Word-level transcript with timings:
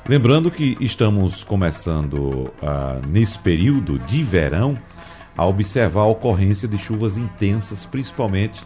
Lembrando 0.07 0.51
que 0.51 0.77
estamos 0.79 1.43
começando 1.43 2.53
ah, 2.61 3.01
nesse 3.07 3.39
período 3.39 3.97
de 3.99 4.23
verão 4.23 4.77
a 5.35 5.45
observar 5.45 6.01
a 6.01 6.07
ocorrência 6.07 6.67
de 6.67 6.77
chuvas 6.77 7.17
intensas, 7.17 7.85
principalmente 7.85 8.63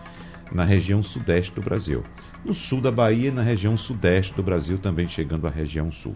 na 0.52 0.64
região 0.64 1.02
sudeste 1.02 1.54
do 1.54 1.62
Brasil. 1.62 2.04
No 2.44 2.54
sul 2.54 2.82
da 2.82 2.92
Bahia 2.92 3.30
e 3.30 3.32
na 3.32 3.42
região 3.42 3.78
sudeste 3.78 4.34
do 4.34 4.44
Brasil, 4.44 4.78
também 4.78 5.08
chegando 5.08 5.48
à 5.48 5.50
região 5.50 5.92
sul. 5.92 6.16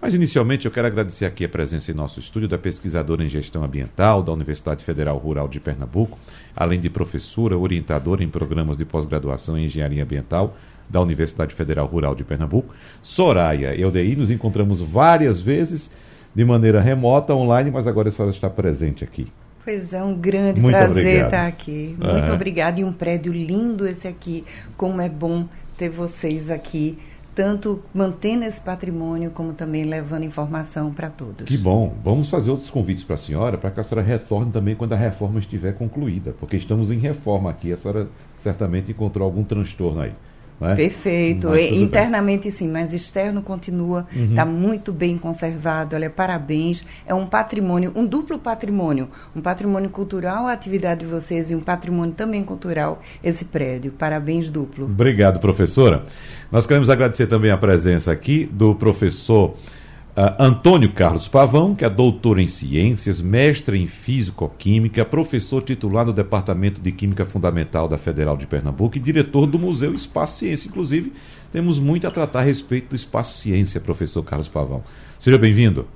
Mas 0.00 0.14
inicialmente 0.14 0.66
eu 0.66 0.72
quero 0.72 0.88
agradecer 0.88 1.24
aqui 1.24 1.44
a 1.44 1.48
presença 1.48 1.92
em 1.92 1.94
nosso 1.94 2.18
estúdio 2.18 2.48
da 2.48 2.58
pesquisadora 2.58 3.22
em 3.22 3.28
gestão 3.28 3.62
ambiental 3.62 4.20
da 4.20 4.32
Universidade 4.32 4.84
Federal 4.84 5.16
Rural 5.16 5.46
de 5.46 5.60
Pernambuco, 5.60 6.18
além 6.56 6.80
de 6.80 6.90
professora, 6.90 7.56
orientadora 7.56 8.24
em 8.24 8.28
programas 8.28 8.76
de 8.76 8.84
pós-graduação 8.84 9.56
em 9.56 9.66
engenharia 9.66 10.02
ambiental 10.02 10.56
da 10.90 11.00
Universidade 11.00 11.54
Federal 11.54 11.86
Rural 11.86 12.16
de 12.16 12.24
Pernambuco, 12.24 12.74
Soraya 13.00 13.78
Eldeí. 13.80 14.16
Nos 14.16 14.32
encontramos 14.32 14.80
várias 14.80 15.40
vezes 15.40 15.92
de 16.34 16.44
maneira 16.44 16.80
remota, 16.80 17.32
online, 17.32 17.70
mas 17.70 17.86
agora 17.86 18.08
a 18.08 18.12
senhora 18.12 18.34
está 18.34 18.50
presente 18.50 19.04
aqui. 19.04 19.28
Pois 19.64 19.92
é, 19.92 20.02
um 20.02 20.14
grande 20.14 20.60
Muito 20.60 20.74
prazer 20.74 20.90
obrigado. 20.98 21.24
estar 21.26 21.46
aqui. 21.46 21.96
Muito 21.98 22.30
É. 22.30 22.32
obrigada. 22.34 22.80
E 22.80 22.84
um 22.84 22.92
prédio 22.92 23.32
lindo 23.32 23.86
esse 23.86 24.08
aqui. 24.08 24.44
Como 24.76 25.00
é 25.00 25.08
bom 25.08 25.46
ter 25.78 25.88
vocês 25.88 26.50
aqui, 26.50 26.98
tanto 27.34 27.80
mantendo 27.94 28.44
esse 28.44 28.60
patrimônio, 28.60 29.30
como 29.30 29.52
também 29.52 29.84
levando 29.84 30.24
informação 30.24 30.92
para 30.92 31.08
todos. 31.08 31.46
Que 31.46 31.56
bom. 31.56 31.94
Vamos 32.04 32.28
fazer 32.28 32.50
outros 32.50 32.70
convites 32.70 33.04
para 33.04 33.14
a 33.14 33.18
senhora, 33.18 33.56
para 33.56 33.70
que 33.70 33.80
a 33.80 33.84
senhora 33.84 34.06
retorne 34.06 34.50
também 34.50 34.74
quando 34.74 34.92
a 34.92 34.96
reforma 34.96 35.38
estiver 35.38 35.72
concluída, 35.74 36.34
porque 36.38 36.56
estamos 36.56 36.90
em 36.90 36.98
reforma 36.98 37.48
aqui. 37.50 37.72
A 37.72 37.76
senhora 37.76 38.08
certamente 38.38 38.90
encontrou 38.90 39.24
algum 39.24 39.44
transtorno 39.44 40.00
aí. 40.00 40.12
É? 40.60 40.74
Perfeito. 40.74 41.38
E- 41.38 41.40
tudo 41.40 41.52
bem. 41.52 41.72
Uhum. 41.72 41.82
Internamente 41.82 42.50
sim, 42.50 42.68
mas 42.68 42.92
externo 42.92 43.42
continua, 43.42 44.06
está 44.14 44.44
muito 44.44 44.92
bem 44.92 45.18
conservado. 45.18 45.96
Olha, 45.96 46.08
parabéns. 46.08 46.84
É 47.06 47.14
um 47.14 47.26
patrimônio, 47.26 47.92
um 47.94 48.06
duplo 48.06 48.38
patrimônio, 48.38 49.08
um 49.34 49.40
patrimônio 49.40 49.90
cultural, 49.90 50.46
a 50.46 50.52
atividade 50.52 51.00
de 51.00 51.06
vocês 51.06 51.50
e 51.50 51.54
um 51.54 51.60
patrimônio 51.60 52.14
também 52.14 52.42
cultural, 52.44 53.00
esse 53.22 53.44
prédio. 53.44 53.92
Parabéns 53.92 54.50
duplo. 54.50 54.84
Obrigado, 54.86 55.40
professora. 55.40 56.04
Nós 56.50 56.66
queremos 56.66 56.90
agradecer 56.90 57.26
também 57.26 57.50
a 57.50 57.56
presença 57.56 58.12
aqui 58.12 58.48
do 58.52 58.74
professor 58.74 59.54
ah, 60.14 60.36
Antônio 60.38 60.92
Carlos 60.92 61.26
Pavão, 61.26 61.74
que 61.74 61.84
é 61.84 61.88
doutor 61.88 62.38
em 62.38 62.46
ciências, 62.46 63.22
mestre 63.22 63.80
em 63.80 63.86
físico-química, 63.86 65.06
professor 65.06 65.62
titular 65.62 66.04
do 66.04 66.12
Departamento 66.12 66.82
de 66.82 66.92
Química 66.92 67.24
Fundamental 67.24 67.88
da 67.88 67.96
Federal 67.96 68.36
de 68.36 68.46
Pernambuco 68.46 68.98
e 68.98 69.00
diretor 69.00 69.46
do 69.46 69.58
Museu 69.58 69.94
Espaço 69.94 70.40
Ciência. 70.40 70.68
Inclusive, 70.68 71.14
temos 71.50 71.78
muito 71.78 72.06
a 72.06 72.10
tratar 72.10 72.40
a 72.40 72.42
respeito 72.42 72.90
do 72.90 72.96
Espaço 72.96 73.38
Ciência, 73.38 73.80
professor 73.80 74.22
Carlos 74.22 74.48
Pavão. 74.48 74.82
Seja 75.18 75.38
bem-vindo. 75.38 75.86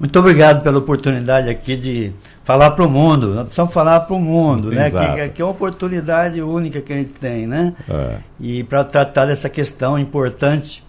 Muito 0.00 0.18
obrigado 0.18 0.62
pela 0.64 0.78
oportunidade 0.78 1.48
aqui 1.48 1.76
de 1.76 2.12
falar 2.42 2.72
para 2.72 2.84
o 2.84 2.90
mundo. 2.90 3.34
Nós 3.34 3.44
precisamos 3.44 3.72
falar 3.72 4.00
para 4.00 4.16
o 4.16 4.20
mundo, 4.20 4.72
né? 4.72 4.90
Que, 4.90 5.28
que 5.28 5.42
é 5.42 5.44
uma 5.44 5.52
oportunidade 5.52 6.42
única 6.42 6.80
que 6.80 6.92
a 6.92 6.96
gente 6.96 7.12
tem, 7.12 7.46
né? 7.46 7.72
É. 7.88 8.16
E 8.40 8.64
para 8.64 8.82
tratar 8.82 9.26
dessa 9.26 9.48
questão 9.48 9.96
importante 9.96 10.83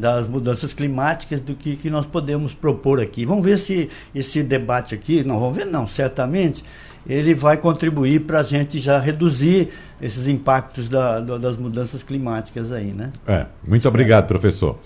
das 0.00 0.26
mudanças 0.26 0.72
climáticas, 0.74 1.40
do 1.40 1.54
que, 1.54 1.76
que 1.76 1.90
nós 1.90 2.06
podemos 2.06 2.54
propor 2.54 3.00
aqui. 3.00 3.24
Vamos 3.26 3.44
ver 3.44 3.58
se 3.58 3.88
esse 4.14 4.42
debate 4.42 4.94
aqui, 4.94 5.22
não 5.22 5.38
vamos 5.38 5.56
ver 5.56 5.66
não, 5.66 5.86
certamente, 5.86 6.64
ele 7.08 7.34
vai 7.34 7.56
contribuir 7.56 8.20
para 8.22 8.40
a 8.40 8.42
gente 8.42 8.78
já 8.78 8.98
reduzir 8.98 9.68
esses 10.00 10.26
impactos 10.26 10.88
da- 10.88 11.20
da- 11.20 11.38
das 11.38 11.56
mudanças 11.56 12.02
climáticas 12.02 12.72
aí, 12.72 12.92
né? 12.92 13.10
É, 13.26 13.46
muito 13.66 13.86
obrigado, 13.86 14.26
professor. 14.26 14.78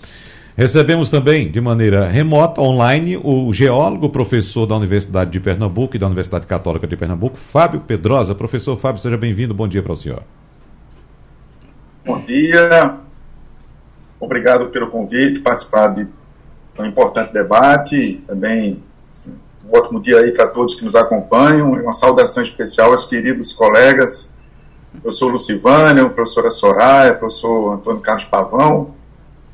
Recebemos 0.57 1.09
também, 1.09 1.51
de 1.51 1.59
maneira 1.59 2.07
remota, 2.07 2.61
online, 2.61 3.17
o 3.21 3.51
geólogo, 3.51 4.07
professor 4.09 4.65
da 4.65 4.77
Universidade 4.77 5.29
de 5.31 5.39
Pernambuco 5.41 5.97
e 5.97 5.99
da 5.99 6.05
Universidade 6.07 6.47
Católica 6.47 6.87
de 6.87 6.95
Pernambuco, 6.95 7.35
Fábio 7.37 7.81
Pedrosa. 7.81 8.33
Professor 8.33 8.77
Fábio, 8.77 9.01
seja 9.01 9.17
bem-vindo. 9.17 9.53
Bom 9.53 9.67
dia 9.67 9.83
para 9.83 9.91
o 9.91 9.97
senhor. 9.97 10.23
Bom 12.05 12.21
dia, 12.21 12.95
obrigado 14.25 14.67
pelo 14.67 14.87
convite, 14.87 15.39
participar 15.39 15.87
de 15.89 16.07
um 16.77 16.85
importante 16.85 17.31
debate, 17.31 18.21
também 18.27 18.83
assim, 19.11 19.31
um 19.67 19.77
ótimo 19.77 20.01
dia 20.01 20.19
aí 20.19 20.31
para 20.31 20.47
todos 20.47 20.75
que 20.75 20.83
nos 20.83 20.95
acompanham, 20.95 21.75
e 21.77 21.81
uma 21.81 21.93
saudação 21.93 22.43
especial 22.43 22.91
aos 22.91 23.05
queridos 23.05 23.53
colegas, 23.53 24.31
professor 25.01 25.31
Lucivânio, 25.31 26.09
professora 26.09 26.49
Soraya, 26.49 27.13
professor 27.13 27.73
Antônio 27.73 28.01
Carlos 28.01 28.25
Pavão, 28.25 28.93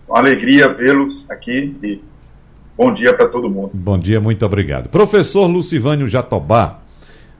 uma 0.07 0.19
alegria 0.19 0.71
vê-los 0.73 1.25
aqui 1.29 1.75
e 1.81 2.01
bom 2.77 2.91
dia 2.93 3.13
para 3.13 3.27
todo 3.27 3.49
mundo. 3.49 3.71
Bom 3.73 3.97
dia, 3.97 4.19
muito 4.19 4.45
obrigado. 4.45 4.89
Professor 4.89 5.45
Lucivânio 5.47 6.07
Jatobá, 6.07 6.79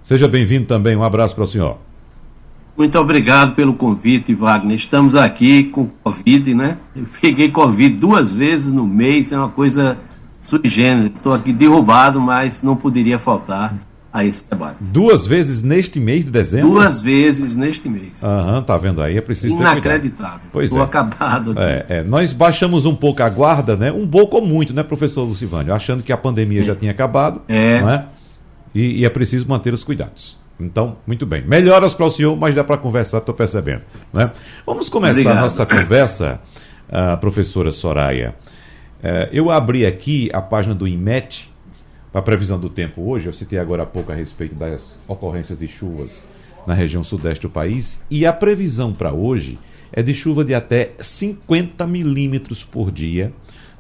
seja 0.01 0.27
bem-vindo 0.27 0.67
também. 0.67 0.95
Um 0.95 1.03
abraço 1.03 1.35
para 1.35 1.43
o 1.43 1.47
senhor. 1.47 1.77
Muito 2.77 2.97
obrigado 2.97 3.53
pelo 3.53 3.73
convite, 3.73 4.33
Wagner. 4.33 4.75
Estamos 4.75 5.15
aqui 5.15 5.65
com 5.65 5.87
Covid, 6.03 6.53
né? 6.55 6.77
Eu 6.95 7.05
peguei 7.21 7.49
Covid 7.49 7.95
duas 7.95 8.33
vezes 8.33 8.71
no 8.71 8.87
mês, 8.87 9.31
é 9.31 9.37
uma 9.37 9.49
coisa 9.49 9.97
sui 10.39 10.61
generis. 10.65 11.11
Estou 11.13 11.33
aqui 11.33 11.53
derrubado, 11.53 12.19
mas 12.19 12.63
não 12.63 12.75
poderia 12.75 13.19
faltar 13.19 13.75
a 14.11 14.25
esse 14.25 14.49
debate. 14.49 14.77
Duas 14.81 15.25
vezes 15.25 15.61
neste 15.61 15.99
mês 15.99 16.25
de 16.25 16.31
dezembro? 16.31 16.71
Duas 16.71 17.01
vezes 17.01 17.55
neste 17.55 17.87
mês. 17.87 18.21
Aham, 18.23 18.61
tá 18.63 18.77
vendo 18.77 19.01
aí? 19.01 19.17
É 19.17 19.21
preciso. 19.21 19.55
Inacreditável. 19.55 20.41
Pois 20.51 20.65
Estou 20.65 20.81
é. 20.81 20.85
acabado 20.85 21.51
aqui. 21.51 21.61
É, 21.61 21.85
é, 21.89 22.03
nós 22.03 22.33
baixamos 22.33 22.85
um 22.85 22.95
pouco 22.95 23.21
a 23.21 23.29
guarda, 23.29 23.77
né? 23.77 23.91
Um 23.91 24.07
pouco 24.07 24.37
ou 24.37 24.45
muito, 24.45 24.73
né, 24.73 24.81
professor 24.83 25.23
Lucivânio? 25.23 25.73
Achando 25.73 26.03
que 26.03 26.11
a 26.11 26.17
pandemia 26.17 26.63
já 26.63 26.75
tinha 26.75 26.91
acabado, 26.91 27.41
É. 27.47 27.79
não 27.81 27.89
é? 27.89 28.05
E, 28.73 29.01
e 29.01 29.05
é 29.05 29.09
preciso 29.09 29.47
manter 29.47 29.73
os 29.73 29.83
cuidados. 29.83 30.40
Então, 30.65 30.97
muito 31.05 31.25
bem. 31.25 31.41
Melhoras 31.45 31.93
para 31.93 32.05
o 32.05 32.11
senhor, 32.11 32.37
mas 32.37 32.55
dá 32.55 32.63
para 32.63 32.77
conversar, 32.77 33.17
estou 33.17 33.33
percebendo. 33.33 33.81
Né? 34.13 34.31
Vamos 34.65 34.89
começar 34.89 35.11
a 35.11 35.21
Obrigado. 35.21 35.43
nossa 35.43 35.65
conversa, 35.65 36.39
ah, 36.89 37.17
professora 37.17 37.71
Soraya. 37.71 38.35
Eh, 39.03 39.29
eu 39.33 39.49
abri 39.49 39.85
aqui 39.85 40.29
a 40.33 40.41
página 40.41 40.75
do 40.75 40.87
IMET, 40.87 41.51
para 42.11 42.19
a 42.19 42.23
previsão 42.23 42.59
do 42.59 42.69
tempo 42.69 43.01
hoje. 43.01 43.27
Eu 43.27 43.33
citei 43.33 43.57
agora 43.57 43.83
há 43.83 43.85
pouco 43.85 44.11
a 44.11 44.15
respeito 44.15 44.55
das 44.55 44.99
ocorrências 45.07 45.57
de 45.57 45.67
chuvas 45.67 46.21
na 46.67 46.73
região 46.73 47.03
sudeste 47.03 47.43
do 47.43 47.49
país. 47.49 48.03
E 48.09 48.25
a 48.25 48.33
previsão 48.33 48.93
para 48.93 49.13
hoje 49.13 49.57
é 49.91 50.03
de 50.03 50.13
chuva 50.13 50.43
de 50.43 50.53
até 50.53 50.91
50 50.99 51.85
milímetros 51.87 52.63
por 52.63 52.91
dia, 52.91 53.33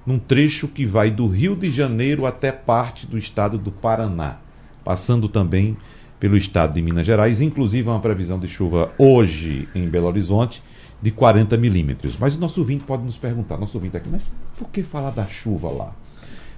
num 0.05 0.17
trecho 0.17 0.67
que 0.67 0.85
vai 0.85 1.11
do 1.11 1.27
Rio 1.27 1.55
de 1.55 1.69
Janeiro 1.69 2.25
até 2.25 2.51
parte 2.51 3.05
do 3.05 3.17
estado 3.17 3.57
do 3.57 3.71
Paraná, 3.71 4.37
passando 4.83 5.29
também 5.29 5.77
pelo 6.21 6.37
estado 6.37 6.75
de 6.75 6.83
Minas 6.83 7.07
Gerais, 7.07 7.41
inclusive 7.41 7.89
uma 7.89 7.99
previsão 7.99 8.37
de 8.37 8.47
chuva 8.47 8.93
hoje 8.95 9.67
em 9.73 9.89
Belo 9.89 10.05
Horizonte 10.05 10.61
de 11.01 11.09
40 11.09 11.57
milímetros. 11.57 12.15
Mas 12.15 12.35
o 12.35 12.39
nosso 12.39 12.59
ouvinte 12.59 12.83
pode 12.83 13.03
nos 13.03 13.17
perguntar, 13.17 13.57
nosso 13.57 13.75
ouvinte 13.75 13.97
aqui, 13.97 14.07
mas 14.07 14.29
por 14.55 14.69
que 14.69 14.83
falar 14.83 15.09
da 15.09 15.25
chuva 15.25 15.71
lá? 15.71 15.95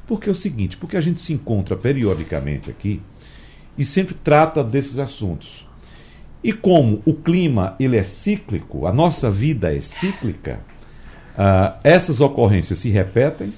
Porque 0.06 0.28
é 0.28 0.32
o 0.34 0.36
seguinte, 0.36 0.76
porque 0.76 0.98
a 0.98 1.02
gente 1.02 1.22
se 1.22 1.32
encontra 1.32 1.78
periodicamente 1.78 2.70
aqui 2.70 3.02
e 3.78 3.86
sempre 3.86 4.14
trata 4.14 4.62
desses 4.62 5.00
assuntos. 5.00 5.66
E 6.44 6.52
como 6.52 7.02
o 7.06 7.14
clima 7.14 7.78
ele 7.80 7.96
é 7.96 8.04
cíclico, 8.04 8.86
a 8.86 8.92
nossa 8.92 9.32
vida 9.32 9.74
é 9.74 9.80
cíclica, 9.80 10.60
ah, 11.38 11.80
essas 11.86 12.20
ocorrências 12.20 12.80
se 12.80 12.90
repetem. 12.90 13.54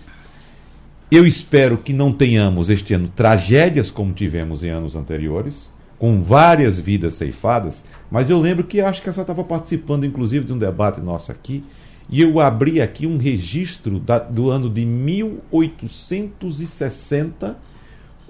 Eu 1.10 1.26
espero 1.26 1.80
que 1.80 1.94
não 1.94 2.14
tenhamos 2.14 2.70
este 2.70 2.94
ano 2.94 3.08
tragédias 3.08 3.90
como 3.90 4.14
tivemos 4.14 4.64
em 4.64 4.70
anos 4.70 4.96
anteriores, 4.96 5.74
com 5.98 6.22
várias 6.22 6.78
vidas 6.80 7.14
ceifadas, 7.14 7.86
mas 8.12 8.30
eu 8.30 8.38
lembro 8.40 8.66
que 8.66 8.82
acho 8.82 9.02
que 9.02 9.10
a 9.10 9.14
senhora 9.14 9.32
estava 9.32 9.48
participando, 9.48 10.06
inclusive, 10.06 10.46
de 10.46 10.54
um 10.54 10.58
debate 10.58 11.02
nosso 11.02 11.32
aqui, 11.32 11.64
E 12.08 12.22
eu 12.22 12.40
abri 12.40 12.80
aqui 12.82 13.08
um 13.08 13.18
registro 13.18 14.00
da, 14.00 14.20
do 14.20 14.52
ano 14.52 14.70
de 14.70 14.86
1860, 14.86 17.58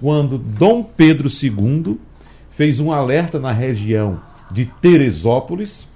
quando 0.00 0.38
Dom 0.38 0.82
Pedro 0.82 1.28
II 1.28 2.00
fez 2.48 2.80
um 2.80 2.90
alerta 2.90 3.38
na 3.38 3.52
região 3.52 4.18
de 4.50 4.64
Teresópolis 4.80 5.86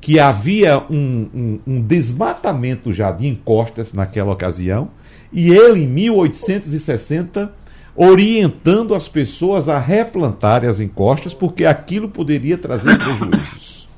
que 0.00 0.18
havia 0.20 0.78
um, 0.88 1.28
um, 1.34 1.58
um 1.66 1.80
desmatamento 1.80 2.92
já 2.92 3.10
de 3.10 3.26
encostas 3.26 3.92
naquela 3.92 4.32
ocasião, 4.32 4.88
e 5.32 5.50
ele, 5.50 5.82
em 5.82 5.88
1860, 5.88 7.52
orientando 7.96 8.94
as 8.94 9.08
pessoas 9.08 9.68
a 9.68 9.78
replantarem 9.78 10.68
as 10.68 10.80
encostas, 10.80 11.32
porque 11.32 11.64
aquilo 11.64 12.08
poderia 12.08 12.58
trazer 12.58 12.96
prejuízos. 12.98 13.88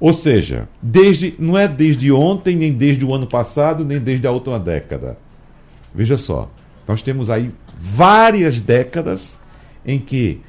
Ou 0.00 0.12
seja, 0.12 0.68
desde, 0.80 1.34
não 1.38 1.56
é 1.56 1.66
desde 1.66 2.10
ontem, 2.12 2.56
nem 2.56 2.72
desde 2.72 3.04
o 3.04 3.12
ano 3.12 3.26
passado, 3.26 3.84
nem 3.84 3.98
desde 3.98 4.26
a 4.26 4.32
última 4.32 4.58
década. 4.58 5.18
Veja 5.94 6.16
só, 6.16 6.50
nós 6.86 7.02
temos 7.02 7.30
aí 7.30 7.52
várias 7.78 8.60
décadas 8.60 9.38
em 9.84 9.98
que 9.98 10.40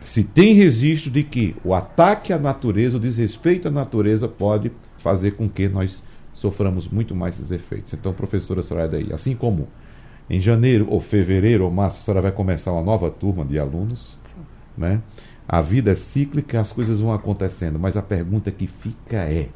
se 0.00 0.22
tem 0.22 0.54
registro 0.54 1.10
de 1.10 1.22
que 1.22 1.56
o 1.64 1.74
ataque 1.74 2.32
à 2.32 2.38
natureza, 2.38 2.96
o 2.96 3.00
desrespeito 3.00 3.68
à 3.68 3.70
natureza 3.70 4.28
pode 4.28 4.70
fazer 4.98 5.32
com 5.32 5.48
que 5.48 5.68
nós 5.68 6.02
soframos 6.32 6.88
muito 6.88 7.14
mais 7.14 7.36
esses 7.36 7.50
efeitos. 7.50 7.92
Então, 7.94 8.12
professora 8.12 8.62
Soraya 8.62 9.14
assim 9.14 9.34
como 9.34 9.68
em 10.30 10.40
janeiro 10.40 10.86
ou 10.90 11.00
fevereiro 11.00 11.64
ou 11.64 11.70
março 11.70 11.98
a 11.98 12.00
senhora 12.02 12.22
vai 12.22 12.32
começar 12.32 12.72
uma 12.72 12.82
nova 12.82 13.10
turma 13.10 13.44
de 13.44 13.58
alunos, 13.58 14.18
Sim. 14.24 14.40
né? 14.76 15.02
A 15.48 15.62
vida 15.62 15.92
é 15.92 15.94
cíclica, 15.94 16.60
as 16.60 16.72
coisas 16.72 17.00
vão 17.00 17.12
acontecendo, 17.12 17.78
mas 17.78 17.96
a 17.96 18.02
pergunta 18.02 18.50
que 18.50 18.66
fica 18.66 19.16
é: 19.16 19.48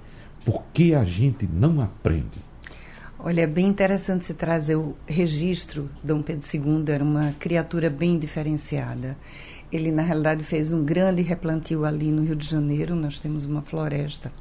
por 0.45 0.63
que 0.73 0.95
a 0.95 1.05
gente 1.05 1.47
não 1.47 1.83
aprende? 1.83 2.41
Olha, 3.19 3.43
é 3.43 3.47
bem 3.47 3.67
interessante 3.67 4.25
se 4.25 4.35
trazer 4.35 4.75
o 4.75 4.97
registro. 5.07 5.89
Dom 6.03 6.23
Pedro 6.23 6.45
II 6.53 6.85
era 6.89 7.05
uma 7.05 7.33
criatura 7.39 7.89
bem 7.89 8.19
diferenciada. 8.19 9.17
Ele, 9.71 9.93
na 9.93 10.03
realidade, 10.03 10.43
fez 10.43 10.73
um 10.73 10.85
grande 10.85 11.23
replantio 11.23 11.85
ali 11.85 12.11
no 12.11 12.25
Rio 12.25 12.35
de 12.35 12.49
Janeiro. 12.49 12.97
Nós 12.97 13.21
temos 13.21 13.45
uma 13.45 13.63
floresta 13.63 14.33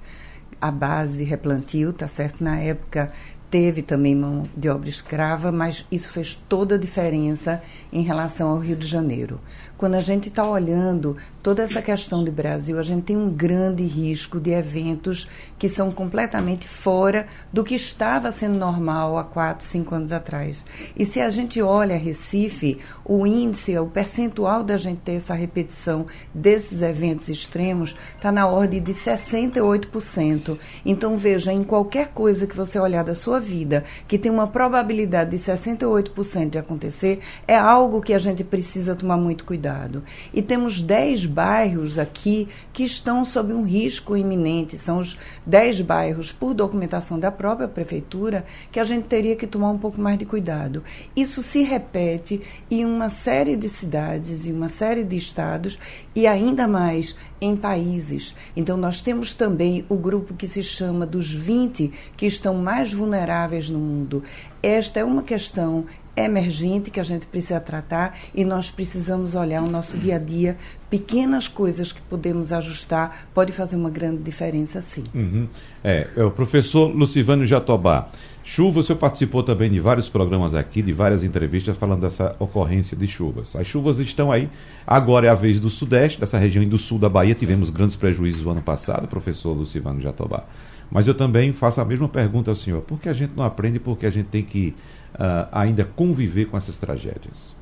à 0.59 0.71
base 0.71 1.19
de 1.19 1.23
replantio, 1.23 1.93
tá 1.93 2.07
certo? 2.07 2.43
Na 2.43 2.59
época 2.59 3.11
teve 3.51 3.81
também 3.81 4.15
mão 4.15 4.47
de 4.55 4.69
obra 4.69 4.89
escrava, 4.89 5.51
mas 5.51 5.85
isso 5.91 6.13
fez 6.13 6.37
toda 6.47 6.75
a 6.75 6.77
diferença 6.77 7.61
em 7.91 8.01
relação 8.01 8.49
ao 8.49 8.57
Rio 8.57 8.77
de 8.77 8.87
Janeiro. 8.87 9.41
Quando 9.77 9.95
a 9.95 10.01
gente 10.01 10.29
está 10.29 10.49
olhando 10.49 11.17
toda 11.41 11.63
essa 11.63 11.81
questão 11.81 12.23
de 12.23 12.31
Brasil, 12.31 12.77
a 12.77 12.83
gente 12.83 13.03
tem 13.03 13.17
um 13.17 13.29
grande 13.29 13.83
risco 13.83 14.39
de 14.39 14.51
eventos 14.51 15.27
que 15.57 15.67
são 15.67 15.91
completamente 15.91 16.67
fora 16.67 17.27
do 17.51 17.63
que 17.63 17.75
estava 17.75 18.31
sendo 18.31 18.57
normal 18.57 19.17
há 19.17 19.23
quatro, 19.23 19.65
cinco 19.65 19.95
anos 19.95 20.11
atrás. 20.11 20.65
E 20.95 21.05
se 21.05 21.19
a 21.19 21.29
gente 21.29 21.61
olha 21.61 21.97
Recife, 21.97 22.79
o 23.03 23.25
índice, 23.25 23.77
o 23.77 23.87
percentual 23.87 24.63
da 24.63 24.77
gente 24.77 24.99
ter 24.99 25.13
essa 25.13 25.33
repetição 25.33 26.05
desses 26.33 26.81
eventos 26.81 27.29
extremos 27.29 27.95
está 28.15 28.31
na 28.31 28.47
ordem 28.47 28.81
de 28.81 28.93
68%. 28.93 30.57
Então, 30.85 31.17
veja, 31.17 31.51
em 31.51 31.63
qualquer 31.63 32.09
coisa 32.09 32.45
que 32.45 32.55
você 32.55 32.79
olhar 32.79 33.03
da 33.03 33.15
sua 33.15 33.39
vida 33.39 33.83
que 34.07 34.17
tem 34.17 34.31
uma 34.31 34.47
probabilidade 34.47 35.31
de 35.31 35.37
68% 35.37 36.49
de 36.49 36.57
acontecer, 36.57 37.19
é 37.47 37.55
algo 37.55 38.01
que 38.01 38.13
a 38.13 38.19
gente 38.19 38.43
precisa 38.43 38.95
tomar 38.95 39.17
muito 39.17 39.45
cuidado. 39.45 40.03
E 40.33 40.41
temos 40.41 40.81
10 40.81 41.30
bairros 41.31 41.97
aqui 41.97 42.47
que 42.73 42.83
estão 42.83 43.23
sob 43.23 43.53
um 43.53 43.63
risco 43.63 44.17
iminente, 44.17 44.77
são 44.77 44.99
os 44.99 45.17
10 45.45 45.81
bairros, 45.81 46.31
por 46.31 46.53
documentação 46.53 47.17
da 47.17 47.31
própria 47.31 47.67
prefeitura, 47.67 48.45
que 48.71 48.79
a 48.79 48.83
gente 48.83 49.07
teria 49.07 49.35
que 49.35 49.47
tomar 49.47 49.71
um 49.71 49.77
pouco 49.77 49.99
mais 49.99 50.17
de 50.17 50.25
cuidado. 50.25 50.83
Isso 51.15 51.41
se 51.41 51.63
repete 51.63 52.41
em 52.69 52.85
uma 52.85 53.09
série 53.09 53.55
de 53.55 53.69
cidades, 53.69 54.45
em 54.45 54.51
uma 54.51 54.69
série 54.69 55.03
de 55.03 55.15
estados 55.15 55.79
e 56.13 56.27
ainda 56.27 56.67
mais 56.67 57.15
em 57.39 57.55
países. 57.55 58.35
Então, 58.55 58.77
nós 58.77 59.01
temos 59.01 59.33
também 59.33 59.83
o 59.89 59.95
grupo 59.95 60.35
que 60.35 60.47
se 60.47 60.61
chama 60.61 61.05
dos 61.05 61.33
20 61.33 61.91
que 62.15 62.27
estão 62.27 62.55
mais 62.55 62.93
vulneráveis 62.93 63.69
no 63.69 63.79
mundo. 63.79 64.23
Esta 64.61 64.99
é 64.99 65.03
uma 65.03 65.23
questão 65.23 65.85
emergente 66.15 66.91
que 66.91 66.99
a 66.99 67.03
gente 67.03 67.25
precisa 67.25 67.59
tratar 67.59 68.17
e 68.35 68.43
nós 68.43 68.69
precisamos 68.69 69.35
olhar 69.35 69.63
o 69.63 69.69
nosso 69.69 69.97
dia 69.97 70.15
a 70.15 70.19
dia. 70.19 70.57
Pequenas 70.89 71.47
coisas 71.47 71.91
que 71.91 72.01
podemos 72.01 72.51
ajustar 72.51 73.27
pode 73.33 73.51
fazer 73.51 73.75
uma 73.75 73.89
grande 73.89 74.21
diferença, 74.21 74.81
sim. 74.81 75.03
Uhum. 75.13 75.47
É, 75.83 76.07
é, 76.15 76.23
o 76.23 76.31
professor 76.31 76.87
Lucivânio 76.93 77.45
Jatobá. 77.45 78.09
Chuva, 78.43 78.81
senhor 78.81 78.97
participou 78.97 79.43
também 79.43 79.69
de 79.69 79.79
vários 79.79 80.09
programas 80.09 80.55
aqui, 80.55 80.81
de 80.81 80.91
várias 80.91 81.23
entrevistas 81.23 81.77
falando 81.77 82.01
dessa 82.01 82.35
ocorrência 82.39 82.97
de 82.97 83.07
chuvas. 83.07 83.55
As 83.55 83.67
chuvas 83.67 83.99
estão 83.99 84.31
aí. 84.31 84.49
Agora 84.85 85.27
é 85.27 85.29
a 85.29 85.35
vez 85.35 85.59
do 85.59 85.69
Sudeste, 85.69 86.19
dessa 86.19 86.39
região 86.39 86.63
e 86.63 86.65
do 86.65 86.77
Sul 86.77 86.97
da 86.97 87.07
Bahia. 87.07 87.35
Tivemos 87.35 87.69
grandes 87.69 87.95
prejuízos 87.95 88.43
no 88.43 88.51
ano 88.51 88.61
passado, 88.61 89.07
professor 89.07 89.53
Lucivano 89.53 90.01
Jatobá. 90.01 90.43
Mas 90.89 91.07
eu 91.07 91.13
também 91.13 91.53
faço 91.53 91.79
a 91.79 91.85
mesma 91.85 92.09
pergunta 92.09 92.51
ao 92.51 92.55
senhor. 92.55 92.81
Por 92.81 92.99
que 92.99 93.07
a 93.07 93.13
gente 93.13 93.31
não 93.35 93.45
aprende? 93.45 93.79
Porque 93.79 94.05
a 94.05 94.09
gente 94.09 94.27
tem 94.27 94.43
que 94.43 94.75
uh, 95.15 95.47
ainda 95.51 95.83
conviver 95.83 96.45
com 96.45 96.57
essas 96.57 96.77
tragédias? 96.77 97.55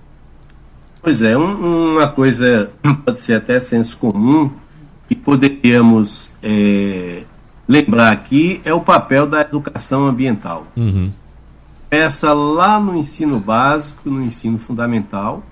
Pois 1.02 1.22
é, 1.22 1.38
um, 1.38 1.94
uma 1.94 2.08
coisa 2.08 2.72
pode 3.06 3.20
ser 3.20 3.34
até 3.36 3.60
senso 3.60 3.98
comum 3.98 4.52
que 5.08 5.16
poderíamos 5.16 6.32
é, 6.44 7.24
lembrar 7.68 8.12
aqui 8.12 8.62
é 8.64 8.74
o 8.74 8.82
papel 8.82 9.26
da 9.26 9.42
educação 9.42 10.08
ambiental. 10.08 10.68
Uhum. 10.76 11.12
Começa 11.90 12.34
lá 12.34 12.80
no 12.80 12.96
ensino 12.96 13.40
básico, 13.40 14.10
no 14.10 14.22
ensino 14.22 14.60
fundamental, 14.60 15.44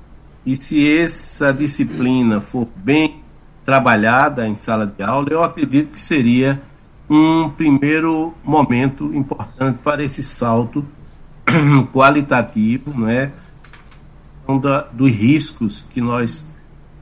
e 0.46 0.56
se 0.56 0.88
essa 0.88 1.52
disciplina 1.52 2.40
for 2.40 2.68
bem 2.76 3.22
trabalhada 3.64 4.48
em 4.48 4.56
sala 4.56 4.86
de 4.86 5.04
aula, 5.04 5.28
eu 5.32 5.44
acredito 5.44 5.92
que 5.92 6.00
seria 6.00 6.62
um 7.10 7.50
primeiro 7.50 8.34
momento 8.44 9.14
importante 9.14 9.80
para 9.84 10.04
esse 10.04 10.22
salto 10.22 10.86
qualitativo, 11.94 12.94
não 12.98 13.10
é? 13.10 13.32
dos 14.94 15.12
riscos 15.12 15.86
que 15.90 16.00
nós 16.00 16.48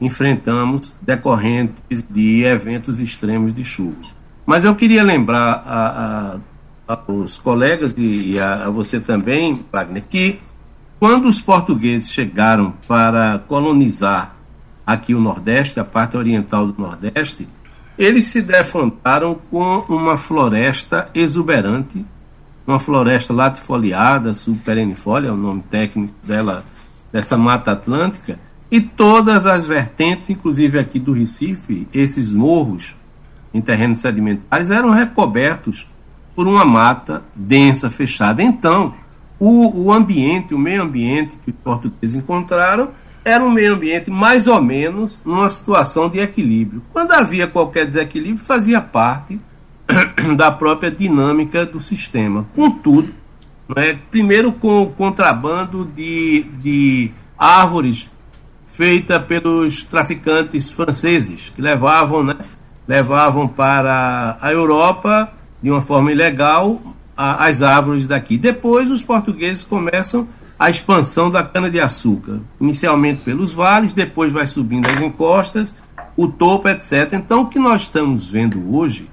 enfrentamos 0.00 0.92
decorrentes 1.00 2.02
de 2.02 2.42
eventos 2.42 2.98
extremos 2.98 3.54
de 3.54 3.64
chuva. 3.64 4.16
Mas 4.44 4.64
eu 4.64 4.74
queria 4.74 5.02
lembrar 5.02 5.62
a, 5.66 6.38
a, 6.88 6.98
aos 7.08 7.38
colegas 7.38 7.94
e, 7.96 8.32
e 8.32 8.40
a, 8.40 8.66
a, 8.66 8.70
você 8.70 9.00
também, 9.00 9.64
Wagner, 9.72 10.04
que 10.08 10.38
quando 10.98 11.26
os 11.26 11.40
portugueses 11.40 12.10
chegaram 12.10 12.72
para 12.86 13.40
colonizar 13.46 14.36
aqui 14.86 15.14
o 15.14 15.20
Nordeste, 15.20 15.80
a 15.80 15.84
parte 15.84 16.16
oriental 16.16 16.66
do 16.66 16.80
Nordeste, 16.80 17.48
eles 17.98 18.26
se 18.26 18.40
defrontaram 18.40 19.36
com 19.50 19.84
uma 19.88 20.16
floresta 20.16 21.06
exuberante, 21.14 22.04
uma 22.66 22.78
floresta 22.78 23.32
latifoliada, 23.32 24.34
subperennifolia, 24.34 25.30
é 25.30 25.32
o 25.32 25.36
nome 25.36 25.62
técnico 25.70 26.14
dela, 26.24 26.64
dessa 27.12 27.36
mata 27.36 27.72
atlântica, 27.72 28.38
e 28.70 28.80
todas 28.80 29.46
as 29.46 29.66
vertentes, 29.66 30.28
inclusive 30.28 30.78
aqui 30.78 30.98
do 30.98 31.12
Recife, 31.12 31.86
esses 31.94 32.32
morros 32.32 32.96
em 33.54 33.60
terrenos 33.60 34.00
sedimentares 34.00 34.70
eram 34.70 34.90
recobertos 34.90 35.86
por 36.34 36.46
uma 36.46 36.64
mata 36.64 37.24
densa, 37.34 37.88
fechada. 37.88 38.42
Então, 38.42 38.92
o, 39.38 39.84
o 39.84 39.92
ambiente, 39.92 40.52
o 40.52 40.58
meio 40.58 40.82
ambiente 40.82 41.36
que 41.44 41.50
os 41.50 41.56
portugueses 41.56 42.16
encontraram 42.16 42.90
era 43.24 43.42
um 43.42 43.50
meio 43.50 43.74
ambiente 43.74 44.10
mais 44.10 44.46
ou 44.46 44.60
menos 44.60 45.22
numa 45.24 45.48
situação 45.48 46.08
de 46.08 46.18
equilíbrio. 46.18 46.82
Quando 46.92 47.12
havia 47.12 47.46
qualquer 47.46 47.86
desequilíbrio, 47.86 48.44
fazia 48.44 48.80
parte 48.80 49.40
da 50.36 50.50
própria 50.50 50.90
dinâmica 50.90 51.64
do 51.64 51.80
sistema. 51.80 52.46
Contudo, 52.54 53.12
é, 53.74 53.96
primeiro 54.10 54.52
com 54.52 54.82
o 54.82 54.90
contrabando 54.90 55.84
de, 55.84 56.42
de 56.60 57.10
árvores 57.38 58.10
feita 58.68 59.18
pelos 59.18 59.82
traficantes 59.82 60.70
franceses, 60.70 61.50
que 61.54 61.62
levavam 61.62 62.22
né, 62.22 62.36
levavam 62.86 63.48
para 63.48 64.38
a 64.40 64.52
Europa 64.52 65.32
de 65.62 65.70
uma 65.70 65.80
forma 65.80 66.12
ilegal 66.12 66.80
a, 67.16 67.46
as 67.46 67.62
árvores 67.62 68.06
daqui. 68.06 68.36
Depois 68.36 68.90
os 68.90 69.02
portugueses 69.02 69.64
começam 69.64 70.28
a 70.58 70.70
expansão 70.70 71.28
da 71.28 71.42
cana-de-açúcar, 71.42 72.40
inicialmente 72.60 73.22
pelos 73.22 73.52
vales, 73.52 73.92
depois 73.92 74.32
vai 74.32 74.46
subindo 74.46 74.86
as 74.88 75.00
encostas, 75.00 75.74
o 76.16 76.28
topo, 76.28 76.68
etc. 76.68 77.12
Então 77.12 77.42
o 77.42 77.48
que 77.48 77.58
nós 77.58 77.82
estamos 77.82 78.30
vendo 78.30 78.74
hoje 78.74 79.08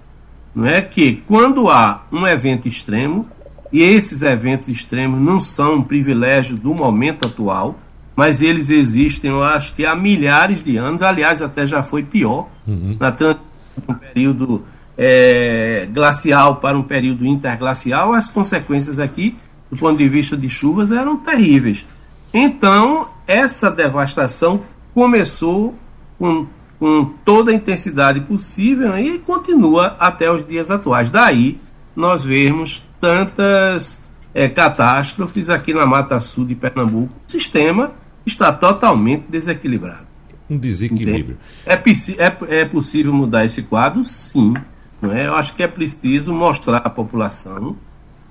não 0.56 0.66
é 0.66 0.82
que 0.82 1.24
quando 1.28 1.70
há 1.70 2.04
um 2.12 2.28
evento 2.28 2.68
extremo, 2.68 3.28
e 3.72 3.82
esses 3.82 4.22
eventos 4.22 4.68
extremos 4.68 5.20
não 5.20 5.40
são 5.40 5.76
um 5.76 5.84
privilégio 5.84 6.56
do 6.56 6.74
momento 6.74 7.26
atual, 7.26 7.80
mas 8.16 8.42
eles 8.42 8.70
existem, 8.70 9.32
eu 9.32 9.44
acho 9.44 9.74
que 9.74 9.86
há 9.86 9.96
milhares 9.96 10.64
de 10.64 10.78
anos, 10.78 11.02
aliás, 11.02 11.42
até 11.42 11.66
já 11.66 11.82
foi 11.82 12.04
pior, 12.04 12.48
uhum. 12.68 12.96
na 13.00 13.12
transição 13.12 13.54
um 13.88 13.94
período 13.96 14.64
é, 14.96 15.88
glacial 15.92 16.58
para 16.58 16.78
um 16.78 16.84
período 16.84 17.26
interglacial, 17.26 18.14
as 18.14 18.30
consequências 18.30 19.00
aqui, 19.00 19.36
do 19.72 19.78
ponto 19.78 19.98
de 19.98 20.08
vista 20.08 20.38
de 20.38 20.48
chuvas, 20.50 20.92
eram 20.92 21.18
terríveis. 21.18 21.86
Então, 22.32 23.08
essa 23.28 23.72
devastação 23.72 24.62
começou 24.94 25.74
com, 26.20 26.46
com 26.84 27.06
toda 27.24 27.50
a 27.50 27.54
intensidade 27.54 28.20
possível 28.20 28.90
né, 28.90 29.02
e 29.02 29.18
continua 29.18 29.96
até 29.98 30.30
os 30.30 30.46
dias 30.46 30.70
atuais. 30.70 31.10
Daí, 31.10 31.58
nós 31.96 32.26
vemos 32.26 32.84
tantas 33.00 34.04
é, 34.34 34.50
catástrofes 34.50 35.50
aqui 35.50 35.74
na 35.74 35.86
Mata 35.86 36.20
Sul 36.20 36.44
de 36.44 36.56
Pernambuco. 36.56 37.14
O 37.26 37.32
sistema 37.32 37.94
está 38.26 38.52
totalmente 38.52 39.24
desequilibrado. 39.30 40.06
Um 40.50 40.58
desequilíbrio. 40.58 41.38
É, 41.66 41.76
é, 41.76 42.60
é 42.60 42.66
possível 42.66 43.14
mudar 43.14 43.46
esse 43.46 43.62
quadro? 43.64 44.04
Sim. 44.04 44.54
Não 45.02 45.14
é? 45.14 45.28
Eu 45.28 45.36
acho 45.36 45.54
que 45.54 45.64
é 45.64 45.68
preciso 45.70 46.34
mostrar 46.34 46.80
à 46.80 46.90
população, 46.90 47.78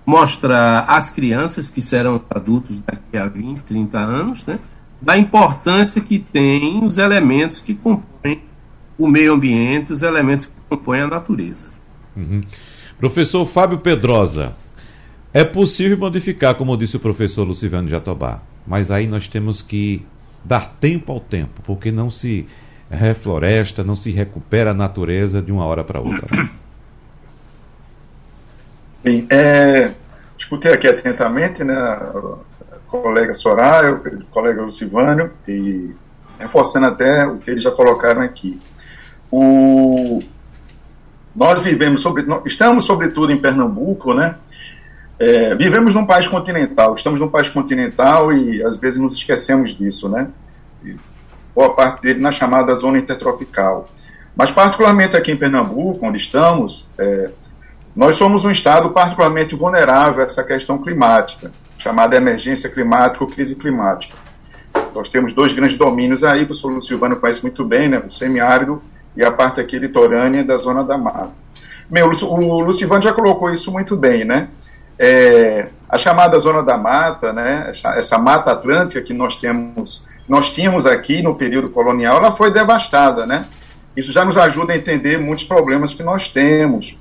mostrar 0.05 0.81
às 0.81 1.11
crianças 1.11 1.71
que 1.71 1.81
serão 1.81 2.21
adultos 2.29 2.81
daqui 2.81 3.17
a 3.17 3.27
20, 3.29 3.61
30 3.61 3.99
anos, 3.99 4.45
né? 4.45 4.59
Da 5.03 5.19
importância 5.19 6.01
que 6.01 6.21
tem 6.21 6.85
os 6.85 6.97
elementos 6.97 7.61
que 7.61 7.75
compõem 7.75 8.41
o 8.97 9.09
meio 9.09 9.35
ambiente, 9.35 9.93
os 9.93 10.03
elementos 10.03 10.47
que 10.47 10.55
compõem 10.69 11.01
a 11.01 11.09
natureza. 11.09 11.67
Uhum. 12.17 12.41
Professor 12.99 13.45
Fábio 13.45 13.79
Pedrosa, 13.79 14.55
é 15.35 15.45
possível 15.45 15.99
modificar, 15.99 16.55
como 16.55 16.77
disse 16.77 16.97
o 16.97 17.01
professor 17.01 17.45
Luciano 17.45 17.89
Jatobá, 17.89 18.41
mas 18.65 18.93
aí 18.93 19.09
nós 19.09 19.27
temos 19.27 19.61
que 19.61 20.07
dar 20.45 20.77
tempo 20.81 21.11
ao 21.11 21.19
tempo, 21.19 21.61
porque 21.65 21.91
não 21.91 22.09
se 22.09 22.47
refloresta, 22.89 23.83
não 23.83 23.97
se 23.97 24.11
recupera 24.13 24.71
a 24.71 24.75
natureza 24.75 25.43
de 25.43 25.51
uma 25.51 25.65
hora 25.65 25.83
para 25.83 25.99
outra. 26.01 26.49
Bem, 29.03 29.27
é, 29.31 29.93
escutei 30.39 30.73
aqui 30.73 30.87
atentamente, 30.87 31.65
né, 31.65 31.75
colega 33.01 33.33
Soraya, 33.33 33.95
o 33.95 34.25
colega 34.27 34.63
Lucivânio, 34.63 35.31
e 35.49 35.91
reforçando 36.39 36.87
até 36.87 37.27
o 37.27 37.39
que 37.39 37.51
eles 37.51 37.63
já 37.63 37.71
colocaram 37.71 38.21
aqui. 38.21 38.61
O, 39.31 40.19
nós 41.35 41.63
vivemos, 41.63 42.03
sobre, 42.03 42.27
estamos 42.45 42.85
sobretudo 42.85 43.33
em 43.33 43.39
Pernambuco, 43.39 44.13
né, 44.13 44.37
é, 45.19 45.55
vivemos 45.55 45.95
num 45.95 46.05
país 46.05 46.29
continental, 46.29 46.95
estamos 46.95 47.19
num 47.19 47.29
país 47.29 47.49
continental 47.49 48.33
e 48.33 48.63
às 48.63 48.77
vezes 48.77 49.01
nos 49.01 49.15
esquecemos 49.15 49.71
disso, 49.71 50.09
né, 50.09 50.29
e 50.85 50.97
boa 51.55 51.75
parte 51.75 52.03
dele 52.03 52.21
na 52.21 52.33
chamada 52.33 52.75
zona 52.75 52.99
intertropical. 52.99 53.89
Mas 54.37 54.51
particularmente 54.51 55.17
aqui 55.17 55.33
em 55.33 55.37
Pernambuco, 55.37 56.07
onde 56.07 56.19
estamos, 56.19 56.89
é, 56.99 57.31
nós 57.95 58.17
somos 58.17 58.45
um 58.45 58.51
estado 58.51 58.91
particularmente 58.91 59.55
vulnerável 59.55 60.23
a 60.23 60.27
essa 60.27 60.43
questão 60.43 60.79
climática, 60.79 61.53
chamada 61.83 62.17
emergência 62.17 62.71
climática 62.71 63.25
ou 63.25 63.29
crise 63.29 63.57
climática. 63.57 64.17
Nós 64.95 65.09
temos 65.09 65.33
dois 65.33 65.53
grandes 65.53 65.77
domínios 65.77 66.23
aí, 66.23 66.47
que 66.47 66.53
o 66.53 66.55
Solo 66.55 66.81
Silvano 66.81 67.17
conhece 67.17 67.43
muito 67.43 67.65
bem, 67.65 67.89
né, 67.89 68.01
o 68.07 68.11
semiárido 68.11 68.81
e 69.17 69.25
a 69.25 69.33
parte 69.33 69.61
aqui 69.61 69.79
litorânea 69.79 70.45
da 70.45 70.57
zona 70.57 70.85
da 70.85 70.97
mata. 70.97 71.33
Meu, 71.91 72.09
o 72.09 72.61
Lucivano 72.61 73.03
já 73.03 73.13
colocou 73.13 73.51
isso 73.51 73.71
muito 73.73 73.97
bem, 73.97 74.25
né? 74.25 74.49
É, 74.99 75.69
a 75.89 75.99
chamada 75.99 76.39
zona 76.39 76.63
da 76.63 76.79
mata, 76.79 77.33
né, 77.33 77.73
essa 77.97 78.17
mata 78.17 78.53
atlântica 78.53 79.03
que 79.03 79.13
nós 79.13 79.37
temos, 79.37 80.07
nós 80.29 80.51
tínhamos 80.51 80.87
aqui 80.87 81.21
no 81.21 81.35
período 81.35 81.69
colonial, 81.69 82.19
ela 82.19 82.33
foi 82.33 82.53
devastada, 82.53 83.27
né? 83.27 83.47
Isso 83.97 84.13
já 84.13 84.25
nos 84.25 84.39
ajuda 84.39 84.73
a 84.73 84.77
entender 84.77 85.19
muitos 85.19 85.45
problemas 85.45 85.93
que 85.93 86.03
nós 86.03 86.29
temos, 86.29 86.97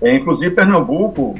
é, 0.00 0.14
inclusive, 0.14 0.54
Pernambuco, 0.54 1.34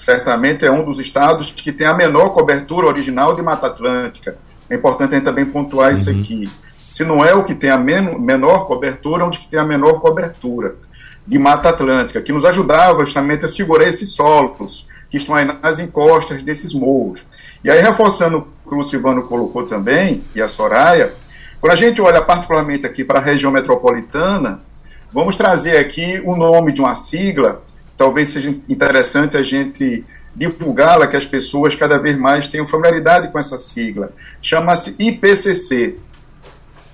certamente, 0.00 0.64
é 0.64 0.72
um 0.72 0.82
dos 0.82 0.98
estados 0.98 1.50
que 1.50 1.70
tem 1.70 1.86
a 1.86 1.94
menor 1.94 2.30
cobertura 2.30 2.88
original 2.88 3.34
de 3.34 3.42
Mata 3.42 3.66
Atlântica. 3.66 4.38
É 4.68 4.74
importante 4.74 5.20
também 5.20 5.44
pontuar 5.44 5.90
uhum. 5.90 5.94
isso 5.94 6.10
aqui. 6.10 6.50
Se 6.78 7.04
não 7.04 7.24
é 7.24 7.34
o 7.34 7.44
que 7.44 7.54
tem 7.54 7.70
a 7.70 7.78
men 7.78 8.18
menor 8.18 8.66
cobertura, 8.66 9.22
é 9.22 9.26
onde 9.26 9.38
que 9.38 9.48
tem 9.48 9.60
a 9.60 9.64
menor 9.64 10.00
cobertura 10.00 10.74
de 11.26 11.38
Mata 11.38 11.68
Atlântica, 11.68 12.20
que 12.20 12.32
nos 12.32 12.44
ajudava 12.44 13.04
justamente 13.04 13.44
a 13.44 13.48
segurar 13.48 13.86
esses 13.88 14.12
solos 14.12 14.86
que 15.10 15.18
estão 15.18 15.34
aí 15.34 15.44
nas 15.44 15.78
encostas 15.78 16.42
desses 16.42 16.72
morros. 16.72 17.22
E 17.62 17.70
aí, 17.70 17.80
reforçando 17.80 18.48
o 18.64 18.70
que 18.70 18.74
o 18.74 18.82
Silvano 18.82 19.24
colocou 19.24 19.66
também, 19.66 20.24
e 20.34 20.40
a 20.40 20.48
Soraya, 20.48 21.12
quando 21.60 21.72
a 21.74 21.76
gente 21.76 22.00
olha 22.00 22.22
particularmente 22.22 22.86
aqui 22.86 23.04
para 23.04 23.18
a 23.18 23.22
região 23.22 23.52
metropolitana, 23.52 24.60
vamos 25.12 25.36
trazer 25.36 25.76
aqui 25.76 26.22
o 26.24 26.34
nome 26.34 26.72
de 26.72 26.80
uma 26.80 26.94
sigla 26.94 27.62
talvez 28.00 28.30
seja 28.30 28.48
interessante 28.66 29.36
a 29.36 29.42
gente 29.42 30.06
divulgá-la, 30.34 31.06
que 31.06 31.18
as 31.18 31.26
pessoas 31.26 31.74
cada 31.74 31.98
vez 31.98 32.16
mais 32.16 32.46
tenham 32.46 32.66
familiaridade 32.66 33.28
com 33.28 33.38
essa 33.38 33.58
sigla. 33.58 34.10
Chama-se 34.40 34.96
IPCC. 34.98 35.98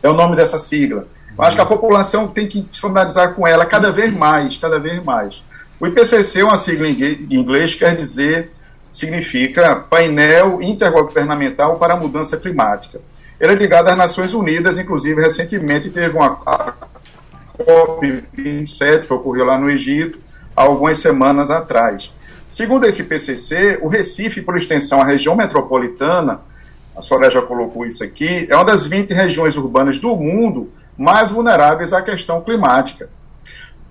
É 0.03 0.09
o 0.09 0.15
nome 0.15 0.35
dessa 0.35 0.59
sigla. 0.59 1.07
Eu 1.39 1.45
acho 1.45 1.55
que 1.55 1.63
a 1.63 1.67
população 1.67 2.27
tem 2.27 2.49
que 2.49 2.67
se 2.73 2.81
familiarizar 2.81 3.35
com 3.35 3.47
ela 3.47 3.65
cada 3.65 3.93
vez 3.93 4.13
mais, 4.13 4.57
cada 4.57 4.81
vez 4.81 5.01
mais. 5.05 5.45
O 5.79 5.87
IPCC 5.87 6.41
é 6.41 6.45
uma 6.45 6.59
sigla 6.59 6.89
em 6.89 7.29
inglês, 7.31 7.77
quer 7.77 7.95
dizer, 7.95 8.51
significa 8.93 9.77
Painel 9.77 10.61
Intergovernamental 10.61 11.77
para 11.77 11.95
a 11.95 11.97
Mudança 11.97 12.37
Climática. 12.37 13.01
Ele 13.39 13.53
é 13.53 13.55
ligado 13.55 13.87
às 13.87 13.97
Nações 13.97 14.35
Unidas, 14.35 14.77
inclusive 14.77 15.23
recentemente 15.23 15.89
teve 15.89 16.17
uma 16.17 16.37
COP27 17.57 19.07
que 19.07 19.13
ocorreu 19.13 19.45
lá 19.45 19.57
no 19.57 19.71
Egito, 19.71 20.25
há 20.57 20.63
algumas 20.63 20.99
semanas 20.99 21.51
atrás. 21.51 22.13
Segundo 22.51 22.87
esse 22.87 23.05
PCC, 23.05 23.79
o 23.83 23.89
Recife, 23.89 24.41
por 24.41 24.57
extensão, 24.57 25.01
a 25.01 25.05
região 25.05 25.37
metropolitana, 25.37 26.41
a 26.97 27.03
Soraya 27.03 27.31
já 27.31 27.43
colocou 27.43 27.85
isso 27.85 28.03
aqui, 28.03 28.47
é 28.49 28.57
uma 28.57 28.65
das 28.65 28.87
20 28.87 29.13
regiões 29.13 29.57
urbanas 29.57 29.99
do 29.99 30.17
mundo 30.17 30.73
mais 30.97 31.31
vulneráveis 31.31 31.93
à 31.93 32.01
questão 32.01 32.41
climática. 32.41 33.11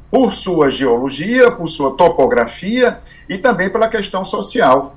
Por 0.10 0.34
sua 0.34 0.70
geologia, 0.70 1.52
por 1.52 1.68
sua 1.68 1.96
topografia 1.96 3.00
e 3.30 3.38
também 3.38 3.70
pela 3.70 3.88
questão 3.88 4.26
social. 4.26 4.96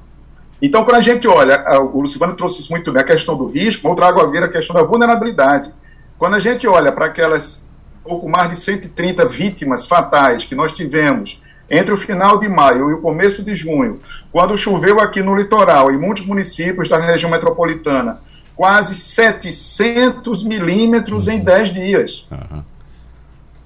Então, 0.63 0.85
quando 0.85 0.97
a 0.97 1.01
gente 1.03 1.29
olha, 1.29 1.63
o 1.81 2.01
Luciano 2.01 2.35
trouxe 2.35 2.61
isso 2.61 2.71
muito 2.71 2.91
bem, 2.91 3.03
a 3.03 3.07
questão 3.07 3.37
do 3.37 3.47
risco, 3.47 3.87
eu 3.87 3.95
trago 3.95 4.21
a 4.21 4.27
ver 4.27 4.43
a 4.43 4.49
questão 4.49 4.75
da 4.75 4.83
vulnerabilidade. 4.83 5.71
Quando 6.19 6.35
a 6.35 6.39
gente 6.39 6.67
olha 6.67 6.91
para 6.91 7.07
aquelas 7.07 7.63
pouco 8.03 8.29
mais 8.29 8.51
de 8.51 8.57
130 8.57 9.27
vítimas 9.27 9.85
fatais 9.85 10.45
que 10.45 10.55
nós 10.55 10.73
tivemos 10.73 11.43
entre 11.71 11.93
o 11.93 11.97
final 11.97 12.39
de 12.39 12.49
maio 12.49 12.91
e 12.91 12.95
o 12.95 13.01
começo 13.01 13.43
de 13.43 13.55
junho, 13.55 14.01
quando 14.33 14.57
choveu 14.57 15.01
aqui 15.01 15.23
no 15.23 15.37
litoral, 15.37 15.91
em 15.91 15.99
muitos 15.99 16.25
municípios 16.25 16.89
da 16.89 16.99
região 16.99 17.31
metropolitana, 17.31 18.21
quase 18.57 18.95
700 18.95 20.43
milímetros 20.43 21.27
uhum. 21.27 21.35
em 21.35 21.41
10 21.41 21.75
dias. 21.75 22.27
Uhum. 22.31 22.63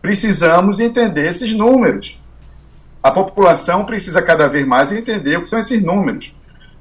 Precisamos 0.01 0.81
entender 0.81 1.29
esses 1.29 1.55
números. 1.55 2.21
A 3.03 3.11
população 3.11 3.85
precisa 3.85 4.21
cada 4.21 4.49
vez 4.49 4.67
mais 4.67 4.93
entender 4.93 5.39
o 5.39 5.43
que 5.43 5.49
são 5.49 5.59
esses 5.59 5.83
números. 5.83 6.35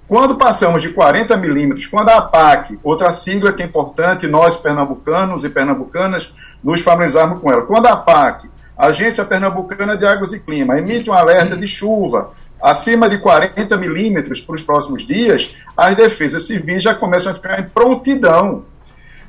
Quando 0.08 0.36
passamos 0.36 0.82
de 0.82 0.90
40 0.90 1.38
milímetros, 1.38 1.88
quando 1.88 2.10
a 2.10 2.18
APAC, 2.18 2.78
outra 2.84 3.12
sigla 3.14 3.54
que 3.54 3.64
é 3.64 3.66
importante, 3.66 4.28
nós 4.28 4.58
pernambucanos 4.58 5.46
e 5.46 5.50
pernambucanas 5.50 6.34
nos 6.62 6.82
familiarizarmos 6.82 7.40
com 7.40 7.50
ela, 7.50 7.62
quando 7.62 7.86
a 7.86 7.94
APAC 7.94 8.50
Agência 8.82 9.24
Pernambucana 9.24 9.96
de 9.96 10.08
Águas 10.08 10.34
e 10.34 10.40
Clima 10.40 10.80
emite 10.80 11.08
um 11.08 11.14
alerta 11.14 11.56
de 11.56 11.68
chuva 11.68 12.32
acima 12.60 13.08
de 13.08 13.20
40 13.20 13.78
milímetros 13.78 14.42
para 14.42 14.56
os 14.56 14.64
próximos 14.64 15.06
dias, 15.06 15.54
as 15.78 15.96
defesas 15.96 16.48
civis 16.48 16.82
já 16.82 16.96
começam 16.96 17.32
a 17.32 17.36
ficar 17.36 17.60
em 17.60 17.70
prontidão. 17.70 18.66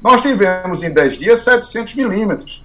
Nós 0.02 0.22
tivemos 0.22 0.82
em 0.82 0.90
10 0.90 1.18
dias 1.18 1.40
700 1.40 1.94
milímetros. 1.94 2.64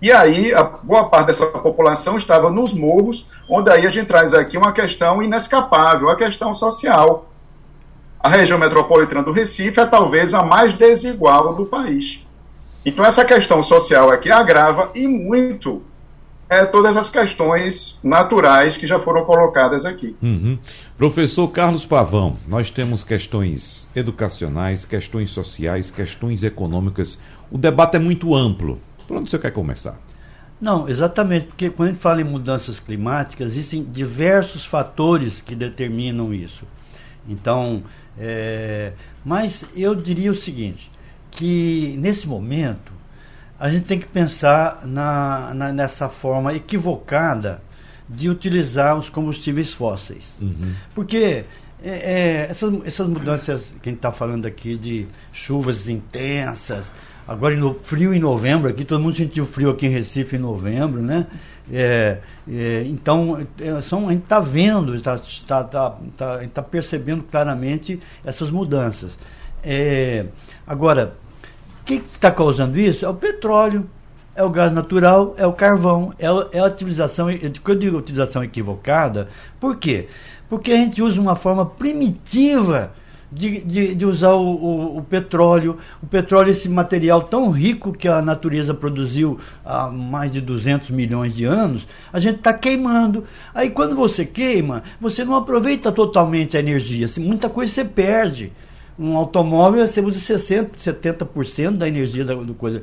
E 0.00 0.12
aí, 0.12 0.54
a 0.54 0.62
boa 0.62 1.08
parte 1.08 1.26
dessa 1.26 1.46
população 1.46 2.16
estava 2.16 2.50
nos 2.50 2.72
morros, 2.72 3.28
onde 3.50 3.68
aí 3.68 3.84
a 3.84 3.90
gente 3.90 4.06
traz 4.06 4.32
aqui 4.32 4.56
uma 4.56 4.72
questão 4.72 5.20
inescapável, 5.20 6.08
a 6.08 6.14
questão 6.14 6.54
social. 6.54 7.30
A 8.20 8.28
região 8.28 8.60
metropolitana 8.60 9.24
do 9.24 9.32
Recife 9.32 9.80
é 9.80 9.86
talvez 9.86 10.34
a 10.34 10.44
mais 10.44 10.72
desigual 10.72 11.52
do 11.52 11.66
país. 11.66 12.24
Então, 12.84 13.04
essa 13.04 13.24
questão 13.24 13.62
social 13.62 14.10
aqui 14.10 14.30
agrava 14.30 14.90
e 14.94 15.06
muito 15.08 15.82
é, 16.48 16.64
todas 16.64 16.96
as 16.96 17.10
questões 17.10 17.98
naturais 18.02 18.76
que 18.76 18.86
já 18.86 19.00
foram 19.00 19.24
colocadas 19.24 19.84
aqui. 19.84 20.14
Uhum. 20.22 20.58
Professor 20.96 21.48
Carlos 21.48 21.86
Pavão, 21.86 22.36
nós 22.46 22.70
temos 22.70 23.02
questões 23.02 23.88
educacionais, 23.96 24.84
questões 24.84 25.30
sociais, 25.30 25.90
questões 25.90 26.42
econômicas. 26.42 27.18
O 27.50 27.56
debate 27.56 27.96
é 27.96 27.98
muito 27.98 28.34
amplo. 28.34 28.80
Por 29.08 29.16
onde 29.16 29.30
você 29.30 29.38
quer 29.38 29.50
começar? 29.50 29.98
Não, 30.60 30.88
exatamente, 30.88 31.46
porque 31.46 31.68
quando 31.68 31.88
a 31.88 31.92
gente 31.92 32.00
fala 32.00 32.20
em 32.20 32.24
mudanças 32.24 32.78
climáticas, 32.78 33.52
existem 33.52 33.82
diversos 33.82 34.64
fatores 34.64 35.40
que 35.40 35.54
determinam 35.54 36.32
isso. 36.32 36.64
Então, 37.28 37.82
é, 38.18 38.92
mas 39.24 39.66
eu 39.74 39.94
diria 39.94 40.30
o 40.30 40.34
seguinte: 40.34 40.90
que 41.34 41.96
nesse 41.98 42.26
momento 42.26 42.92
a 43.58 43.70
gente 43.70 43.84
tem 43.84 43.98
que 43.98 44.06
pensar 44.06 44.86
na, 44.86 45.52
na 45.54 45.72
nessa 45.72 46.08
forma 46.08 46.54
equivocada 46.54 47.62
de 48.08 48.28
utilizar 48.28 48.96
os 48.98 49.08
combustíveis 49.08 49.72
fósseis. 49.72 50.36
Uhum. 50.40 50.74
Porque 50.94 51.44
é, 51.82 51.90
é, 51.90 52.46
essas, 52.50 52.72
essas 52.86 53.06
mudanças 53.06 53.72
que 53.82 53.88
a 53.88 53.92
gente 53.92 53.98
está 53.98 54.12
falando 54.12 54.46
aqui 54.46 54.76
de 54.76 55.06
chuvas 55.32 55.88
intensas, 55.88 56.92
agora 57.26 57.56
no 57.56 57.74
frio 57.74 58.12
em 58.12 58.18
novembro, 58.18 58.68
aqui 58.68 58.84
todo 58.84 59.00
mundo 59.00 59.16
sentiu 59.16 59.46
frio 59.46 59.70
aqui 59.70 59.86
em 59.86 59.90
Recife 59.90 60.36
em 60.36 60.38
novembro, 60.38 61.02
né? 61.02 61.26
É, 61.72 62.18
é, 62.50 62.84
então, 62.86 63.46
é, 63.58 63.80
são, 63.80 64.08
a 64.08 64.12
gente 64.12 64.24
está 64.24 64.40
vendo, 64.40 64.94
está 64.94 65.18
tá, 65.46 65.64
tá, 65.64 65.98
tá, 66.16 66.40
tá, 66.52 66.62
percebendo 66.62 67.22
claramente 67.22 68.00
essas 68.24 68.50
mudanças. 68.50 69.18
É, 69.62 70.26
agora, 70.66 71.16
o 71.84 71.86
que 71.86 71.94
está 71.96 72.30
causando 72.30 72.80
isso? 72.80 73.04
É 73.04 73.08
o 73.10 73.14
petróleo, 73.14 73.86
é 74.34 74.42
o 74.42 74.48
gás 74.48 74.72
natural, 74.72 75.34
é 75.36 75.46
o 75.46 75.52
carvão, 75.52 76.14
é, 76.18 76.26
é 76.56 76.60
a 76.60 76.64
utilização, 76.64 77.28
quando 77.62 77.76
eu 77.76 77.78
digo 77.78 77.98
utilização 77.98 78.42
equivocada, 78.42 79.28
por 79.60 79.76
quê? 79.76 80.08
Porque 80.48 80.72
a 80.72 80.76
gente 80.76 81.02
usa 81.02 81.20
uma 81.20 81.36
forma 81.36 81.66
primitiva 81.66 82.94
de, 83.30 83.60
de, 83.60 83.94
de 83.94 84.06
usar 84.06 84.32
o, 84.32 84.46
o, 84.46 84.98
o, 84.98 85.02
petróleo. 85.02 85.76
O 86.02 86.06
petróleo, 86.06 86.50
esse 86.50 86.70
material 86.70 87.24
tão 87.24 87.50
rico 87.50 87.92
que 87.92 88.08
a 88.08 88.22
natureza 88.22 88.72
produziu 88.72 89.38
há 89.62 89.88
mais 89.88 90.32
de 90.32 90.40
200 90.40 90.88
milhões 90.88 91.34
de 91.34 91.44
anos, 91.44 91.86
a 92.10 92.18
gente 92.18 92.36
está 92.36 92.54
queimando. 92.54 93.24
Aí 93.54 93.68
quando 93.68 93.94
você 93.94 94.24
queima, 94.24 94.82
você 94.98 95.22
não 95.22 95.34
aproveita 95.34 95.92
totalmente 95.92 96.56
a 96.56 96.60
energia. 96.60 97.06
Muita 97.18 97.50
coisa 97.50 97.70
você 97.70 97.84
perde. 97.84 98.52
Um 98.98 99.16
automóvel 99.16 99.86
você 99.86 100.00
usa 100.00 100.18
60%, 100.18 100.76
70% 100.76 101.72
da 101.72 101.88
energia 101.88 102.24
da, 102.24 102.34
do 102.34 102.54
coisa. 102.54 102.82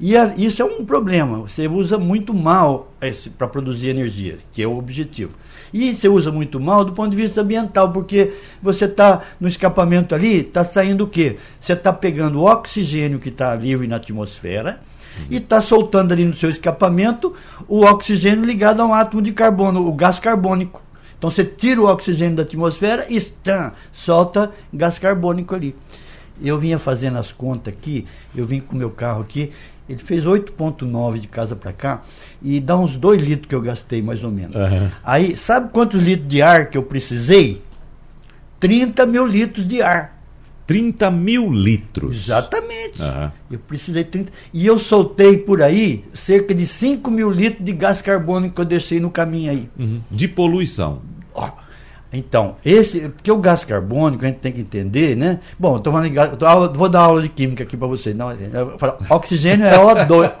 E 0.00 0.16
a, 0.16 0.34
isso 0.36 0.60
é 0.60 0.64
um 0.64 0.84
problema. 0.84 1.38
Você 1.38 1.68
usa 1.68 1.98
muito 1.98 2.34
mal 2.34 2.92
para 3.38 3.46
produzir 3.46 3.88
energia, 3.88 4.38
que 4.50 4.62
é 4.62 4.66
o 4.66 4.76
objetivo. 4.76 5.36
E 5.72 5.94
você 5.94 6.08
usa 6.08 6.32
muito 6.32 6.58
mal 6.58 6.84
do 6.84 6.92
ponto 6.92 7.10
de 7.10 7.16
vista 7.16 7.40
ambiental, 7.40 7.92
porque 7.92 8.32
você 8.60 8.86
está 8.86 9.22
no 9.40 9.46
escapamento 9.46 10.14
ali, 10.14 10.40
está 10.40 10.64
saindo 10.64 11.04
o 11.04 11.06
quê? 11.06 11.36
Você 11.60 11.72
está 11.72 11.92
pegando 11.92 12.40
o 12.40 12.44
oxigênio 12.44 13.18
que 13.18 13.28
está 13.28 13.54
livre 13.54 13.86
na 13.86 13.96
atmosfera 13.96 14.80
e 15.30 15.36
está 15.36 15.60
soltando 15.60 16.12
ali 16.12 16.24
no 16.24 16.34
seu 16.34 16.50
escapamento 16.50 17.34
o 17.68 17.84
oxigênio 17.84 18.44
ligado 18.44 18.80
a 18.80 18.86
um 18.86 18.94
átomo 18.94 19.22
de 19.22 19.32
carbono, 19.32 19.86
o 19.86 19.92
gás 19.92 20.18
carbônico. 20.18 20.82
Então 21.22 21.30
você 21.30 21.44
tira 21.44 21.80
o 21.80 21.86
oxigênio 21.86 22.34
da 22.34 22.42
atmosfera 22.42 23.06
e 23.08 23.20
tã, 23.20 23.70
solta 23.92 24.50
gás 24.74 24.98
carbônico 24.98 25.54
ali. 25.54 25.72
Eu 26.42 26.58
vinha 26.58 26.80
fazendo 26.80 27.16
as 27.16 27.30
contas 27.30 27.72
aqui, 27.72 28.04
eu 28.34 28.44
vim 28.44 28.58
com 28.58 28.74
o 28.74 28.76
meu 28.76 28.90
carro 28.90 29.20
aqui, 29.20 29.52
ele 29.88 30.00
fez 30.00 30.24
8,9 30.24 31.20
de 31.20 31.28
casa 31.28 31.54
para 31.54 31.72
cá 31.72 32.02
e 32.42 32.58
dá 32.58 32.76
uns 32.76 32.96
2 32.96 33.22
litros 33.22 33.46
que 33.48 33.54
eu 33.54 33.60
gastei, 33.60 34.02
mais 34.02 34.24
ou 34.24 34.32
menos. 34.32 34.56
Uhum. 34.56 34.90
Aí, 35.04 35.36
sabe 35.36 35.70
quantos 35.70 36.02
litros 36.02 36.26
de 36.26 36.42
ar 36.42 36.68
que 36.68 36.76
eu 36.76 36.82
precisei? 36.82 37.62
30 38.58 39.06
mil 39.06 39.24
litros 39.24 39.64
de 39.64 39.80
ar. 39.80 40.11
30 40.66 41.10
mil 41.10 41.52
litros. 41.52 42.16
Exatamente. 42.16 43.02
Uhum. 43.02 43.30
Eu 43.50 43.58
precisei 43.58 44.04
30. 44.04 44.32
E 44.52 44.66
eu 44.66 44.78
soltei 44.78 45.36
por 45.36 45.62
aí 45.62 46.04
cerca 46.14 46.54
de 46.54 46.66
5 46.66 47.10
mil 47.10 47.30
litros 47.30 47.64
de 47.64 47.72
gás 47.72 48.00
carbônico 48.00 48.54
que 48.54 48.60
eu 48.60 48.64
deixei 48.64 49.00
no 49.00 49.10
caminho 49.10 49.50
aí. 49.50 49.68
Uhum. 49.78 50.00
De 50.10 50.28
poluição. 50.28 51.02
Ó, 51.34 51.50
então, 52.12 52.56
esse, 52.64 53.00
porque 53.00 53.32
o 53.32 53.38
gás 53.38 53.64
carbônico 53.64 54.24
a 54.24 54.28
gente 54.28 54.38
tem 54.38 54.52
que 54.52 54.60
entender, 54.60 55.16
né? 55.16 55.40
Bom, 55.58 55.76
estou 55.76 55.92
falando 55.92 56.08
de 56.08 56.14
gás, 56.14 56.30
tô, 56.36 56.72
vou 56.74 56.88
dar 56.88 57.00
aula 57.00 57.22
de 57.22 57.28
química 57.28 57.64
aqui 57.64 57.76
para 57.76 57.88
vocês. 57.88 58.14
Não, 58.14 58.36
falo, 58.78 58.98
oxigênio 59.08 59.66
é 59.66 59.78
O2, 59.78 60.32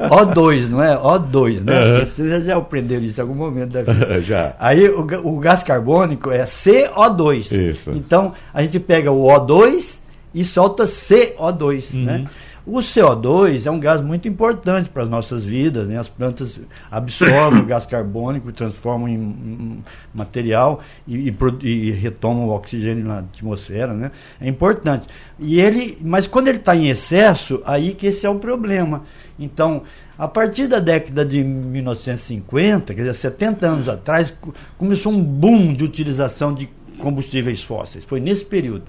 O2, 0.10 0.68
não 0.68 0.82
é? 0.82 0.96
O2, 0.96 1.64
né? 1.64 2.00
Uhum. 2.00 2.06
Vocês 2.06 2.44
já 2.44 2.56
aprenderam 2.56 3.04
isso 3.04 3.18
em 3.18 3.22
algum 3.22 3.34
momento 3.34 3.70
da 3.70 3.82
vida. 3.82 4.20
já. 4.22 4.54
Aí 4.58 4.86
o, 4.88 5.06
o 5.24 5.38
gás 5.38 5.62
carbônico 5.62 6.30
é 6.30 6.44
CO2. 6.44 7.52
Isso. 7.52 7.90
Então, 7.92 8.34
a 8.52 8.60
gente 8.60 8.78
pega 8.78 9.10
o 9.10 9.26
O2 9.26 10.00
e 10.34 10.44
solta 10.44 10.84
CO2, 10.84 11.94
uhum. 11.94 12.04
né? 12.04 12.26
O 12.66 12.78
CO2 12.78 13.66
é 13.66 13.70
um 13.70 13.78
gás 13.78 14.00
muito 14.00 14.26
importante 14.26 14.88
para 14.88 15.02
as 15.02 15.08
nossas 15.08 15.44
vidas, 15.44 15.86
né? 15.86 15.98
As 15.98 16.08
plantas 16.08 16.58
absorvem 16.90 17.60
o 17.60 17.66
gás 17.66 17.84
carbônico, 17.84 18.50
transformam 18.52 19.06
em, 19.06 19.84
material 20.14 20.80
e, 21.06 21.28
e, 21.28 21.36
e, 21.62 21.90
retomam 21.90 22.48
o 22.48 22.54
oxigênio 22.54 23.04
na 23.04 23.18
atmosfera, 23.18 23.92
né? 23.92 24.10
É 24.40 24.48
importante. 24.48 25.06
E 25.38 25.60
ele, 25.60 25.98
mas 26.00 26.26
quando 26.26 26.48
ele 26.48 26.56
está 26.56 26.74
em 26.74 26.88
excesso, 26.88 27.60
aí 27.66 27.92
que 27.92 28.06
esse 28.06 28.24
é 28.24 28.30
o 28.30 28.36
problema. 28.36 29.02
Então, 29.38 29.82
a 30.16 30.26
partir 30.26 30.66
da 30.66 30.78
década 30.78 31.22
de 31.22 31.44
1950, 31.44 32.94
quer 32.94 33.00
dizer, 33.02 33.14
70 33.14 33.66
anos 33.66 33.88
atrás, 33.90 34.32
começou 34.78 35.12
um 35.12 35.22
boom 35.22 35.74
de 35.74 35.84
utilização 35.84 36.54
de 36.54 36.70
combustíveis 36.98 37.62
fósseis. 37.62 38.04
Foi 38.04 38.20
nesse 38.20 38.44
período. 38.44 38.84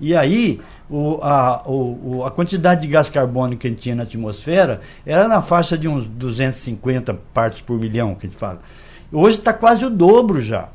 E 0.00 0.14
aí, 0.14 0.60
o, 0.90 1.18
a, 1.22 1.62
o, 1.66 2.24
a 2.24 2.30
quantidade 2.30 2.82
de 2.82 2.88
gás 2.88 3.08
carbônico 3.08 3.62
que 3.62 3.66
a 3.66 3.70
gente 3.70 3.80
tinha 3.80 3.94
na 3.94 4.02
atmosfera 4.02 4.80
era 5.04 5.26
na 5.26 5.40
faixa 5.40 5.76
de 5.76 5.88
uns 5.88 6.06
250 6.06 7.14
partes 7.32 7.60
por 7.60 7.78
milhão, 7.78 8.14
que 8.14 8.26
a 8.26 8.28
gente 8.28 8.38
fala. 8.38 8.60
Hoje 9.10 9.38
está 9.38 9.52
quase 9.52 9.84
o 9.84 9.90
dobro 9.90 10.40
já. 10.40 10.68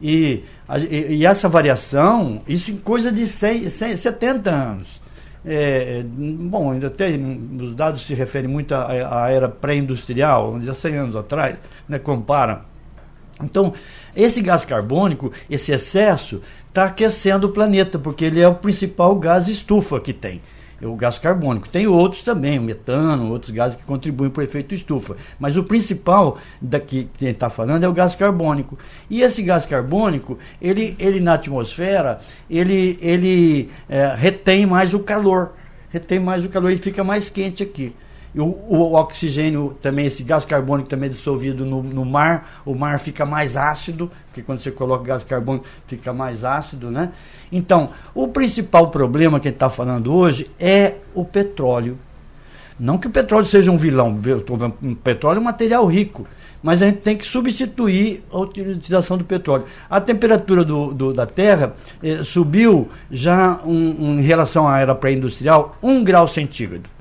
E, 0.00 0.44
e, 0.90 1.16
e, 1.16 1.26
essa 1.26 1.48
variação, 1.48 2.42
isso 2.48 2.70
em 2.70 2.76
coisa 2.76 3.12
de 3.12 3.26
100, 3.26 3.68
100, 3.68 3.96
70 3.96 4.50
anos. 4.50 5.00
É, 5.46 6.02
bom, 6.06 6.72
ainda 6.72 6.88
tem, 6.88 7.40
os 7.60 7.74
dados 7.74 8.06
se 8.06 8.14
referem 8.14 8.48
muito 8.48 8.74
à, 8.74 9.24
à 9.24 9.30
era 9.30 9.48
pré-industrial, 9.48 10.58
há 10.68 10.74
100 10.74 10.96
anos 10.96 11.16
atrás, 11.16 11.60
né, 11.86 11.98
compara. 11.98 12.64
Então, 13.44 13.72
esse 14.16 14.40
gás 14.40 14.64
carbônico, 14.64 15.32
esse 15.48 15.72
excesso, 15.72 16.40
está 16.68 16.86
aquecendo 16.86 17.46
o 17.46 17.52
planeta, 17.52 17.98
porque 17.98 18.24
ele 18.24 18.40
é 18.40 18.48
o 18.48 18.54
principal 18.54 19.14
gás 19.16 19.48
estufa 19.48 20.00
que 20.00 20.12
tem. 20.12 20.40
O 20.82 20.96
gás 20.96 21.18
carbônico. 21.18 21.68
Tem 21.68 21.86
outros 21.86 22.24
também, 22.24 22.58
o 22.58 22.62
metano, 22.62 23.30
outros 23.30 23.52
gases 23.52 23.76
que 23.76 23.84
contribuem 23.84 24.28
para 24.28 24.40
o 24.40 24.44
efeito 24.44 24.74
estufa. 24.74 25.16
Mas 25.38 25.56
o 25.56 25.64
principal 25.64 26.38
daqui 26.60 27.08
que 27.16 27.26
gente 27.26 27.36
está 27.36 27.48
falando 27.48 27.84
é 27.84 27.88
o 27.88 27.92
gás 27.92 28.14
carbônico. 28.14 28.78
E 29.08 29.22
esse 29.22 29.40
gás 29.42 29.64
carbônico, 29.64 30.38
ele, 30.60 30.94
ele 30.98 31.20
na 31.20 31.34
atmosfera, 31.34 32.20
ele, 32.50 32.98
ele 33.00 33.70
é, 33.88 34.14
retém 34.14 34.66
mais 34.66 34.92
o 34.92 34.98
calor. 34.98 35.52
Retém 35.90 36.18
mais 36.18 36.44
o 36.44 36.48
calor 36.48 36.72
e 36.72 36.76
fica 36.76 37.04
mais 37.04 37.30
quente 37.30 37.62
aqui. 37.62 37.94
O, 38.36 38.42
o, 38.42 38.94
oxigênio 38.94 39.76
também, 39.80 40.06
esse 40.06 40.24
gás 40.24 40.44
carbônico 40.44 40.88
também 40.88 41.06
é 41.08 41.10
dissolvido 41.10 41.64
no, 41.64 41.82
no, 41.82 42.04
mar, 42.04 42.62
o 42.66 42.74
mar 42.74 42.98
fica 42.98 43.24
mais 43.24 43.56
ácido, 43.56 44.10
porque 44.26 44.42
quando 44.42 44.58
você 44.58 44.72
coloca 44.72 45.04
gás 45.04 45.22
carbônico 45.22 45.66
fica 45.86 46.12
mais 46.12 46.44
ácido, 46.44 46.90
né? 46.90 47.12
Então, 47.52 47.90
o 48.12 48.26
principal 48.26 48.90
problema 48.90 49.38
que 49.38 49.46
a 49.46 49.50
gente 49.50 49.56
está 49.56 49.70
falando 49.70 50.12
hoje 50.12 50.50
é 50.58 50.94
o 51.14 51.24
petróleo. 51.24 51.96
Não 52.78 52.98
que 52.98 53.06
o 53.06 53.10
petróleo 53.10 53.46
seja 53.46 53.70
um 53.70 53.76
vilão, 53.76 54.18
o 54.50 54.96
petróleo 54.96 55.36
é 55.36 55.40
um 55.40 55.44
material 55.44 55.86
rico, 55.86 56.26
mas 56.60 56.82
a 56.82 56.86
gente 56.86 56.98
tem 57.02 57.16
que 57.16 57.24
substituir 57.24 58.24
a 58.32 58.38
utilização 58.38 59.16
do 59.16 59.24
petróleo. 59.24 59.64
A 59.88 60.00
temperatura 60.00 60.64
do, 60.64 60.92
do 60.92 61.12
da 61.12 61.24
Terra 61.24 61.76
eh, 62.02 62.24
subiu 62.24 62.88
já 63.12 63.60
um, 63.64 63.70
um, 63.72 64.18
em 64.18 64.22
relação 64.22 64.66
à 64.66 64.80
era 64.80 64.92
pré-industrial 64.92 65.78
um 65.80 66.02
grau 66.02 66.26
centígrado 66.26 66.93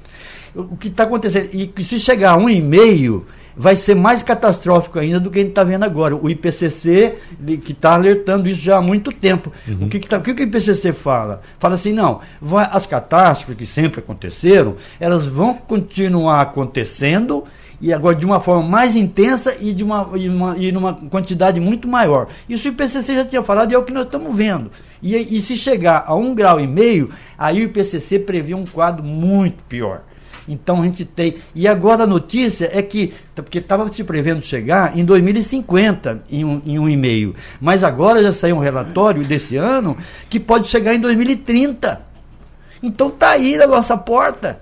o 0.55 0.75
que 0.75 0.87
está 0.87 1.03
acontecendo. 1.03 1.49
E 1.53 1.67
que 1.67 1.83
se 1.83 1.99
chegar 1.99 2.31
a 2.31 2.37
um 2.37 2.49
e 2.49 2.61
meio, 2.61 3.25
vai 3.55 3.75
ser 3.75 3.95
mais 3.95 4.23
catastrófico 4.23 4.99
ainda 4.99 5.19
do 5.19 5.29
que 5.29 5.39
a 5.39 5.41
gente 5.41 5.51
está 5.51 5.63
vendo 5.63 5.83
agora. 5.83 6.15
O 6.15 6.29
IPCC, 6.29 7.15
que 7.63 7.71
está 7.71 7.93
alertando 7.93 8.49
isso 8.49 8.61
já 8.61 8.77
há 8.77 8.81
muito 8.81 9.11
tempo. 9.11 9.51
Uhum. 9.67 9.85
O, 9.85 9.89
que, 9.89 9.99
que, 9.99 10.07
tá, 10.07 10.17
o 10.17 10.21
que, 10.21 10.31
o 10.31 10.41
IPCC 10.41 10.93
fala? 10.93 11.41
Fala 11.59 11.75
assim, 11.75 11.93
não, 11.93 12.21
vai, 12.41 12.67
as 12.71 12.85
catástrofes 12.85 13.57
que 13.57 13.65
sempre 13.65 13.99
aconteceram, 13.99 14.75
elas 14.99 15.25
vão 15.25 15.53
continuar 15.53 16.41
acontecendo 16.41 17.43
e 17.81 17.91
agora 17.91 18.15
de 18.15 18.25
uma 18.25 18.39
forma 18.39 18.63
mais 18.67 18.95
intensa 18.95 19.57
e 19.59 19.73
de 19.73 19.83
uma, 19.83 20.09
e 20.15 20.29
uma, 20.29 20.57
e 20.57 20.71
numa 20.71 20.93
quantidade 20.93 21.59
muito 21.59 21.87
maior. 21.87 22.27
Isso 22.47 22.67
o 22.67 22.71
IPCC 22.71 23.13
já 23.13 23.25
tinha 23.25 23.43
falado 23.43 23.71
e 23.71 23.75
é 23.75 23.77
o 23.77 23.83
que 23.83 23.93
nós 23.93 24.05
estamos 24.05 24.33
vendo. 24.33 24.71
E, 25.01 25.15
e 25.15 25.41
se 25.41 25.57
chegar 25.57 26.05
a 26.07 26.15
um 26.15 26.33
grau 26.33 26.61
e 26.61 26.67
meio, 26.67 27.09
aí 27.37 27.59
o 27.59 27.65
IPCC 27.65 28.19
prevê 28.19 28.53
um 28.53 28.63
quadro 28.63 29.03
muito 29.03 29.61
pior. 29.63 30.03
Então 30.47 30.81
a 30.81 30.85
gente 30.85 31.05
tem. 31.05 31.35
E 31.55 31.67
agora 31.67 32.03
a 32.03 32.07
notícia 32.07 32.69
é 32.71 32.81
que, 32.81 33.13
porque 33.35 33.59
estava 33.59 33.91
se 33.91 34.03
prevendo 34.03 34.41
chegar 34.41 34.97
em 34.97 35.05
2050 35.05 36.23
em 36.29 36.43
um, 36.43 36.61
em 36.65 36.79
um 36.79 36.89
e-mail. 36.89 37.35
Mas 37.61 37.83
agora 37.83 38.21
já 38.21 38.31
saiu 38.31 38.57
um 38.57 38.59
relatório 38.59 39.23
desse 39.23 39.55
ano 39.55 39.97
que 40.29 40.39
pode 40.39 40.67
chegar 40.67 40.93
em 40.93 40.99
2030. 40.99 42.01
Então 42.81 43.07
está 43.07 43.31
aí 43.31 43.55
na 43.57 43.67
nossa 43.67 43.95
porta. 43.97 44.61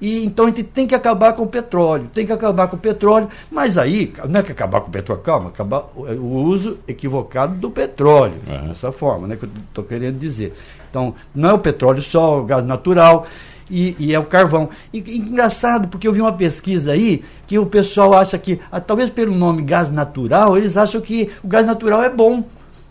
E 0.00 0.24
então 0.24 0.46
a 0.46 0.48
gente 0.48 0.64
tem 0.64 0.86
que 0.86 0.94
acabar 0.94 1.34
com 1.34 1.42
o 1.42 1.46
petróleo, 1.46 2.08
tem 2.12 2.24
que 2.24 2.32
acabar 2.32 2.68
com 2.68 2.76
o 2.76 2.78
petróleo, 2.78 3.28
mas 3.50 3.76
aí, 3.76 4.12
não 4.28 4.40
é 4.40 4.42
que 4.42 4.50
acabar 4.50 4.80
com 4.80 4.88
o 4.88 4.90
petróleo, 4.90 5.20
calma, 5.20 5.48
acabar 5.50 5.90
o, 5.94 6.04
o 6.04 6.42
uso 6.42 6.78
equivocado 6.88 7.54
do 7.54 7.70
petróleo, 7.70 8.34
uhum. 8.48 8.68
dessa 8.68 8.90
forma, 8.90 9.26
né, 9.26 9.36
que 9.36 9.44
eu 9.44 9.50
estou 9.68 9.84
querendo 9.84 10.18
dizer. 10.18 10.54
Então, 10.88 11.14
não 11.34 11.50
é 11.50 11.52
o 11.52 11.58
petróleo 11.58 12.02
só, 12.02 12.40
o 12.40 12.44
gás 12.44 12.64
natural, 12.64 13.26
E, 13.70 13.94
e, 13.98 14.14
é 14.14 14.18
o 14.18 14.24
carvão. 14.24 14.68
E, 14.92 14.98
engraçado, 15.16 15.88
porque 15.88 16.08
eu 16.08 16.12
vi 16.12 16.20
uma 16.20 16.32
pesquisa 16.32 16.92
aí 16.92 17.22
que 17.46 17.58
o 17.58 17.66
pessoal 17.66 18.14
acha 18.14 18.36
que, 18.36 18.58
ah, 18.70 18.80
talvez 18.80 19.08
pelo 19.10 19.34
nome 19.34 19.62
gás 19.62 19.92
natural, 19.92 20.56
eles 20.56 20.76
acham 20.76 21.00
que 21.00 21.30
o 21.42 21.48
gás 21.48 21.64
natural 21.64 22.02
é 22.02 22.10
bom. 22.10 22.44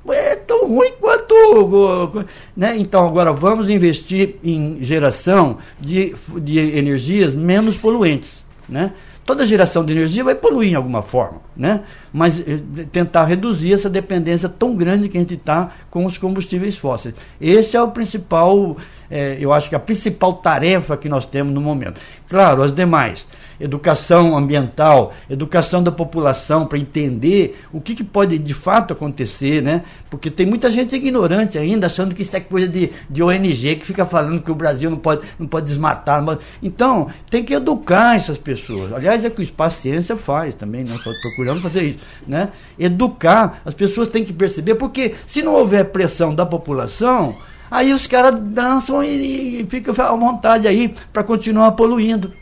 É 0.08 0.36
tão 0.36 0.68
ruim 0.68 0.94
quanto. 1.00 2.26
Né? 2.56 2.78
Então, 2.78 3.06
agora 3.06 3.32
vamos 3.32 3.70
investir 3.70 4.38
em 4.44 4.78
geração 4.82 5.58
de, 5.80 6.16
de 6.42 6.58
energias 6.58 7.36
menos 7.36 7.78
poluentes. 7.78 8.44
Né? 8.68 8.94
Toda 9.30 9.46
geração 9.46 9.86
de 9.86 9.94
energia 9.94 10.24
vai 10.24 10.34
poluir 10.34 10.72
em 10.72 10.76
alguma 10.76 11.04
forma, 11.04 11.40
né? 11.56 11.82
mas 12.12 12.40
eh, 12.40 12.60
tentar 12.92 13.26
reduzir 13.26 13.74
essa 13.74 13.88
dependência 13.88 14.50
tão 14.50 14.76
grande 14.76 15.08
que 15.08 15.18
a 15.18 15.22
gente 15.22 15.36
está 15.36 15.70
com 15.92 16.04
os 16.04 16.18
combustíveis 16.18 16.76
fósseis. 16.76 17.14
Esse 17.40 17.78
é 17.78 17.82
o 17.82 17.92
principal, 17.92 18.76
é, 19.10 19.38
eu 19.40 19.52
acho 19.54 19.70
que 19.70 19.76
a 19.76 19.80
principal 19.80 20.34
tarefa 20.34 20.96
que 20.98 21.10
nós 21.10 21.26
temos 21.26 21.54
no 21.54 21.62
momento. 21.62 22.00
Claro, 22.28 22.62
as 22.62 22.74
demais 22.74 23.26
educação 23.60 24.38
ambiental, 24.38 25.14
educação 25.30 25.84
da 25.84 25.92
população 25.92 26.66
para 26.66 26.78
entender 26.78 27.60
o 27.74 27.82
que, 27.82 27.94
que, 27.94 28.04
pode 28.04 28.38
de 28.40 28.54
fato 28.54 28.94
acontecer, 28.94 29.62
né? 29.62 29.84
Porque 30.10 30.32
tem 30.32 30.46
muita 30.46 30.72
gente 30.72 30.96
ignorante 30.96 31.58
ainda, 31.58 31.88
achando 31.88 32.16
que 32.16 32.22
isso 32.22 32.36
é 32.36 32.40
coisa 32.40 32.68
de, 32.68 32.90
de 33.10 33.22
ONG 33.22 33.76
que 33.76 33.86
fica 33.86 34.06
falando 34.06 34.42
que 34.42 34.52
o 34.52 34.56
Brasil 34.56 34.90
não 34.90 34.98
pode, 34.98 35.22
não 35.38 35.48
pode 35.48 35.66
desmatar. 35.66 36.24
Mas... 36.24 36.40
Então, 36.64 37.08
tem 37.30 37.44
que 37.44 37.54
educar 37.54 38.16
essas 38.16 38.38
pessoas. 38.38 38.94
Aliás, 38.94 39.26
é 39.26 39.30
que 39.30 39.42
o 39.42 39.44
Espaço 39.44 39.82
Ciência 39.82 40.16
faz 40.16 40.56
também, 40.56 40.84
nós 40.84 41.06
né? 41.06 41.14
procuramos 41.22 41.62
fazer 41.62 41.84
isso, 41.84 42.00
né? 42.26 42.50
Educar, 42.78 43.62
as 43.66 43.74
pessoas 43.74 44.10
têm 44.10 44.24
que 44.24 44.34
perceber, 44.34 44.76
porque 44.76 45.16
se 45.26 45.42
não 45.42 45.54
houver 45.54 45.86
pressão 45.86 46.34
da 46.34 46.46
população, 46.46 47.36
aí 47.70 47.94
os 47.94 48.08
caras 48.08 48.40
dançam 48.40 49.04
e, 49.04 49.62
e 49.62 49.66
ficam 49.66 49.94
à 49.98 50.16
vontade 50.16 50.68
aí 50.68 50.94
para 51.12 51.24
continuar 51.24 51.72
poluindo. 51.74 52.34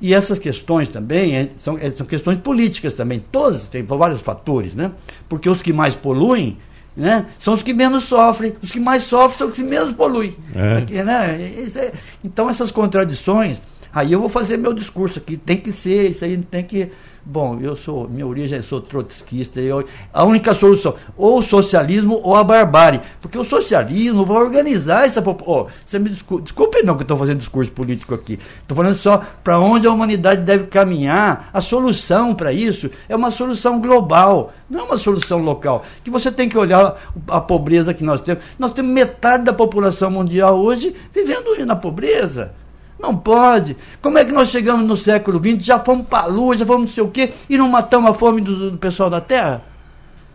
E 0.00 0.14
essas 0.14 0.38
questões 0.38 0.88
também 0.88 1.36
é, 1.36 1.50
são, 1.56 1.76
é, 1.78 1.90
são 1.90 2.06
questões 2.06 2.38
políticas 2.38 2.94
também, 2.94 3.22
todas, 3.30 3.68
tem 3.68 3.82
vários 3.82 4.22
fatores, 4.22 4.74
né? 4.74 4.92
Porque 5.28 5.48
os 5.48 5.60
que 5.60 5.72
mais 5.72 5.94
poluem 5.94 6.56
né? 6.96 7.26
São 7.38 7.54
os 7.54 7.62
que 7.62 7.72
menos 7.72 8.04
sofrem, 8.04 8.54
os 8.62 8.70
que 8.70 8.80
mais 8.80 9.04
sofrem 9.04 9.38
são 9.38 9.48
os 9.48 9.54
que 9.54 9.62
menos 9.62 9.92
poluem. 9.94 10.36
É. 10.54 10.78
Aqui, 10.78 11.02
né? 11.02 11.40
É, 11.40 11.92
então 12.22 12.50
essas 12.50 12.70
contradições, 12.70 13.62
aí 13.92 14.12
eu 14.12 14.20
vou 14.20 14.28
fazer 14.28 14.56
meu 14.56 14.72
discurso 14.72 15.18
aqui, 15.18 15.36
tem 15.36 15.56
que 15.56 15.72
ser, 15.72 16.10
isso 16.10 16.24
aí 16.24 16.36
tem 16.36 16.64
que 16.64 16.90
Bom, 17.30 17.60
eu 17.60 17.76
sou, 17.76 18.08
minha 18.08 18.26
origem, 18.26 18.56
eu 18.56 18.62
sou 18.64 18.80
trotskista. 18.80 19.60
Eu, 19.60 19.84
a 20.12 20.24
única 20.24 20.52
solução, 20.52 20.96
ou 21.16 21.38
o 21.38 21.42
socialismo 21.44 22.20
ou 22.24 22.34
a 22.34 22.42
barbárie. 22.42 23.00
Porque 23.20 23.38
o 23.38 23.44
socialismo 23.44 24.26
vai 24.26 24.38
organizar 24.38 25.06
essa 25.06 25.22
população. 25.22 25.68
Oh, 25.68 25.70
você 25.86 26.00
me 26.00 26.08
desculpe, 26.08 26.42
desculpe 26.42 26.82
não 26.82 26.96
que 26.96 27.02
eu 27.02 27.04
estou 27.04 27.16
fazendo 27.16 27.38
discurso 27.38 27.70
político 27.70 28.16
aqui. 28.16 28.36
Estou 28.58 28.76
falando 28.76 28.96
só 28.96 29.22
para 29.44 29.60
onde 29.60 29.86
a 29.86 29.92
humanidade 29.92 30.42
deve 30.42 30.64
caminhar. 30.64 31.50
A 31.52 31.60
solução 31.60 32.34
para 32.34 32.52
isso 32.52 32.90
é 33.08 33.14
uma 33.14 33.30
solução 33.30 33.80
global, 33.80 34.52
não 34.68 34.80
é 34.80 34.82
uma 34.82 34.98
solução 34.98 35.38
local. 35.38 35.84
Que 36.02 36.10
você 36.10 36.32
tem 36.32 36.48
que 36.48 36.58
olhar 36.58 37.00
a 37.28 37.40
pobreza 37.40 37.94
que 37.94 38.02
nós 38.02 38.20
temos. 38.20 38.42
Nós 38.58 38.72
temos 38.72 38.90
metade 38.90 39.44
da 39.44 39.52
população 39.52 40.10
mundial 40.10 40.58
hoje 40.58 40.96
vivendo 41.14 41.64
na 41.64 41.76
pobreza. 41.76 42.52
Não 43.00 43.16
pode. 43.16 43.76
Como 44.02 44.18
é 44.18 44.24
que 44.24 44.32
nós 44.32 44.48
chegamos 44.48 44.86
no 44.86 44.96
século 44.96 45.38
XX, 45.38 45.64
já 45.64 45.78
fomos 45.78 46.06
para 46.06 46.24
a 46.24 46.26
lua, 46.26 46.56
já 46.56 46.66
fomos 46.66 46.90
não 46.90 46.94
sei 46.94 47.02
o 47.02 47.08
quê, 47.08 47.32
e 47.48 47.56
não 47.56 47.68
matamos 47.68 48.10
a 48.10 48.14
fome 48.14 48.40
do, 48.40 48.72
do 48.72 48.78
pessoal 48.78 49.08
da 49.08 49.20
Terra? 49.20 49.62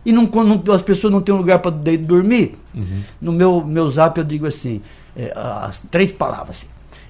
E 0.04 0.12
não, 0.12 0.24
não, 0.24 0.74
as 0.74 0.82
pessoas 0.82 1.12
não 1.12 1.20
têm 1.20 1.34
um 1.34 1.38
lugar 1.38 1.58
para 1.58 1.70
dormir? 1.70 2.56
Uhum. 2.74 3.02
No 3.20 3.32
meu, 3.32 3.64
meu 3.64 3.90
zap 3.90 4.18
eu 4.18 4.24
digo 4.24 4.46
assim, 4.46 4.80
é, 5.16 5.32
as 5.36 5.80
três 5.90 6.12
palavras. 6.12 6.58
Assim, 6.58 6.66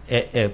é, 0.08 0.28
é, 0.32 0.50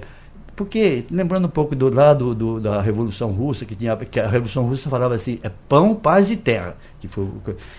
porque, 0.55 1.05
lembrando 1.09 1.45
um 1.45 1.49
pouco 1.49 1.75
do 1.75 1.93
lado 1.93 2.35
do, 2.35 2.59
da 2.59 2.79
Revolução 2.79 3.31
Russa, 3.31 3.65
que, 3.65 3.75
tinha, 3.75 3.95
que 3.95 4.19
a 4.19 4.27
Revolução 4.27 4.67
Russa 4.67 4.87
falava 4.87 5.15
assim, 5.15 5.39
é 5.41 5.49
pão, 5.67 5.95
paz 5.95 6.29
e 6.29 6.35
terra. 6.35 6.75
Que 6.99 7.07
foi, 7.07 7.27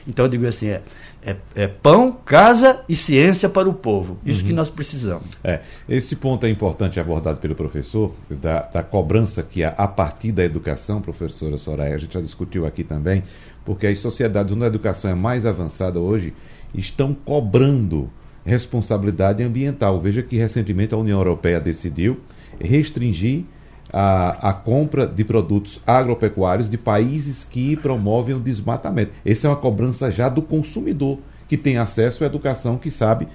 então 0.06 0.24
eu 0.24 0.28
digo 0.28 0.44
assim, 0.46 0.66
é, 0.66 0.82
é, 1.22 1.36
é 1.54 1.68
pão, 1.68 2.10
casa 2.10 2.80
e 2.88 2.96
ciência 2.96 3.48
para 3.48 3.68
o 3.68 3.72
povo. 3.72 4.18
Isso 4.26 4.40
uhum. 4.40 4.48
que 4.48 4.52
nós 4.52 4.68
precisamos. 4.68 5.28
É, 5.44 5.60
esse 5.88 6.16
ponto 6.16 6.46
é 6.46 6.50
importante 6.50 6.98
abordado 6.98 7.38
pelo 7.38 7.54
professor, 7.54 8.12
da, 8.28 8.62
da 8.62 8.82
cobrança 8.82 9.42
que 9.44 9.62
há 9.62 9.68
a 9.68 9.86
partir 9.86 10.32
da 10.32 10.44
educação, 10.44 11.00
professora 11.00 11.56
Soraya, 11.56 11.94
a 11.94 11.98
gente 11.98 12.14
já 12.14 12.20
discutiu 12.20 12.66
aqui 12.66 12.82
também, 12.82 13.22
porque 13.64 13.86
as 13.86 14.00
sociedades 14.00 14.52
onde 14.52 14.64
a 14.64 14.66
educação 14.66 15.08
é 15.08 15.14
mais 15.14 15.46
avançada 15.46 16.00
hoje 16.00 16.34
estão 16.74 17.14
cobrando 17.14 18.10
responsabilidade 18.44 19.44
ambiental. 19.44 20.00
Veja 20.00 20.22
que 20.22 20.36
recentemente 20.36 20.92
a 20.92 20.98
União 20.98 21.18
Europeia 21.18 21.60
decidiu 21.60 22.20
restringir 22.60 23.44
a, 23.92 24.50
a, 24.50 24.52
compra 24.52 25.06
de 25.06 25.24
produtos 25.24 25.80
agropecuários 25.86 26.68
de 26.68 26.76
países 26.76 27.44
que 27.44 27.76
promovem 27.76 28.34
o 28.34 28.40
desmatamento. 28.40 29.12
Essa 29.24 29.46
é 29.46 29.50
uma 29.50 29.56
cobrança 29.56 30.10
já 30.10 30.28
do 30.28 30.42
consumidor, 30.42 31.18
que 31.48 31.56
tem 31.56 31.76
acesso 31.76 32.24
à 32.24 32.26
educação, 32.26 32.76
que 32.76 32.90
sabe, 32.90 33.28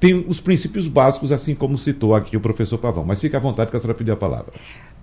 tem 0.00 0.24
os 0.28 0.40
princípios 0.40 0.88
básicos, 0.88 1.32
assim 1.32 1.54
como 1.54 1.78
citou 1.78 2.14
aqui 2.14 2.36
o 2.36 2.40
professor 2.40 2.78
Pavão. 2.78 3.04
Mas 3.04 3.20
fique 3.20 3.36
à 3.36 3.38
vontade 3.38 3.70
que 3.70 3.76
a 3.76 3.80
senhora 3.80 3.96
pediu 3.96 4.14
a 4.14 4.16
palavra. 4.16 4.52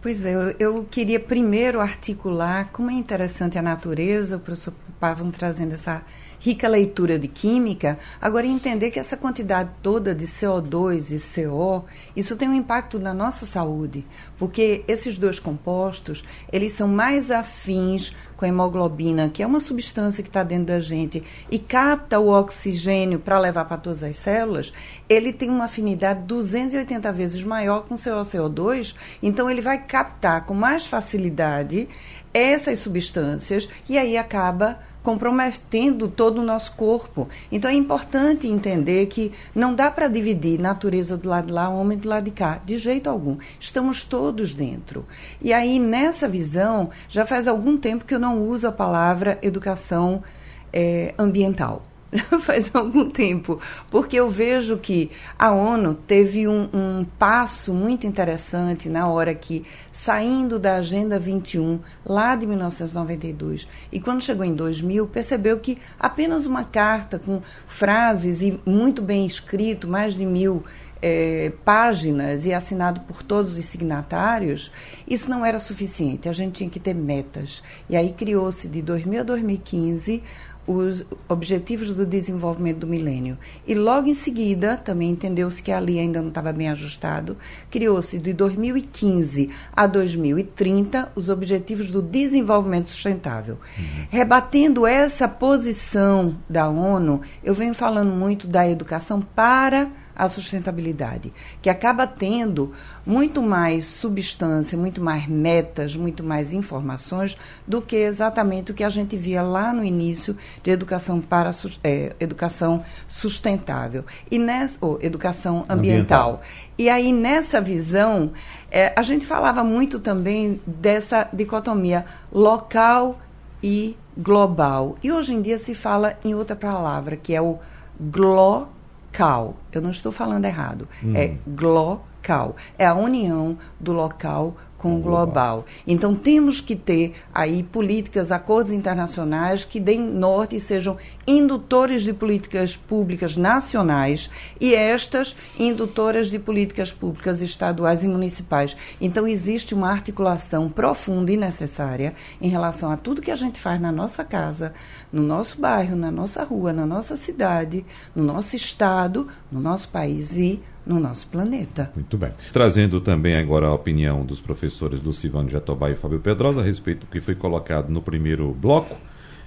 Pois 0.02 0.24
é, 0.24 0.34
eu, 0.34 0.56
eu 0.60 0.88
queria 0.90 1.20
primeiro 1.20 1.80
articular 1.80 2.70
como 2.72 2.90
é 2.90 2.94
interessante 2.94 3.58
a 3.58 3.62
natureza, 3.62 4.38
o 4.38 4.40
professor 4.40 4.74
Pavão 5.00 5.32
trazendo 5.32 5.74
essa 5.74 6.02
rica 6.40 6.68
leitura 6.68 7.20
de 7.20 7.28
química, 7.28 8.00
agora 8.22 8.48
entender 8.48 8.92
que 8.92 9.00
essa 9.00 9.18
quantidade 9.18 9.70
toda 9.84 10.16
de 10.16 10.26
CO2 10.26 11.12
e 11.12 11.20
CO, 11.20 11.86
isso 12.16 12.36
tem 12.36 12.48
um 12.48 12.54
impacto 12.54 12.98
na 12.98 13.14
nossa 13.14 13.46
saúde, 13.46 14.06
porque 14.38 14.84
esses 14.88 15.18
dois 15.18 15.40
compostos, 15.40 16.24
eles 16.52 16.74
são 16.74 16.88
mais 16.88 17.30
afins 17.30 18.16
com 18.38 18.46
a 18.46 18.48
hemoglobina, 18.48 19.28
que 19.28 19.44
é 19.44 19.46
uma 19.46 19.60
substância 19.60 20.24
que 20.24 20.30
está 20.30 20.44
dentro 20.44 20.68
da 20.68 20.80
gente 20.80 21.22
e 21.52 21.60
capta 21.60 22.20
o 22.20 22.30
oxigênio 22.30 23.20
para 23.20 23.38
levar 23.38 23.66
para 23.66 23.76
todas 23.76 24.02
as 24.02 24.16
células, 24.16 24.72
ele 25.10 25.34
tem 25.34 25.50
uma 25.50 25.66
afinidade 25.66 26.22
280 26.22 27.12
vezes 27.12 27.44
maior 27.44 27.82
com 27.82 27.96
o 27.96 27.98
CO2, 27.98 28.96
então 29.22 29.50
ele 29.50 29.62
vai 29.62 29.84
captar 29.84 30.46
com 30.46 30.54
mais 30.54 30.86
facilidade 30.86 31.90
essas 32.34 32.80
substâncias 32.80 33.68
e 33.90 33.98
aí 33.98 34.18
acaba 34.18 34.80
comprometendo 35.02 36.08
todo 36.08 36.40
o 36.40 36.44
nosso 36.44 36.74
corpo. 36.74 37.28
Então 37.52 37.70
é 37.70 37.74
importante 37.74 38.48
entender 38.48 39.06
que 39.08 39.32
não 39.56 39.74
dá 39.74 39.90
para 39.90 40.08
dividir 40.08 40.60
natureza 40.60 41.18
do 41.18 41.30
lado 41.30 41.48
de 41.48 41.54
lá, 41.54 41.70
homem 41.70 41.98
do 41.98 42.10
lado 42.10 42.26
de 42.26 42.32
cá, 42.32 42.62
de 42.66 42.78
jeito 42.78 43.10
algum. 43.10 43.38
Estamos 43.60 44.04
todos 44.04 44.54
dentro. 44.54 45.06
E 45.42 45.54
aí, 45.54 45.80
nessa 45.80 46.28
visão, 46.28 46.90
já 47.08 47.26
faz 47.26 47.48
algum 47.48 47.78
tempo 47.78 48.06
que 48.06 48.14
eu 48.14 48.20
não 48.20 48.48
uso 48.48 48.68
a 48.68 48.72
palavra 48.72 49.40
educação 49.42 50.24
é, 50.72 51.14
ambiental. 51.18 51.84
faz 52.42 52.72
algum 52.74 53.10
tempo, 53.10 53.60
porque 53.90 54.20
eu 54.20 54.30
vejo 54.30 54.78
que 54.78 55.12
a 55.38 55.52
ONU 55.52 55.94
teve 55.94 56.48
um, 56.48 56.70
um, 56.74 57.06
passo 57.18 57.74
muito 57.74 58.08
interessante 58.08 58.90
na 58.90 59.08
hora 59.08 59.34
que, 59.36 59.64
saindo 59.92 60.58
da 60.58 60.78
Agenda 60.78 61.20
21, 61.20 61.80
lá 62.06 62.36
de 62.36 62.48
1992, 62.48 63.68
e 63.92 64.00
quando 64.00 64.24
chegou 64.24 64.44
em 64.44 64.54
2000, 64.54 65.08
percebeu 65.08 65.60
que 65.60 65.78
apenas 66.00 66.46
uma 66.46 66.64
carta 66.64 67.20
com 67.20 67.42
frases 67.68 68.42
e 68.42 68.60
muito 68.66 69.02
bem 69.02 69.26
escrito, 69.26 69.88
mais 69.88 70.16
de 70.16 70.26
mil 70.26 70.64
é, 71.02 71.52
páginas 71.64 72.46
e 72.46 72.54
assinado 72.54 73.02
por 73.02 73.24
todos 73.24 73.58
os 73.58 73.66
signatários, 73.66 74.72
isso 75.08 75.30
não 75.30 75.46
era 75.46 75.60
suficiente. 75.60 76.28
A 76.28 76.34
gente 76.34 76.56
tinha 76.56 76.70
que 76.70 76.80
ter 76.80 76.94
metas. 76.94 77.64
E 77.90 77.96
aí 77.96 78.12
criou-se 78.12 78.68
de 78.68 78.82
2000 78.82 79.22
a 79.22 79.24
2015 79.24 80.24
os 80.70 81.04
Objetivos 81.28 81.96
do 81.96 82.06
Desenvolvimento 82.06 82.80
do 82.80 82.88
Milênio. 82.88 83.40
E 83.66 83.74
logo 83.74 84.08
em 84.08 84.14
seguida, 84.14 84.78
também 84.78 85.10
entendeu-se 85.10 85.64
que 85.64 85.72
ali 85.72 85.98
ainda 85.98 86.22
não 86.22 86.30
estava 86.30 86.54
bem 86.54 86.70
ajustado, 86.70 87.36
criou-se 87.72 88.20
de 88.20 88.34
2015 88.34 89.50
a 89.76 89.88
2030 89.88 91.12
os 91.16 91.28
Objetivos 91.28 91.90
do 91.90 92.04
Desenvolvimento 92.04 92.88
Sustentável. 92.88 93.58
Uhum. 93.78 94.06
Rebatendo 94.12 94.86
essa 94.86 95.28
posição 95.28 96.38
da 96.48 96.70
ONU, 96.70 97.22
eu 97.44 97.56
venho 97.56 97.74
falando 97.74 98.12
muito 98.12 98.48
da 98.48 98.70
educação 98.70 99.22
para 99.22 99.90
a 100.20 100.28
sustentabilidade, 100.28 101.34
que 101.62 101.70
acaba 101.70 102.06
tendo 102.06 102.74
muito 103.06 103.42
mais 103.42 103.86
substância, 103.86 104.78
muito 104.78 105.02
mais 105.02 105.26
metas, 105.28 105.96
muito 105.96 106.26
mais 106.26 106.52
informações 106.52 107.38
do 107.66 107.82
que 107.82 107.96
exatamente 107.96 108.72
o 108.72 108.74
que 108.74 108.84
a 108.84 108.90
gente 108.90 109.16
via 109.16 109.42
lá 109.42 109.72
no 109.72 109.82
início 109.82 110.36
de 110.62 110.72
educação 110.72 111.22
para 111.22 111.52
é, 111.86 112.14
educação 112.20 112.84
sustentável 113.08 114.04
e 114.30 114.38
nessa 114.38 114.78
ou 114.82 115.00
educação 115.02 115.64
ambiental. 115.70 115.80
ambiental. 115.80 116.42
E 116.78 116.90
aí 116.90 117.14
nessa 117.14 117.62
visão 117.62 118.34
é, 118.70 118.92
a 118.94 119.02
gente 119.02 119.26
falava 119.26 119.64
muito 119.64 120.00
também 120.00 120.60
dessa 120.68 121.30
dicotomia 121.32 122.06
local 122.30 123.18
e 123.64 123.96
global. 124.18 124.98
E 125.02 125.14
hoje 125.14 125.34
em 125.34 125.42
dia 125.42 125.58
se 125.58 125.74
fala 125.74 126.18
em 126.26 126.36
outra 126.36 126.58
palavra 126.58 127.16
que 127.16 127.34
é 127.34 127.42
o 127.42 127.58
global 127.98 128.79
Glocal. 129.12 129.56
Eu 129.72 129.82
não 129.82 129.92
estou 129.92 130.12
falando 130.12 130.46
errado. 130.46 130.88
Hum. 131.04 131.14
É 131.16 131.36
glocal. 131.48 132.56
É 132.78 132.86
a 132.86 132.94
união 132.94 133.58
do 133.80 133.92
local 133.92 134.56
com 134.80 134.96
o 134.96 135.02
global. 135.02 135.66
Então 135.86 136.16
temos 136.16 136.62
que 136.62 136.76
ter 136.76 137.14
aí 137.36 137.62
políticas, 137.62 138.32
acordos 138.32 138.72
internacionais 138.72 139.64
que 139.64 139.80
deem 139.80 140.00
norte 140.00 140.56
e 140.56 140.62
sejam 140.62 140.98
indutores 141.28 142.02
de 142.02 142.14
políticas 142.14 142.76
públicas 142.76 143.38
nacionais 143.38 144.30
e 144.60 144.74
estas 144.74 145.36
indutoras 145.60 146.32
de 146.32 146.40
políticas 146.40 146.92
públicas 146.92 147.42
estaduais 147.42 148.04
e 148.04 148.08
municipais. 148.08 148.76
Então 149.00 149.28
existe 149.28 149.76
uma 149.76 149.92
articulação 149.92 150.70
profunda 150.70 151.32
e 151.32 151.38
necessária 151.38 152.16
em 152.42 152.48
relação 152.48 152.90
a 152.90 152.98
tudo 152.98 153.22
que 153.22 153.32
a 153.32 153.36
gente 153.36 153.60
faz 153.60 153.80
na 153.82 153.92
nossa 153.92 154.24
casa, 154.24 154.74
no 155.12 155.22
nosso 155.22 155.60
bairro, 155.60 155.96
na 155.96 156.10
nossa 156.10 156.44
rua, 156.44 156.72
na 156.72 156.86
nossa 156.86 157.18
cidade, 157.18 157.86
no 158.16 158.24
nosso 158.24 158.56
estado, 158.56 159.28
no 159.52 159.60
nosso 159.60 159.90
país 159.90 160.38
e 160.38 160.64
no 160.86 161.00
nosso 161.00 161.28
planeta. 161.28 161.92
Muito 161.96 162.18
bem. 162.18 162.32
Trazendo 162.52 163.00
também 163.00 163.36
agora 163.36 163.68
a 163.68 163.74
opinião 163.74 164.26
dos 164.26 164.42
professores 164.42 165.02
Lucivano 165.02 165.50
Jatobá 165.50 165.92
e 165.92 165.96
Fábio 165.96 166.20
Pedrosa 166.20 166.62
a 166.62 166.64
respeito 166.64 167.02
do 167.02 167.08
que 167.08 167.22
foi 167.22 167.36
colocado 167.36 167.90
no 167.90 168.02
primeiro 168.02 168.52
bloco. 168.54 168.98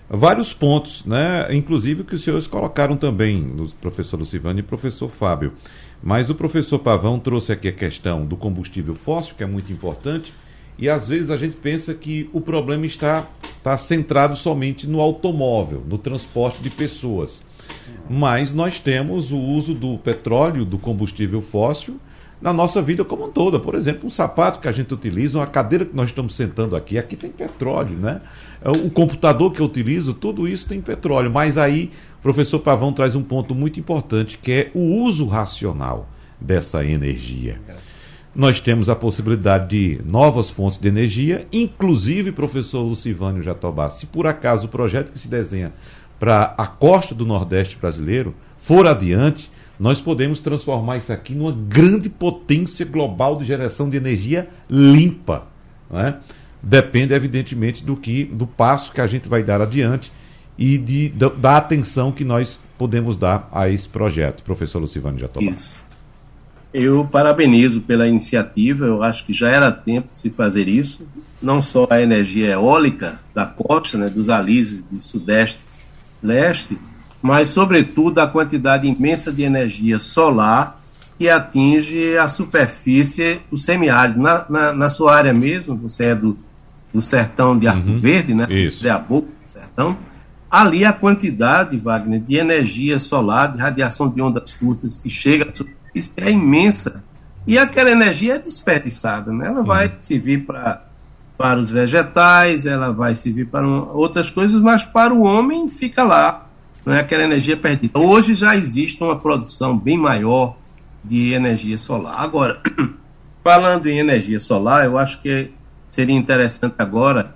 Vários 0.09 0.53
pontos, 0.53 1.07
né? 1.07 1.47
Inclusive 1.55 2.05
que 2.05 2.15
os 2.15 2.23
senhores 2.23 2.47
colocaram 2.47 2.97
também, 2.97 3.47
o 3.59 3.67
professor 3.81 4.19
Lucivano 4.19 4.59
e 4.59 4.63
o 4.63 4.65
professor 4.65 5.09
Fábio. 5.09 5.55
Mas 6.03 6.29
o 6.29 6.35
professor 6.35 6.79
Pavão 6.81 7.19
trouxe 7.19 7.53
aqui 7.53 7.69
a 7.69 7.73
questão 7.73 8.27
do 8.27 8.37
combustível 8.37 8.95
fóssil, 8.95 9.37
que 9.37 9.43
é 9.43 9.47
muito 9.47 9.73
importante, 9.73 10.35
e 10.77 10.89
às 10.89 11.09
vezes 11.09 11.31
a 11.31 11.37
gente 11.37 11.57
pensa 11.57 11.95
que 11.95 12.29
o 12.33 12.41
problema 12.41 12.85
está, 12.85 13.27
está 13.57 13.79
centrado 13.79 14.35
somente 14.35 14.87
no 14.87 15.01
automóvel, 15.01 15.83
no 15.87 15.97
transporte 15.97 16.61
de 16.61 16.71
pessoas. 16.71 17.43
Mas 18.09 18.53
nós 18.53 18.79
temos 18.79 19.33
o 19.33 19.39
uso 19.39 19.75
do 19.75 19.99
petróleo, 19.99 20.65
do 20.65 20.79
combustível 20.79 21.41
fóssil, 21.41 21.99
na 22.41 22.53
nossa 22.53 22.83
vida 22.83 23.05
como 23.05 23.27
um 23.27 23.31
todo. 23.31 23.61
Por 23.61 23.75
exemplo, 23.75 24.07
um 24.07 24.11
sapato 24.11 24.59
que 24.59 24.67
a 24.67 24.73
gente 24.73 24.93
utiliza, 24.93 25.39
uma 25.39 25.47
cadeira 25.47 25.85
que 25.85 25.95
nós 25.95 26.11
estamos 26.11 26.35
sentando 26.35 26.75
aqui, 26.75 26.99
aqui 26.99 27.15
tem 27.15 27.31
petróleo, 27.31 27.97
né? 27.97 28.21
O 28.85 28.91
computador 28.91 29.53
que 29.53 29.61
eu 29.61 29.67
utilizo, 29.67 30.13
tudo 30.13 30.49
isso 30.49 30.69
tem 30.69 30.81
petróleo. 30.81 31.31
Mas 31.31 31.57
aí, 31.57 31.91
o 32.19 32.23
professor 32.23 32.59
Pavão 32.59 32.93
traz 32.93 33.15
um 33.15 33.23
ponto 33.23 33.55
muito 33.55 33.79
importante, 33.79 34.39
que 34.39 34.53
é 34.53 34.71
o 34.75 35.03
uso 35.03 35.27
racional 35.27 36.09
dessa 36.41 36.85
energia. 36.85 37.61
Nós 38.35 38.61
temos 38.61 38.89
a 38.89 38.97
possibilidade 38.97 39.69
de 39.69 40.01
novas 40.05 40.49
fontes 40.49 40.79
de 40.79 40.89
energia, 40.89 41.47
inclusive, 41.53 42.33
professor 42.33 42.81
Lucivânio 42.81 43.43
Jatobá, 43.43 43.91
se 43.91 44.07
por 44.07 44.27
acaso 44.27 44.67
o 44.67 44.71
projeto 44.71 45.13
que 45.13 45.19
se 45.19 45.29
desenha 45.29 45.73
para 46.23 46.55
a 46.57 46.69
costa 46.69 47.17
do 47.17 47.27
Nordeste 47.27 47.77
brasileiro 47.77 48.33
for 48.57 48.87
adiante, 48.87 49.51
nós 49.77 50.01
podemos 50.01 50.39
transformar 50.39 50.99
isso 50.99 51.13
aqui 51.13 51.35
numa 51.35 51.51
grande 51.51 52.09
potência 52.09 52.87
global 52.87 53.37
de 53.37 53.45
geração 53.45 53.91
de 53.91 53.97
energia 53.97 54.49
limpa. 54.71 55.49
Né? 55.91 56.15
Depende, 56.63 57.13
evidentemente, 57.13 57.83
do 57.83 57.97
que 57.97 58.23
do 58.23 58.47
passo 58.47 58.93
que 58.93 59.01
a 59.01 59.07
gente 59.09 59.29
vai 59.29 59.43
dar 59.43 59.61
adiante 59.61 60.13
e 60.57 60.79
de, 60.79 61.09
da, 61.09 61.29
da 61.29 61.57
atenção 61.57 62.13
que 62.13 62.23
nós 62.23 62.61
podemos 62.79 63.17
dar 63.17 63.49
a 63.51 63.69
esse 63.69 63.89
projeto. 63.89 64.45
Professor 64.45 64.79
Lucivano 64.79 65.19
Jatobá. 65.19 65.51
Isso. 65.51 65.83
Eu 66.73 67.05
parabenizo 67.05 67.81
pela 67.81 68.07
iniciativa, 68.07 68.87
eu 68.87 69.03
acho 69.03 69.27
que 69.27 69.33
já 69.33 69.51
era 69.51 69.73
tempo 69.73 70.07
de 70.13 70.21
se 70.21 70.31
fazer 70.31 70.69
isso, 70.69 71.05
não 71.43 71.61
só 71.61 71.89
a 71.91 72.01
energia 72.01 72.53
eólica 72.53 73.19
da 73.35 73.45
costa, 73.45 73.99
né, 73.99 74.09
dos 74.09 74.31
alísios 74.31 74.85
do 74.89 75.03
sudeste 75.03 75.72
leste, 76.23 76.79
mas, 77.21 77.49
sobretudo, 77.49 78.19
a 78.19 78.27
quantidade 78.27 78.87
imensa 78.87 79.33
de 79.33 79.43
energia 79.43 79.99
solar 79.99 80.81
que 81.19 81.29
atinge 81.29 82.17
a 82.17 82.27
superfície 82.27 83.41
do 83.51 83.57
semiárido. 83.57 84.21
Na, 84.21 84.45
na, 84.49 84.73
na 84.73 84.89
sua 84.89 85.15
área 85.15 85.33
mesmo, 85.33 85.77
você 85.77 86.07
é 86.07 86.15
do, 86.15 86.37
do 86.93 87.01
sertão 87.01 87.57
de 87.57 87.69
Arco 87.69 87.89
uhum, 87.89 87.99
Verde, 87.99 88.35
né? 88.35 88.47
Isso. 88.51 88.81
De 88.81 88.89
Aboco, 88.89 89.29
sertão. 89.43 89.97
Ali 90.51 90.85
a 90.85 90.93
quantidade, 90.93 91.77
Wagner, 91.77 92.21
de 92.21 92.37
energia 92.37 92.99
solar, 92.99 93.53
de 93.53 93.59
radiação 93.59 94.09
de 94.09 94.21
ondas 94.21 94.53
curtas 94.53 94.99
que 94.99 95.09
chega 95.09 95.49
à 95.49 95.55
superfície 95.55 96.13
é 96.17 96.31
imensa. 96.31 97.05
E 97.47 97.57
aquela 97.57 97.91
energia 97.91 98.35
é 98.35 98.39
desperdiçada, 98.39 99.33
né? 99.33 99.47
Ela 99.47 99.61
uhum. 99.61 99.65
vai 99.65 99.95
servir 100.01 100.45
para 100.45 100.85
para 101.43 101.59
os 101.59 101.73
vegetais, 101.73 102.67
ela 102.67 102.93
vai 102.93 103.17
servir 103.17 103.47
para 103.47 103.67
outras 103.67 104.31
coisas, 104.31 104.61
mas 104.61 104.85
para 104.85 105.13
o 105.13 105.23
homem 105.23 105.69
fica 105.69 106.05
lá, 106.05 106.47
não 106.87 106.95
é 106.95 107.01
aquela 107.01 107.25
energia 107.25 107.57
perdida. 107.57 107.99
Hoje 107.99 108.33
já 108.33 108.55
existe 108.55 109.03
uma 109.03 109.19
produção 109.19 109.77
bem 109.77 109.99
maior 109.99 110.57
de 111.03 111.33
energia 111.33 111.77
solar. 111.77 112.21
Agora, 112.21 112.61
falando 113.43 113.89
em 113.89 113.99
energia 113.99 114.39
solar, 114.39 114.85
eu 114.85 114.97
acho 114.97 115.21
que 115.21 115.51
seria 115.89 116.15
interessante 116.15 116.77
agora 116.79 117.35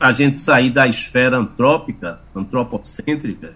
a 0.00 0.10
gente 0.10 0.36
sair 0.36 0.70
da 0.70 0.88
esfera 0.88 1.38
antrópica, 1.38 2.18
antropocêntrica, 2.34 3.52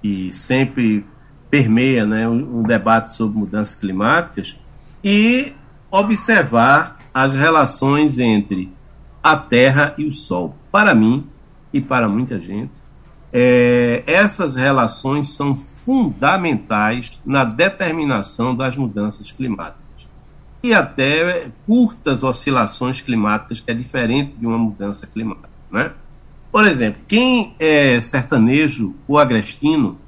que 0.00 0.32
sempre 0.32 1.04
permeia 1.50 2.06
né, 2.06 2.28
um 2.28 2.62
debate 2.62 3.10
sobre 3.10 3.36
mudanças 3.36 3.74
climáticas, 3.74 4.56
e 5.02 5.52
observar 5.90 7.00
as 7.12 7.34
relações 7.34 8.20
entre 8.20 8.75
a 9.26 9.36
Terra 9.36 9.92
e 9.98 10.04
o 10.04 10.12
Sol. 10.12 10.54
Para 10.70 10.94
mim 10.94 11.26
e 11.72 11.80
para 11.80 12.08
muita 12.08 12.38
gente, 12.38 12.70
é, 13.32 14.04
essas 14.06 14.54
relações 14.54 15.34
são 15.34 15.56
fundamentais 15.56 17.20
na 17.26 17.44
determinação 17.44 18.54
das 18.54 18.76
mudanças 18.76 19.32
climáticas. 19.32 20.06
E 20.62 20.72
até 20.72 21.50
curtas 21.66 22.22
oscilações 22.22 23.00
climáticas, 23.00 23.58
que 23.58 23.68
é 23.68 23.74
diferente 23.74 24.36
de 24.38 24.46
uma 24.46 24.58
mudança 24.58 25.08
climática. 25.08 25.50
Né? 25.72 25.90
Por 26.52 26.64
exemplo, 26.64 27.00
quem 27.08 27.52
é 27.58 28.00
sertanejo 28.00 28.94
ou 29.08 29.18
agrestino 29.18 29.98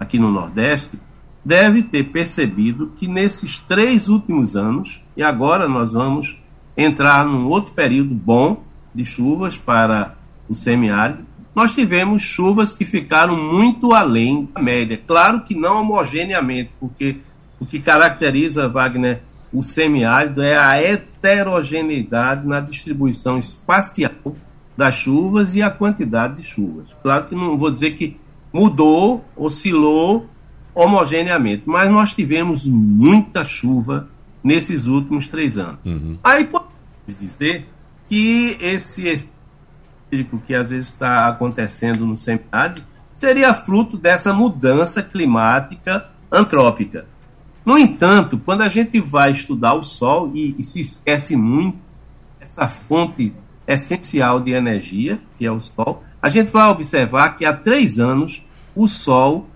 aqui 0.00 0.18
no 0.18 0.30
Nordeste 0.30 0.98
deve 1.44 1.82
ter 1.82 2.04
percebido 2.04 2.94
que 2.96 3.06
nesses 3.06 3.58
três 3.58 4.08
últimos 4.08 4.56
anos, 4.56 5.04
e 5.14 5.22
agora 5.22 5.68
nós 5.68 5.92
vamos 5.92 6.42
entrar 6.76 7.24
num 7.24 7.48
outro 7.48 7.72
período 7.72 8.14
bom 8.14 8.62
de 8.94 9.04
chuvas 9.04 9.56
para 9.56 10.14
o 10.48 10.54
semiárido. 10.54 11.24
Nós 11.54 11.74
tivemos 11.74 12.22
chuvas 12.22 12.74
que 12.74 12.84
ficaram 12.84 13.36
muito 13.36 13.94
além 13.94 14.48
da 14.52 14.60
média. 14.60 15.00
Claro 15.06 15.42
que 15.42 15.54
não 15.54 15.80
homogeneamente, 15.80 16.74
porque 16.80 17.18
o 17.60 17.66
que 17.66 17.78
caracteriza, 17.78 18.68
Wagner, 18.68 19.22
o 19.52 19.62
semiárido 19.62 20.42
é 20.42 20.56
a 20.56 20.82
heterogeneidade 20.82 22.46
na 22.46 22.60
distribuição 22.60 23.38
espacial 23.38 24.36
das 24.76 24.96
chuvas 24.96 25.54
e 25.54 25.62
a 25.62 25.70
quantidade 25.70 26.36
de 26.36 26.42
chuvas. 26.42 26.88
Claro 27.02 27.26
que 27.26 27.36
não 27.36 27.56
vou 27.56 27.70
dizer 27.70 27.92
que 27.92 28.16
mudou, 28.52 29.24
oscilou 29.36 30.28
homogeneamente, 30.74 31.68
mas 31.68 31.88
nós 31.88 32.14
tivemos 32.14 32.66
muita 32.66 33.44
chuva 33.44 34.08
nesses 34.44 34.86
últimos 34.86 35.28
três 35.28 35.56
anos. 35.56 35.78
Uhum. 35.84 36.18
Aí 36.22 36.44
podemos 36.44 36.70
dizer 37.18 37.66
que 38.06 38.58
esse 38.60 39.12
cíclico 39.16 40.38
que 40.46 40.54
às 40.54 40.68
vezes 40.68 40.88
está 40.88 41.26
acontecendo 41.26 42.06
no 42.06 42.16
semiárido 42.16 42.82
seria 43.14 43.54
fruto 43.54 43.96
dessa 43.96 44.34
mudança 44.34 45.02
climática 45.02 46.10
antrópica. 46.30 47.06
No 47.64 47.78
entanto, 47.78 48.38
quando 48.38 48.60
a 48.60 48.68
gente 48.68 49.00
vai 49.00 49.30
estudar 49.30 49.74
o 49.74 49.82
Sol 49.82 50.30
e, 50.34 50.54
e 50.58 50.62
se 50.62 50.80
esquece 50.80 51.34
muito 51.34 51.78
essa 52.38 52.68
fonte 52.68 53.32
essencial 53.66 54.38
de 54.40 54.52
energia, 54.52 55.18
que 55.38 55.46
é 55.46 55.50
o 55.50 55.58
Sol, 55.58 56.04
a 56.20 56.28
gente 56.28 56.52
vai 56.52 56.68
observar 56.68 57.30
que 57.30 57.46
há 57.46 57.52
três 57.52 57.98
anos 57.98 58.44
o 58.76 58.86
Sol 58.86 59.48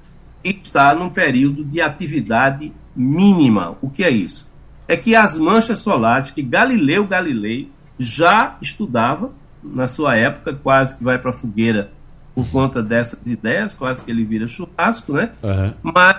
está 0.42 0.94
num 0.94 1.10
período 1.10 1.62
de 1.64 1.80
atividade 1.80 2.72
mínima. 2.96 3.76
O 3.82 3.90
que 3.90 4.02
é 4.02 4.10
isso? 4.10 4.47
É 4.88 4.96
que 4.96 5.14
as 5.14 5.38
manchas 5.38 5.80
solares 5.80 6.30
que 6.30 6.42
Galileu 6.42 7.06
Galilei 7.06 7.70
já 7.98 8.56
estudava 8.60 9.30
na 9.62 9.86
sua 9.86 10.16
época, 10.16 10.54
quase 10.54 10.96
que 10.96 11.04
vai 11.04 11.18
para 11.18 11.30
a 11.30 11.34
fogueira 11.34 11.92
por 12.34 12.48
conta 12.50 12.82
dessas 12.82 13.26
ideias, 13.26 13.74
quase 13.74 14.02
que 14.02 14.10
ele 14.10 14.24
vira 14.24 14.46
churrasco, 14.46 15.12
né? 15.12 15.30
Uhum. 15.42 15.74
Mas 15.82 16.16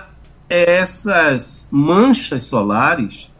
essas 0.48 1.66
manchas 1.70 2.44
solares 2.44 3.32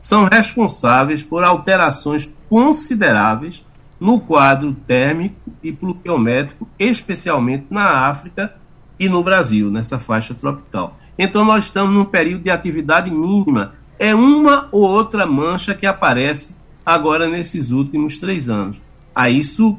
são 0.00 0.24
responsáveis 0.24 1.22
por 1.22 1.44
alterações 1.44 2.32
consideráveis 2.48 3.64
no 4.00 4.20
quadro 4.20 4.72
térmico 4.86 5.52
e 5.62 5.72
pluviométrico, 5.72 6.68
especialmente 6.78 7.66
na 7.70 8.08
África 8.08 8.54
e 8.98 9.08
no 9.08 9.22
Brasil, 9.22 9.70
nessa 9.70 9.98
faixa 9.98 10.34
tropical. 10.34 10.96
Então, 11.18 11.44
nós 11.44 11.64
estamos 11.64 11.94
num 11.94 12.04
período 12.04 12.42
de 12.42 12.50
atividade 12.50 13.10
mínima 13.10 13.74
é 13.98 14.14
uma 14.14 14.68
ou 14.70 14.82
outra 14.82 15.26
mancha 15.26 15.74
que 15.74 15.86
aparece 15.86 16.54
agora 16.84 17.28
nesses 17.28 17.70
últimos 17.70 18.18
três 18.18 18.48
anos. 18.48 18.80
A 19.14 19.30
isso 19.30 19.78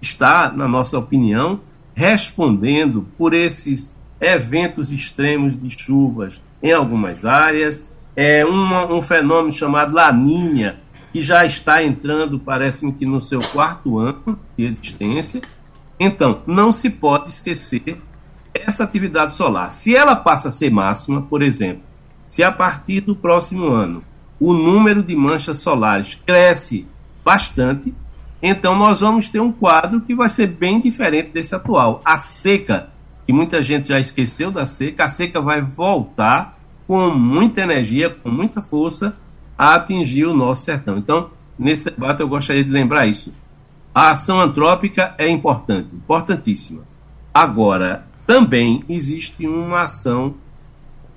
está, 0.00 0.50
na 0.52 0.68
nossa 0.68 0.98
opinião, 0.98 1.60
respondendo 1.94 3.06
por 3.18 3.34
esses 3.34 3.96
eventos 4.20 4.92
extremos 4.92 5.58
de 5.58 5.70
chuvas 5.70 6.42
em 6.62 6.72
algumas 6.72 7.24
áreas, 7.24 7.88
é 8.14 8.44
uma, 8.44 8.86
um 8.92 9.02
fenômeno 9.02 9.52
chamado 9.52 9.94
laninha, 9.94 10.80
que 11.12 11.20
já 11.22 11.44
está 11.44 11.82
entrando, 11.82 12.38
parece-me 12.38 12.92
que 12.92 13.06
no 13.06 13.20
seu 13.20 13.40
quarto 13.40 13.98
ano 13.98 14.38
de 14.56 14.66
existência. 14.66 15.40
Então, 15.98 16.42
não 16.46 16.70
se 16.70 16.90
pode 16.90 17.30
esquecer 17.30 18.00
essa 18.52 18.84
atividade 18.84 19.34
solar. 19.34 19.70
Se 19.70 19.94
ela 19.94 20.14
passa 20.14 20.48
a 20.48 20.52
ser 20.52 20.70
máxima, 20.70 21.22
por 21.22 21.42
exemplo, 21.42 21.82
se 22.28 22.42
a 22.42 22.52
partir 22.52 23.00
do 23.00 23.16
próximo 23.16 23.66
ano 23.66 24.02
o 24.38 24.52
número 24.52 25.02
de 25.02 25.16
manchas 25.16 25.58
solares 25.58 26.14
cresce 26.14 26.86
bastante, 27.24 27.94
então 28.42 28.76
nós 28.76 29.00
vamos 29.00 29.28
ter 29.28 29.40
um 29.40 29.50
quadro 29.50 30.00
que 30.00 30.14
vai 30.14 30.28
ser 30.28 30.46
bem 30.46 30.80
diferente 30.80 31.30
desse 31.30 31.54
atual. 31.54 32.00
A 32.04 32.18
seca, 32.18 32.90
que 33.26 33.32
muita 33.32 33.60
gente 33.60 33.88
já 33.88 33.98
esqueceu 33.98 34.50
da 34.50 34.64
seca, 34.64 35.04
a 35.04 35.08
seca 35.08 35.40
vai 35.40 35.60
voltar 35.60 36.58
com 36.86 37.10
muita 37.10 37.62
energia, 37.62 38.08
com 38.10 38.30
muita 38.30 38.62
força, 38.62 39.16
a 39.56 39.74
atingir 39.74 40.24
o 40.24 40.34
nosso 40.34 40.64
sertão. 40.64 40.96
Então, 40.96 41.30
nesse 41.58 41.90
debate 41.90 42.20
eu 42.20 42.28
gostaria 42.28 42.62
de 42.62 42.70
lembrar 42.70 43.06
isso. 43.06 43.34
A 43.92 44.10
ação 44.10 44.40
antrópica 44.40 45.14
é 45.18 45.28
importante, 45.28 45.94
importantíssima. 45.94 46.82
Agora, 47.34 48.06
também 48.24 48.84
existe 48.88 49.46
uma 49.46 49.82
ação 49.82 50.34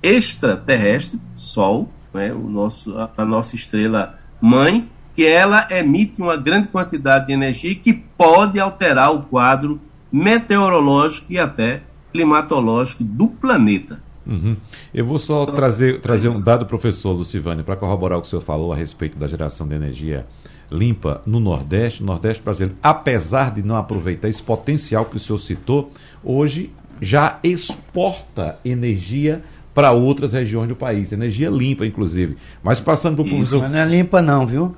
extraterrestre, 0.02 1.20
Sol, 1.36 1.88
né, 2.12 2.32
o 2.32 2.48
nosso, 2.48 2.98
a, 2.98 3.10
a 3.16 3.24
nossa 3.24 3.56
estrela 3.56 4.18
mãe, 4.40 4.88
que 5.14 5.26
ela 5.26 5.66
emite 5.70 6.20
uma 6.20 6.36
grande 6.36 6.68
quantidade 6.68 7.26
de 7.26 7.32
energia 7.32 7.74
que 7.74 7.92
pode 7.92 8.58
alterar 8.58 9.14
o 9.14 9.24
quadro 9.26 9.80
meteorológico 10.10 11.32
e 11.32 11.38
até 11.38 11.82
climatológico 12.12 13.04
do 13.04 13.28
planeta. 13.28 14.02
Uhum. 14.26 14.56
Eu 14.94 15.06
vou 15.06 15.18
só 15.18 15.44
trazer, 15.46 16.00
trazer 16.00 16.28
um 16.28 16.42
dado, 16.42 16.66
professor 16.66 17.12
Lucivane, 17.12 17.62
para 17.62 17.76
corroborar 17.76 18.18
o 18.18 18.22
que 18.22 18.28
o 18.28 18.30
senhor 18.30 18.42
falou 18.42 18.72
a 18.72 18.76
respeito 18.76 19.18
da 19.18 19.26
geração 19.26 19.66
de 19.66 19.74
energia 19.74 20.26
limpa 20.70 21.20
no 21.26 21.38
Nordeste, 21.38 22.00
no 22.00 22.06
Nordeste 22.06 22.42
brasileiro, 22.42 22.76
apesar 22.82 23.52
de 23.52 23.62
não 23.62 23.76
aproveitar 23.76 24.28
esse 24.28 24.42
potencial 24.42 25.04
que 25.04 25.16
o 25.16 25.20
senhor 25.20 25.38
citou, 25.38 25.92
hoje 26.24 26.72
já 27.00 27.38
exporta 27.42 28.58
energia 28.64 29.42
para 29.74 29.92
outras 29.92 30.32
regiões 30.32 30.68
do 30.68 30.76
país, 30.76 31.12
energia 31.12 31.48
limpa, 31.48 31.86
inclusive. 31.86 32.36
Mas 32.62 32.80
passando 32.80 33.16
para 33.16 33.24
o 33.24 33.28
professor. 33.28 33.62
Mas 33.62 33.72
não 33.72 33.78
é 33.78 33.84
limpa, 33.86 34.20
não, 34.20 34.46
viu? 34.46 34.76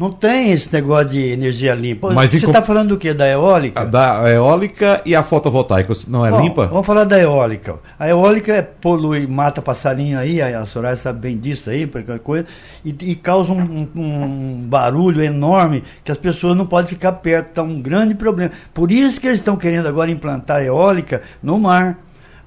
Não 0.00 0.10
tem 0.10 0.50
esse 0.50 0.72
negócio 0.72 1.10
de 1.10 1.18
energia 1.26 1.74
limpa. 1.74 2.10
Mas 2.10 2.30
Você 2.30 2.46
está 2.46 2.62
falando 2.62 2.88
do 2.88 2.96
que? 2.96 3.12
Da 3.12 3.28
eólica? 3.28 3.84
Da 3.84 4.22
eólica 4.30 5.02
e 5.04 5.14
a 5.14 5.22
fotovoltaica. 5.22 5.92
Não 6.08 6.24
é 6.24 6.30
Bom, 6.30 6.40
limpa? 6.40 6.68
Vamos 6.68 6.86
falar 6.86 7.04
da 7.04 7.20
eólica. 7.20 7.78
A 7.98 8.08
eólica 8.08 8.54
é, 8.54 8.62
polui, 8.62 9.26
mata 9.26 9.60
passarinho 9.60 10.18
aí, 10.18 10.40
a 10.40 10.64
Soraya 10.64 10.96
sabe 10.96 11.20
bem 11.20 11.36
disso 11.36 11.68
aí, 11.68 11.86
qualquer 11.86 12.18
coisa, 12.20 12.46
e, 12.82 12.96
e 12.98 13.14
causa 13.14 13.52
um, 13.52 13.86
um, 13.94 14.64
barulho 14.66 15.22
enorme 15.22 15.84
que 16.02 16.10
as 16.10 16.16
pessoas 16.16 16.56
não 16.56 16.64
podem 16.64 16.88
ficar 16.88 17.12
perto. 17.12 17.48
Está 17.48 17.62
um 17.62 17.74
grande 17.74 18.14
problema. 18.14 18.52
Por 18.72 18.90
isso 18.90 19.20
que 19.20 19.26
eles 19.26 19.40
estão 19.40 19.54
querendo 19.54 19.86
agora 19.86 20.10
implantar 20.10 20.62
eólica 20.62 21.20
no 21.42 21.60
mar. 21.60 21.98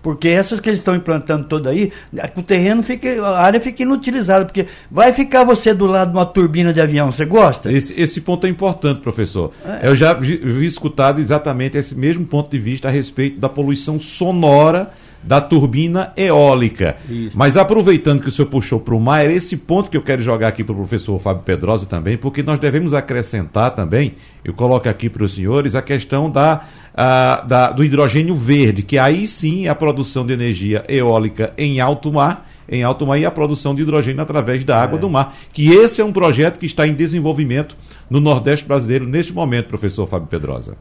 Porque 0.04 0.28
essas 0.28 0.60
que 0.60 0.70
eles 0.70 0.80
estão 0.80 0.94
implantando 0.94 1.46
toda 1.46 1.70
aí, 1.70 1.94
o 2.36 2.44
terreno 2.44 2.84
fica, 2.84 3.26
a 3.26 3.40
área 3.40 3.62
fica 3.62 3.84
inutilizada, 3.84 4.44
porque 4.44 4.68
vai 4.92 5.14
ficar 5.14 5.46
você 5.46 5.74
do 5.74 5.86
lado 5.86 6.12
de 6.12 6.18
uma 6.18 6.26
turbina 6.26 6.74
de 6.74 6.82
avião, 6.82 7.10
você 7.10 7.24
gosta? 7.24 7.72
Esse, 7.72 7.98
esse 8.00 8.20
ponto 8.20 8.46
é 8.46 8.50
importante, 8.50 9.00
professor. 9.00 9.54
É. 9.66 9.88
Eu 9.88 9.96
já 9.96 10.14
vi, 10.14 10.36
vi 10.36 10.66
escutado 10.66 11.22
exatamente 11.22 11.78
esse 11.78 11.96
mesmo 11.96 12.26
ponto 12.26 12.52
de 12.52 12.60
vista 12.60 12.90
a 12.90 12.92
respeito 12.92 13.40
da 13.40 13.48
poluição 13.48 13.98
sonora 13.98 14.92
da 15.24 15.40
turbina 15.40 16.12
eólica. 16.18 16.98
Isso. 17.10 17.32
Mas 17.34 17.56
aproveitando 17.56 18.22
que 18.22 18.28
o 18.28 18.32
senhor 18.32 18.48
puxou 18.48 18.80
para 18.80 18.94
o 18.94 19.00
mar, 19.00 19.24
era 19.24 19.34
esse 19.34 19.56
ponto 19.58 19.90
que 19.90 19.98
eu 19.98 20.02
quero 20.02 20.22
jogar 20.22 20.50
aqui 20.50 20.64
para 20.64 20.74
o 20.74 20.78
professor 20.78 21.18
Fábio 21.20 21.44
Pedrosa 21.44 21.86
também, 21.86 22.18
porque 22.18 22.44
nós 22.44 22.60
devemos 22.60 22.94
acrescentar 22.94 23.74
também, 23.74 24.16
eu 24.44 24.54
coloco 24.54 24.88
aqui 24.90 25.10
para 25.10 25.24
os 25.24 25.34
senhores, 25.34 25.76
a 25.76 25.82
questão 25.82 26.30
da, 26.30 26.66
a, 26.94 27.42
da, 27.42 27.72
do 27.72 27.84
hidrogênio 27.84 28.36
verde, 28.36 28.84
que 28.84 28.98
aí 28.98 29.26
sim 29.28 29.66
é 29.66 29.70
a 29.70 29.76
produção 29.76 30.26
de 30.26 30.34
energia 30.34 30.84
eólica 30.88 31.54
em 31.58 31.80
alto 31.80 32.12
mar, 32.12 32.50
em 32.68 32.84
alto 32.84 33.06
mar 33.06 33.18
e 33.18 33.26
a 33.26 33.32
produção 33.32 33.74
de 33.74 33.82
hidrogênio 33.82 34.22
através 34.22 34.64
da 34.64 34.82
água 34.82 34.98
é. 34.98 35.02
do 35.02 35.10
mar, 35.10 35.36
que 35.52 35.70
esse 35.70 36.02
é 36.02 36.06
um 36.06 36.12
projeto 36.12 36.60
que 36.60 36.66
está 36.66 36.86
em 36.88 36.94
desenvolvimento 36.94 37.78
no 38.10 38.20
Nordeste 38.20 38.66
brasileiro 38.66 39.08
neste 39.08 39.34
momento, 39.34 39.68
professor 39.68 40.08
Fábio 40.08 40.28
Pedrosa. 40.28 40.78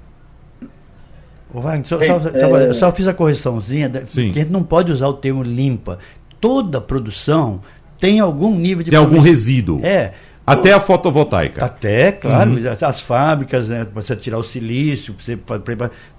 Wagner, 1.61 1.87
só, 1.87 1.99
só, 1.99 2.21
só, 2.21 2.57
é... 2.59 2.75
só, 2.75 2.93
fiz 2.93 3.07
a 3.07 3.15
correçãozinha, 3.15 3.91
Sim. 4.07 4.33
que 4.33 4.39
a 4.39 4.43
gente 4.43 4.53
não 4.53 4.63
pode 4.63 4.91
usar 4.91 5.09
o 5.09 5.15
termo 5.15 5.43
limpa. 5.43 5.99
Toda 6.41 6.81
produção 6.81 7.61
tem 8.01 8.21
algum 8.21 8.55
nível 8.57 8.83
de. 8.83 8.91
Tem 8.91 8.99
algum 8.99 9.21
resíduo. 9.21 9.81
É. 9.85 10.13
Até 10.45 10.73
a 10.73 10.81
fotovoltaica. 10.81 11.65
Até, 11.65 12.11
claro. 12.11 12.51
Uhum. 12.51 12.63
As 12.81 13.01
fábricas, 13.01 13.69
né, 13.69 13.85
para 13.85 14.03
você 14.03 14.17
tirar 14.17 14.39
o 14.39 14.43
silício, 14.43 15.15
você 15.17 15.39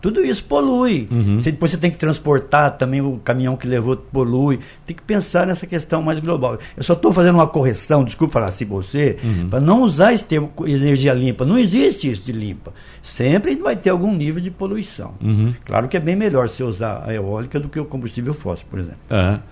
tudo 0.01 0.23
isso 0.23 0.43
polui. 0.45 1.07
Uhum. 1.11 1.41
Você, 1.41 1.51
depois 1.51 1.71
você 1.71 1.77
tem 1.77 1.91
que 1.91 1.97
transportar 1.97 2.77
também 2.77 3.01
o 3.01 3.17
caminhão 3.17 3.57
que 3.57 3.67
levou 3.67 3.97
polui. 3.97 4.59
Tem 4.85 4.95
que 4.95 5.01
pensar 5.01 5.45
nessa 5.45 5.67
questão 5.67 6.01
mais 6.01 6.19
global. 6.19 6.57
Eu 6.75 6.83
só 6.83 6.93
estou 6.93 7.11
fazendo 7.11 7.35
uma 7.35 7.47
correção, 7.47 8.03
desculpa 8.03 8.33
falar 8.33 8.47
assim 8.47 8.65
você, 8.65 9.17
uhum. 9.23 9.49
para 9.49 9.59
não 9.59 9.83
usar 9.83 10.13
esse 10.13 10.23
termo 10.23 10.51
energia 10.65 11.13
limpa. 11.13 11.43
Não 11.45 11.57
existe 11.57 12.09
isso 12.09 12.23
de 12.23 12.31
limpa. 12.31 12.73
Sempre 13.01 13.55
vai 13.57 13.75
ter 13.75 13.89
algum 13.89 14.13
nível 14.15 14.41
de 14.41 14.49
poluição. 14.49 15.15
Uhum. 15.21 15.53
Claro 15.65 15.89
que 15.89 15.97
é 15.97 15.99
bem 15.99 16.15
melhor 16.15 16.47
você 16.47 16.63
usar 16.63 17.03
a 17.05 17.13
eólica 17.13 17.59
do 17.59 17.67
que 17.67 17.79
o 17.79 17.85
combustível 17.85 18.33
fóssil, 18.33 18.65
por 18.69 18.79
exemplo. 18.79 18.99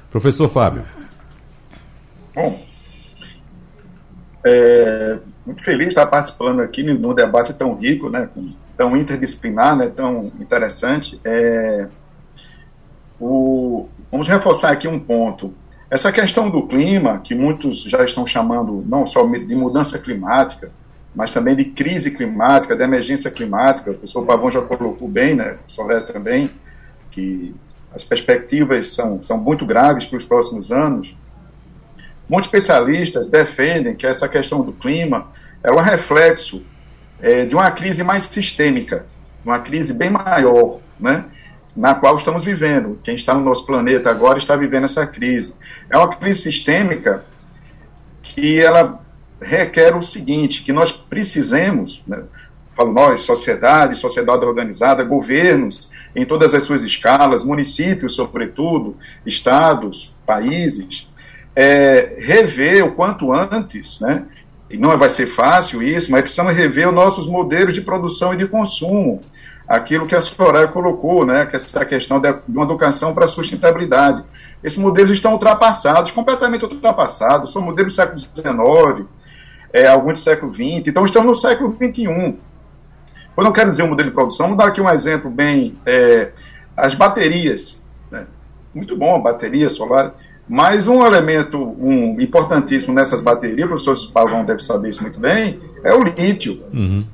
Professor 0.10 0.48
Fábio. 0.48 0.84
Bom, 2.34 2.61
é, 4.44 5.18
muito 5.46 5.64
feliz 5.64 5.88
de 5.88 5.90
estar 5.90 6.08
participando 6.08 6.62
aqui 6.62 6.84
num 6.84 7.14
debate 7.14 7.54
tão 7.54 7.76
rico, 7.76 8.10
né, 8.10 8.30
tão 8.76 8.98
interdisciplinar, 8.98 9.76
né, 9.76 9.92
tão 9.96 10.32
interessante. 10.40 11.20
É, 11.24 11.88
o, 13.20 13.88
vamos 14.12 14.28
reforçar 14.28 14.72
aqui 14.72 14.88
um 14.88 15.00
ponto. 15.00 15.54
Essa 15.90 16.12
questão 16.12 16.50
do 16.50 16.68
clima, 16.68 17.20
que 17.20 17.36
muitos 17.36 17.84
já 17.84 18.04
estão 18.04 18.26
chamando 18.26 18.84
não 18.88 19.06
só 19.06 19.24
de 19.26 19.56
mudança 19.56 20.00
climática, 20.00 20.72
mas 21.14 21.32
também 21.32 21.56
de 21.56 21.66
crise 21.66 22.12
climática, 22.12 22.76
de 22.76 22.84
emergência 22.84 23.30
climática. 23.30 23.92
O 23.92 23.96
professor 23.96 24.26
Pavão 24.26 24.50
já 24.50 24.62
colocou 24.62 25.08
bem, 25.08 25.36
né, 25.36 25.58
o 25.68 25.72
Solé 25.72 26.00
também, 26.00 26.50
que 27.12 27.54
as 27.94 28.04
perspectivas 28.04 28.94
são, 28.94 29.22
são 29.24 29.38
muito 29.38 29.66
graves 29.66 30.06
para 30.06 30.18
os 30.18 30.26
próximos 30.26 30.72
anos. 30.72 31.16
Muitos 32.32 32.48
especialistas 32.48 33.28
defendem 33.28 33.94
que 33.94 34.08
essa 34.08 34.26
questão 34.26 34.62
do 34.62 34.72
clima 34.72 35.34
é 35.62 35.70
um 35.70 35.82
reflexo 35.82 36.64
é, 37.22 37.44
de 37.44 37.54
uma 37.54 37.70
crise 37.72 38.06
mais 38.06 38.24
sistêmica, 38.24 39.06
uma 39.44 39.60
crise 39.60 39.94
bem 39.94 40.10
maior, 40.10 40.80
né? 40.98 41.26
na 41.76 41.94
qual 41.94 42.16
estamos 42.16 42.42
vivendo. 42.42 42.98
Quem 43.04 43.16
está 43.16 43.34
no 43.34 43.44
nosso 43.44 43.66
planeta 43.66 44.10
agora 44.10 44.38
está 44.38 44.56
vivendo 44.56 44.86
essa 44.86 45.06
crise. 45.06 45.54
É 45.90 45.98
uma 45.98 46.08
crise 46.08 46.44
sistêmica 46.44 47.26
que 48.24 48.62
ela 48.62 49.02
requer 49.42 49.94
o 49.94 50.02
seguinte, 50.02 50.64
que 50.64 50.72
nós 50.72 50.90
precisemos, 50.90 52.02
né, 52.08 52.24
falo 52.78 52.94
nós, 52.94 53.24
sociedade, 53.24 53.98
sociedade 53.98 54.46
organizada, 54.46 55.04
governos 55.04 55.92
em 56.16 56.26
todas 56.26 56.54
as 56.54 56.64
suas 56.64 56.86
escalas, 56.86 57.44
municípios, 57.44 58.16
sobretudo, 58.16 58.96
estados, 59.26 60.16
países, 60.26 61.11
é, 61.56 62.18
rever 62.20 62.86
o 62.86 62.92
quanto 62.92 63.34
antes, 63.34 64.00
né? 64.00 64.26
E 64.70 64.78
não 64.78 64.98
vai 64.98 65.10
ser 65.10 65.28
fácil 65.28 65.84
isso, 65.84 66.10
mas 66.12 66.22
precisamos 66.22 66.56
rever 66.56 66.88
os 66.88 66.94
nossos 66.94 67.28
modelos 67.28 67.74
de 67.74 67.82
produção 67.82 68.34
e 68.34 68.38
de 68.38 68.48
consumo. 68.48 69.22
Aquilo 69.68 70.08
que 70.08 70.16
a 70.16 70.22
Soraya 70.22 70.68
colocou, 70.68 71.26
né? 71.26 71.46
Que 71.46 71.56
essa 71.56 71.86
questão 71.86 72.22
de 72.22 72.34
uma 72.48 72.64
educação 72.64 73.14
para 73.14 73.26
a 73.26 73.28
sustentabilidade. 73.28 74.24
Esses 74.64 74.78
modelos 74.78 75.12
estão 75.12 75.34
ultrapassados, 75.34 76.12
completamente 76.12 76.64
ultrapassados. 76.64 77.52
São 77.52 77.62
modelos 77.62 77.94
do 77.94 77.96
século 77.96 78.18
XIX, 78.18 79.08
é, 79.74 79.88
alguns 79.88 80.14
do 80.14 80.20
século 80.20 80.54
XX. 80.54 80.88
Então, 80.88 81.06
estamos 81.06 81.28
no 81.28 81.36
século 81.36 81.76
XXI. 81.76 82.38
Eu 83.38 83.44
não 83.44 83.52
quero 83.52 83.70
dizer 83.70 83.84
um 83.84 83.88
modelo 83.88 84.10
de 84.10 84.16
produção, 84.16 84.48
vamos 84.48 84.64
dar 84.64 84.70
aqui 84.70 84.80
um 84.80 84.90
exemplo 84.90 85.30
bem. 85.30 85.78
É, 85.86 86.32
as 86.76 86.96
baterias. 86.96 87.80
Né? 88.10 88.26
Muito 88.74 88.96
bom 88.96 89.22
bateria 89.22 89.70
solar 89.70 90.14
mas 90.52 90.86
um 90.86 91.02
elemento 91.06 91.58
um, 91.58 92.20
importantíssimo 92.20 92.94
nessas 92.94 93.22
baterias, 93.22 93.64
o 93.64 93.70
professor 93.70 94.12
Pavão 94.12 94.44
deve 94.44 94.62
saber 94.62 94.90
isso 94.90 95.02
muito 95.02 95.18
bem, 95.18 95.58
é 95.82 95.94
o 95.94 96.04
lítio. 96.04 96.60
Uhum. 96.74 97.06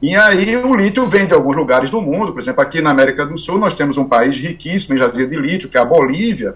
E 0.00 0.14
aí 0.14 0.56
o 0.56 0.72
lítio 0.72 1.04
vem 1.08 1.26
de 1.26 1.34
alguns 1.34 1.56
lugares 1.56 1.90
do 1.90 2.00
mundo, 2.00 2.32
por 2.32 2.40
exemplo, 2.40 2.62
aqui 2.62 2.80
na 2.80 2.90
América 2.90 3.26
do 3.26 3.36
Sul 3.36 3.58
nós 3.58 3.74
temos 3.74 3.98
um 3.98 4.04
país 4.04 4.38
riquíssimo 4.38 4.94
em 4.94 4.98
jazia 4.98 5.26
de 5.26 5.34
lítio, 5.34 5.68
que 5.68 5.76
é 5.76 5.80
a 5.80 5.84
Bolívia. 5.84 6.54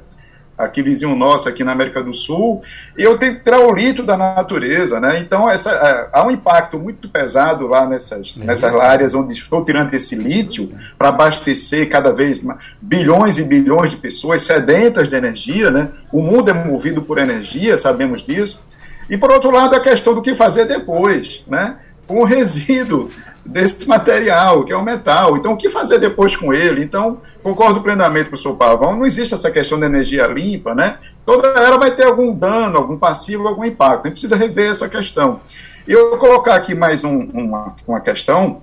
Aqui 0.64 0.82
vizinho 0.82 1.14
nosso, 1.16 1.48
aqui 1.48 1.64
na 1.64 1.72
América 1.72 2.02
do 2.02 2.14
Sul, 2.14 2.62
e 2.96 3.02
eu 3.02 3.18
tenho 3.18 3.36
que 3.36 3.44
tirar 3.44 3.60
o 3.60 3.74
litro 3.74 4.04
da 4.04 4.16
natureza, 4.16 5.00
né? 5.00 5.18
Então, 5.20 5.48
essa, 5.48 5.70
é, 5.70 6.08
há 6.12 6.26
um 6.26 6.30
impacto 6.30 6.78
muito 6.78 7.08
pesado 7.08 7.66
lá 7.66 7.86
nessas, 7.86 8.34
é. 8.40 8.44
nessas 8.44 8.74
áreas 8.74 9.14
onde 9.14 9.32
estou 9.32 9.64
tirando 9.64 9.92
esse 9.94 10.14
lítio 10.14 10.72
para 10.98 11.08
abastecer 11.08 11.88
cada 11.88 12.12
vez 12.12 12.42
mais, 12.42 12.58
bilhões 12.80 13.38
e 13.38 13.42
bilhões 13.42 13.90
de 13.90 13.96
pessoas 13.96 14.42
sedentas 14.42 15.08
de 15.08 15.16
energia, 15.16 15.70
né? 15.70 15.88
O 16.12 16.22
mundo 16.22 16.50
é 16.50 16.52
movido 16.52 17.02
por 17.02 17.18
energia, 17.18 17.76
sabemos 17.76 18.22
disso. 18.22 18.62
E, 19.08 19.18
por 19.18 19.32
outro 19.32 19.50
lado, 19.50 19.74
a 19.74 19.80
questão 19.80 20.14
do 20.14 20.22
que 20.22 20.34
fazer 20.34 20.66
depois, 20.66 21.44
né? 21.46 21.76
Com 22.06 22.20
o 22.20 22.24
resíduo 22.24 23.10
desse 23.44 23.88
material, 23.88 24.64
que 24.64 24.72
é 24.72 24.76
o 24.76 24.84
metal. 24.84 25.36
Então, 25.36 25.52
o 25.52 25.56
que 25.56 25.68
fazer 25.68 25.98
depois 25.98 26.36
com 26.36 26.52
ele? 26.52 26.82
Então, 26.84 27.20
concordo 27.42 27.80
plenamente 27.80 28.28
com 28.28 28.36
o 28.36 28.38
senhor 28.38 28.54
Pavão, 28.56 28.96
não 28.96 29.06
existe 29.06 29.34
essa 29.34 29.50
questão 29.50 29.78
de 29.78 29.86
energia 29.86 30.26
limpa, 30.26 30.74
né? 30.74 30.98
Toda 31.24 31.48
ela 31.48 31.78
vai 31.78 31.90
ter 31.90 32.06
algum 32.06 32.34
dano, 32.34 32.76
algum 32.78 32.96
passivo, 32.96 33.46
algum 33.48 33.64
impacto. 33.64 34.06
A 34.06 34.08
gente 34.08 34.20
precisa 34.20 34.36
rever 34.36 34.70
essa 34.70 34.88
questão. 34.88 35.40
Eu 35.86 36.10
vou 36.10 36.18
colocar 36.18 36.54
aqui 36.54 36.74
mais 36.74 37.04
um, 37.04 37.18
uma, 37.32 37.74
uma 37.86 38.00
questão, 38.00 38.62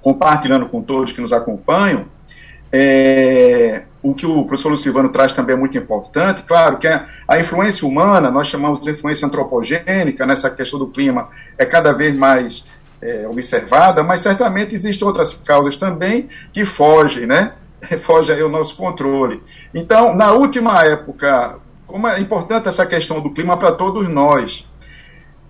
compartilhando 0.00 0.66
com 0.66 0.82
todos 0.82 1.12
que 1.12 1.20
nos 1.20 1.32
acompanham, 1.32 2.06
é, 2.72 3.82
o 4.02 4.12
que 4.12 4.26
o 4.26 4.44
professor 4.44 4.68
Lucivano 4.70 5.08
traz 5.08 5.32
também 5.32 5.54
é 5.54 5.58
muito 5.58 5.78
importante, 5.78 6.42
claro 6.42 6.76
que 6.76 6.88
a, 6.88 7.06
a 7.26 7.38
influência 7.38 7.86
humana, 7.86 8.30
nós 8.30 8.48
chamamos 8.48 8.80
de 8.80 8.90
influência 8.90 9.26
antropogênica, 9.26 10.26
nessa 10.26 10.50
questão 10.50 10.78
do 10.78 10.88
clima, 10.88 11.28
é 11.56 11.64
cada 11.64 11.92
vez 11.92 12.16
mais 12.16 12.64
é, 13.00 13.28
observada, 13.28 14.02
mas 14.02 14.22
certamente 14.22 14.74
existem 14.74 15.06
outras 15.06 15.34
causas 15.34 15.76
também 15.76 16.28
que 16.52 16.64
fogem, 16.64 17.26
né? 17.26 17.52
Fogem 18.02 18.40
ao 18.40 18.48
nosso 18.48 18.76
controle. 18.76 19.42
Então, 19.74 20.14
na 20.14 20.32
última 20.32 20.82
época, 20.84 21.58
como 21.86 22.08
é 22.08 22.20
importante 22.20 22.68
essa 22.68 22.86
questão 22.86 23.20
do 23.20 23.30
clima 23.30 23.56
para 23.56 23.72
todos 23.72 24.08
nós, 24.08 24.66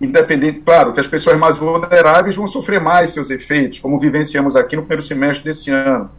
independente, 0.00 0.60
claro, 0.60 0.92
que 0.92 1.00
as 1.00 1.06
pessoas 1.06 1.38
mais 1.38 1.56
vulneráveis 1.56 2.36
vão 2.36 2.46
sofrer 2.46 2.80
mais 2.80 3.10
seus 3.10 3.30
efeitos, 3.30 3.78
como 3.78 3.98
vivenciamos 3.98 4.56
aqui 4.56 4.76
no 4.76 4.82
primeiro 4.82 5.02
semestre 5.02 5.44
desse 5.44 5.70
ano. 5.70 6.10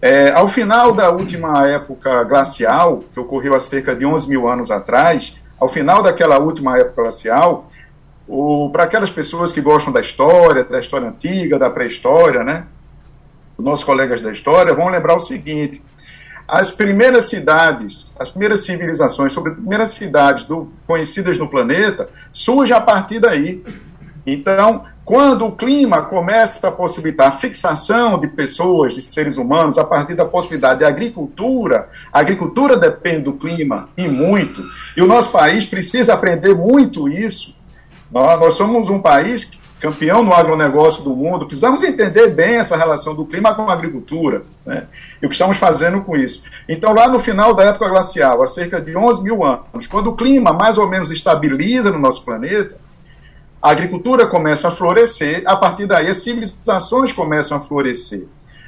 É, 0.00 0.30
ao 0.30 0.48
final 0.48 0.92
da 0.92 1.10
última 1.10 1.66
época 1.66 2.22
glacial, 2.22 3.02
que 3.12 3.18
ocorreu 3.18 3.54
há 3.54 3.60
cerca 3.60 3.94
de 3.96 4.06
11 4.06 4.28
mil 4.28 4.48
anos 4.48 4.70
atrás, 4.70 5.36
ao 5.58 5.68
final 5.68 6.02
daquela 6.02 6.38
última 6.38 6.78
época 6.78 7.02
glacial, 7.02 7.68
para 8.72 8.84
aquelas 8.84 9.10
pessoas 9.10 9.52
que 9.52 9.60
gostam 9.60 9.92
da 9.92 10.00
história, 10.00 10.62
da 10.62 10.78
história 10.78 11.08
antiga, 11.08 11.58
da 11.58 11.68
pré-história, 11.68 12.44
né? 12.44 12.66
Os 13.58 13.64
nossos 13.64 13.84
colegas 13.84 14.20
da 14.20 14.30
história 14.30 14.72
vão 14.72 14.88
lembrar 14.88 15.16
o 15.16 15.20
seguinte: 15.20 15.82
as 16.46 16.70
primeiras 16.70 17.24
cidades, 17.24 18.06
as 18.16 18.30
primeiras 18.30 18.64
civilizações, 18.64 19.32
sobre 19.32 19.50
as 19.50 19.58
primeiras 19.58 19.90
cidades 19.90 20.44
do, 20.44 20.72
conhecidas 20.86 21.36
no 21.36 21.48
planeta, 21.48 22.08
surgem 22.32 22.76
a 22.76 22.80
partir 22.80 23.18
daí. 23.18 23.64
Então, 24.24 24.84
quando 25.04 25.44
o 25.46 25.52
clima 25.52 26.02
começa 26.02 26.68
a 26.68 26.70
possibilitar 26.70 27.28
a 27.28 27.32
fixação 27.32 28.20
de 28.20 28.28
pessoas, 28.28 28.94
de 28.94 29.02
seres 29.02 29.36
humanos, 29.38 29.76
a 29.76 29.84
partir 29.84 30.14
da 30.14 30.24
possibilidade 30.24 30.80
de 30.80 30.84
agricultura, 30.84 31.88
a 32.12 32.20
agricultura 32.20 32.76
depende 32.76 33.22
do 33.22 33.32
clima 33.32 33.88
e 33.96 34.06
muito, 34.06 34.62
e 34.96 35.02
o 35.02 35.06
nosso 35.06 35.32
país 35.32 35.64
precisa 35.64 36.14
aprender 36.14 36.54
muito 36.54 37.08
isso, 37.08 37.56
nós, 38.10 38.54
somos 38.54 38.88
um 38.88 39.00
país 39.00 39.50
campeão 39.80 40.22
no 40.22 40.32
agronegócio 40.32 41.02
do 41.02 41.14
mundo, 41.14 41.46
precisamos 41.46 41.82
entender 41.82 42.28
bem 42.28 42.56
essa 42.56 42.76
relação 42.76 43.14
do 43.14 43.24
clima 43.24 43.54
com 43.54 43.70
a 43.70 43.72
agricultura, 43.72 44.42
né? 44.66 44.86
e 45.22 45.26
o 45.26 45.28
que 45.28 45.34
estamos 45.34 45.56
fazendo 45.56 46.00
com 46.02 46.16
isso. 46.16 46.42
Então, 46.68 46.92
lá 46.92 47.08
no 47.08 47.20
final 47.20 47.54
da 47.54 47.64
época 47.64 47.88
glacial, 47.88 48.42
há 48.42 48.46
cerca 48.46 48.80
de 48.80 48.96
11 48.96 49.22
mil 49.22 49.44
anos, 49.44 49.86
quando 49.88 50.08
o 50.08 50.16
clima 50.16 50.52
mais 50.52 50.78
ou 50.78 50.88
menos 50.88 51.10
estabiliza 51.10 51.90
no 51.90 51.98
nosso 51.98 52.24
planeta, 52.24 52.76
a 53.60 53.70
agricultura 53.70 54.26
começa 54.26 54.68
a 54.68 54.70
florescer, 54.70 55.42
a 55.46 55.56
partir 55.56 55.86
daí 55.86 56.08
as 56.08 56.18
civilizações 56.18 57.12
começam 57.12 57.58
a 57.58 57.60
florescer. 57.60 58.26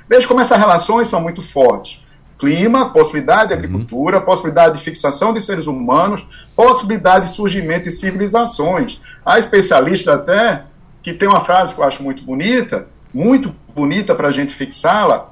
Veja 0.09 0.27
como 0.27 0.41
essas 0.41 0.59
relações 0.59 1.09
são 1.09 1.21
muito 1.21 1.43
fortes 1.43 2.01
clima, 2.41 2.91
possibilidade 2.91 3.49
de 3.49 3.55
uhum. 3.55 3.59
agricultura, 3.59 4.19
uhum. 4.19 4.25
possibilidade 4.25 4.79
de 4.79 4.85
fixação 4.85 5.33
de 5.33 5.43
seres 5.43 5.67
humanos, 5.67 6.27
possibilidade 6.57 7.27
de 7.27 7.33
surgimento 7.33 7.85
de 7.85 7.91
civilizações. 7.91 9.01
Há 9.25 9.39
especialistas 9.39 10.15
até 10.15 10.65
que 11.03 11.13
tem 11.13 11.29
uma 11.29 11.45
frase 11.45 11.75
que 11.75 11.81
eu 11.81 11.85
acho 11.85 12.03
muito 12.03 12.23
bonita, 12.23 12.87
muito 13.13 13.55
bonita 13.75 14.15
para 14.15 14.29
a 14.29 14.33
gente 14.33 14.55
fixá-la. 14.55 15.31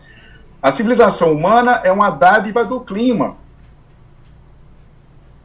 A 0.62 0.72
civilização 0.72 1.32
humana 1.32 1.80
é 1.84 1.92
uma 1.92 2.10
dádiva 2.10 2.64
do 2.64 2.80
clima. 2.80 3.36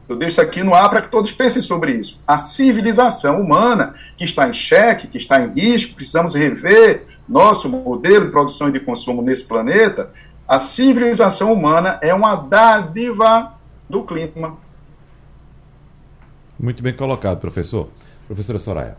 Eu 0.08 0.16
deixo 0.16 0.40
aqui 0.40 0.62
no 0.62 0.74
ar 0.74 0.90
para 0.90 1.00
que 1.02 1.10
todos 1.10 1.32
pensem 1.32 1.62
sobre 1.62 1.92
isso. 1.92 2.20
A 2.26 2.36
civilização 2.36 3.40
humana, 3.40 3.94
que 4.16 4.24
está 4.24 4.48
em 4.48 4.52
xeque, 4.52 5.06
que 5.06 5.16
está 5.16 5.40
em 5.40 5.48
risco, 5.52 5.94
precisamos 5.94 6.34
rever 6.34 7.06
nosso 7.26 7.68
modelo 7.68 8.26
de 8.26 8.30
produção 8.30 8.68
e 8.68 8.72
de 8.72 8.80
consumo 8.80 9.22
nesse 9.22 9.44
planeta, 9.44 10.10
a 10.46 10.60
civilização 10.60 11.52
humana 11.52 11.98
é 12.02 12.12
uma 12.12 12.36
dádiva 12.36 13.54
do 13.88 14.02
clima. 14.02 14.58
Muito 16.58 16.82
bem 16.82 16.94
colocado, 16.94 17.40
professor. 17.40 17.88
Professora 18.26 18.58
Soraya. 18.58 18.96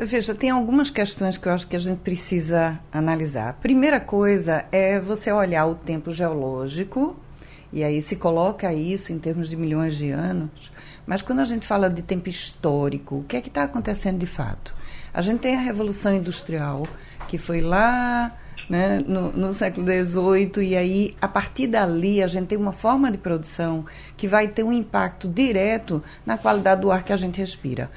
Veja, 0.00 0.32
tem 0.32 0.50
algumas 0.50 0.90
questões 0.90 1.36
que 1.36 1.48
eu 1.48 1.52
acho 1.52 1.66
que 1.66 1.74
a 1.74 1.78
gente 1.78 1.98
precisa 1.98 2.78
analisar. 2.92 3.54
Primeira 3.54 3.98
coisa 3.98 4.64
é 4.70 5.00
você 5.00 5.32
olhar 5.32 5.66
o 5.66 5.74
tempo 5.74 6.12
geológico, 6.12 7.16
e 7.72 7.82
aí 7.82 8.00
se 8.00 8.14
coloca 8.14 8.72
isso 8.72 9.12
em 9.12 9.18
termos 9.18 9.48
de 9.48 9.56
milhões 9.56 9.96
de 9.96 10.10
anos, 10.10 10.70
mas 11.04 11.20
quando 11.20 11.40
a 11.40 11.44
gente 11.44 11.66
fala 11.66 11.90
de 11.90 12.00
tempo 12.00 12.28
histórico, 12.28 13.16
o 13.16 13.24
que 13.24 13.36
é 13.36 13.40
que 13.40 13.48
está 13.48 13.64
acontecendo 13.64 14.18
de 14.18 14.26
fato? 14.26 14.72
A 15.12 15.20
gente 15.20 15.40
tem 15.40 15.56
a 15.56 15.60
Revolução 15.60 16.14
Industrial, 16.14 16.86
que 17.26 17.36
foi 17.36 17.60
lá 17.60 18.32
né, 18.70 19.02
no, 19.04 19.32
no, 19.32 19.52
século 19.52 19.84
XVIII, 19.84 20.64
e 20.64 20.76
aí, 20.76 21.16
a 21.20 21.26
partir 21.26 21.66
dali, 21.66 22.22
a 22.22 22.26
gente 22.26 22.46
tem 22.46 22.58
uma 22.58 22.72
forma 22.72 23.10
de 23.10 23.18
produção 23.18 23.84
que 24.16 24.28
vai 24.28 24.46
ter 24.46 24.62
um 24.62 24.72
impacto 24.72 25.26
direto 25.26 26.02
na 26.24 26.38
qualidade 26.38 26.82
do 26.82 26.90
ar 26.92 27.02
que 27.02 27.12
a 27.12 27.16
gente 27.16 27.38
respira. 27.38 27.90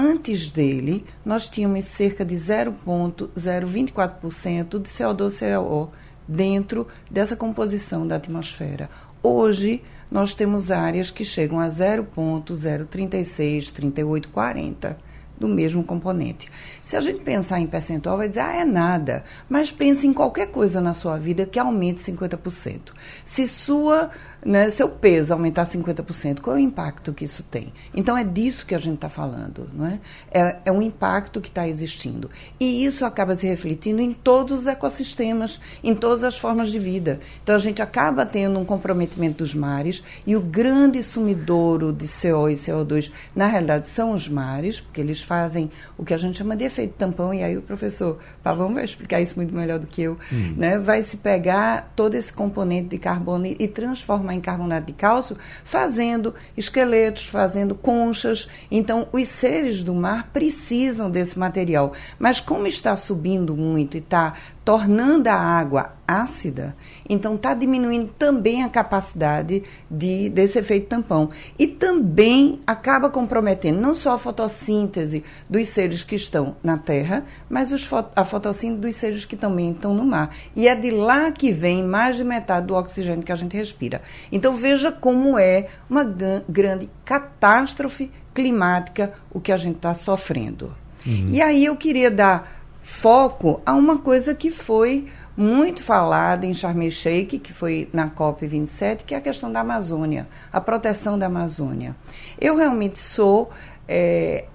Antes 0.00 0.52
dele, 0.52 1.04
nós 1.24 1.48
tínhamos 1.48 1.84
cerca 1.86 2.24
de 2.24 2.36
0,024% 2.36 4.80
de 4.80 4.88
CO2-CO 4.88 5.90
dentro 6.28 6.86
dessa 7.10 7.34
composição 7.34 8.06
da 8.06 8.14
atmosfera. 8.14 8.88
Hoje, 9.20 9.82
nós 10.08 10.34
temos 10.34 10.70
áreas 10.70 11.10
que 11.10 11.24
chegam 11.24 11.58
a 11.58 11.68
0,036, 11.68 13.72
38, 13.72 14.28
40 14.28 14.96
do 15.36 15.48
mesmo 15.48 15.82
componente. 15.82 16.48
Se 16.82 16.96
a 16.96 17.00
gente 17.00 17.20
pensar 17.20 17.60
em 17.60 17.66
percentual, 17.66 18.18
vai 18.18 18.28
dizer, 18.28 18.40
ah, 18.40 18.54
é 18.54 18.64
nada. 18.64 19.24
Mas 19.48 19.70
pense 19.70 20.06
em 20.06 20.12
qualquer 20.12 20.48
coisa 20.48 20.80
na 20.80 20.94
sua 20.94 21.16
vida 21.16 21.46
que 21.46 21.58
aumente 21.58 22.00
50%. 22.00 22.92
Se 23.24 23.46
sua 23.46 24.10
né, 24.44 24.70
seu 24.70 24.88
peso 24.88 25.32
aumentar 25.32 25.64
50%, 25.64 26.40
qual 26.40 26.56
é 26.56 26.60
o 26.60 26.62
impacto 26.62 27.12
que 27.12 27.24
isso 27.24 27.42
tem? 27.42 27.72
Então 27.94 28.16
é 28.16 28.24
disso 28.24 28.66
que 28.66 28.74
a 28.74 28.78
gente 28.78 28.96
está 28.96 29.08
falando, 29.08 29.68
não 29.72 29.86
é? 29.86 30.00
É, 30.30 30.56
é 30.66 30.72
um 30.72 30.80
impacto 30.80 31.40
que 31.40 31.48
está 31.48 31.66
existindo. 31.66 32.30
E 32.58 32.84
isso 32.84 33.04
acaba 33.04 33.34
se 33.34 33.46
refletindo 33.46 34.00
em 34.00 34.12
todos 34.12 34.60
os 34.60 34.66
ecossistemas, 34.66 35.60
em 35.82 35.94
todas 35.94 36.22
as 36.22 36.36
formas 36.36 36.70
de 36.70 36.78
vida. 36.78 37.20
Então 37.42 37.54
a 37.54 37.58
gente 37.58 37.82
acaba 37.82 38.24
tendo 38.24 38.58
um 38.58 38.64
comprometimento 38.64 39.38
dos 39.38 39.54
mares 39.54 40.02
e 40.26 40.36
o 40.36 40.40
grande 40.40 41.02
sumidouro 41.02 41.92
de 41.92 42.06
CO 42.06 42.48
e 42.48 42.54
CO2, 42.54 43.10
na 43.34 43.46
realidade, 43.46 43.88
são 43.88 44.12
os 44.12 44.28
mares, 44.28 44.80
porque 44.80 45.00
eles 45.00 45.20
fazem 45.20 45.70
o 45.96 46.04
que 46.04 46.14
a 46.14 46.16
gente 46.16 46.38
chama 46.38 46.56
de 46.56 46.64
efeito 46.64 46.94
tampão, 46.94 47.32
e 47.32 47.42
aí 47.42 47.56
o 47.56 47.62
professor 47.62 48.18
Pavão 48.42 48.72
vai 48.74 48.84
explicar 48.84 49.20
isso 49.20 49.36
muito 49.36 49.54
melhor 49.54 49.78
do 49.78 49.86
que 49.86 50.02
eu, 50.02 50.16
hum. 50.32 50.54
né? 50.56 50.78
vai 50.78 51.02
se 51.02 51.16
pegar 51.16 51.92
todo 51.94 52.14
esse 52.14 52.32
componente 52.32 52.88
de 52.88 52.98
carbono 52.98 53.46
e, 53.46 53.56
e 53.58 53.68
transformar 53.68 54.27
transformar 54.28 54.34
em 54.34 54.40
carbonato 54.40 54.86
de 54.86 54.92
cálcio, 54.92 55.36
fazendo 55.64 56.34
esqueletos, 56.56 57.26
fazendo 57.26 57.74
conchas. 57.74 58.48
Então, 58.70 59.08
os 59.12 59.28
seres 59.28 59.82
do 59.82 59.94
mar 59.94 60.30
precisam 60.32 61.10
desse 61.10 61.38
material. 61.38 61.92
Mas 62.18 62.40
como 62.40 62.66
está 62.66 62.96
subindo 62.96 63.56
muito 63.56 63.96
e 63.96 64.00
está 64.00 64.34
tornando 64.68 65.28
a 65.28 65.34
água 65.34 65.94
ácida, 66.06 66.76
então 67.08 67.36
está 67.36 67.54
diminuindo 67.54 68.12
também 68.18 68.62
a 68.62 68.68
capacidade 68.68 69.62
de, 69.90 70.28
desse 70.28 70.58
efeito 70.58 70.88
tampão. 70.88 71.30
E 71.58 71.66
também 71.66 72.60
acaba 72.66 73.08
comprometendo 73.08 73.80
não 73.80 73.94
só 73.94 74.12
a 74.12 74.18
fotossíntese 74.18 75.24
dos 75.48 75.68
seres 75.68 76.04
que 76.04 76.16
estão 76.16 76.54
na 76.62 76.76
Terra, 76.76 77.24
mas 77.48 77.72
os, 77.72 77.88
a 78.14 78.26
fotossíntese 78.26 78.78
dos 78.78 78.96
seres 78.96 79.24
que 79.24 79.36
também 79.36 79.70
estão 79.70 79.94
no 79.94 80.04
mar. 80.04 80.36
E 80.54 80.68
é 80.68 80.74
de 80.74 80.90
lá 80.90 81.32
que 81.32 81.50
vem 81.50 81.82
mais 81.82 82.18
de 82.18 82.24
metade 82.24 82.66
do 82.66 82.74
oxigênio 82.74 83.24
que 83.24 83.32
a 83.32 83.36
gente 83.36 83.56
respira. 83.56 84.02
Então 84.30 84.54
veja 84.54 84.92
como 84.92 85.38
é 85.38 85.68
uma 85.88 86.04
grande 86.46 86.90
catástrofe 87.06 88.10
climática 88.34 89.14
o 89.30 89.40
que 89.40 89.50
a 89.50 89.56
gente 89.56 89.76
está 89.76 89.94
sofrendo. 89.94 90.76
Uhum. 91.06 91.28
E 91.30 91.40
aí 91.40 91.64
eu 91.64 91.74
queria 91.74 92.10
dar 92.10 92.57
foco 92.88 93.60
a 93.64 93.74
uma 93.74 93.98
coisa 93.98 94.34
que 94.34 94.50
foi 94.50 95.06
muito 95.36 95.84
falada 95.84 96.44
em 96.44 96.54
Sharm 96.54 96.82
el 96.82 96.90
Sheikh, 96.90 97.38
que 97.38 97.52
foi 97.52 97.88
na 97.92 98.10
COP27, 98.10 99.04
que 99.06 99.14
é 99.14 99.18
a 99.18 99.20
questão 99.20 99.52
da 99.52 99.60
Amazônia, 99.60 100.26
a 100.52 100.60
proteção 100.60 101.16
da 101.16 101.26
Amazônia. 101.26 101.94
Eu 102.40 102.56
realmente 102.56 102.98
sou 102.98 103.50
é, 103.86 104.46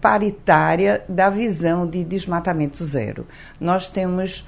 paritária 0.00 1.02
da 1.08 1.30
visão 1.30 1.86
de 1.86 2.04
desmatamento 2.04 2.84
zero. 2.84 3.26
Nós 3.58 3.88
temos 3.88 4.44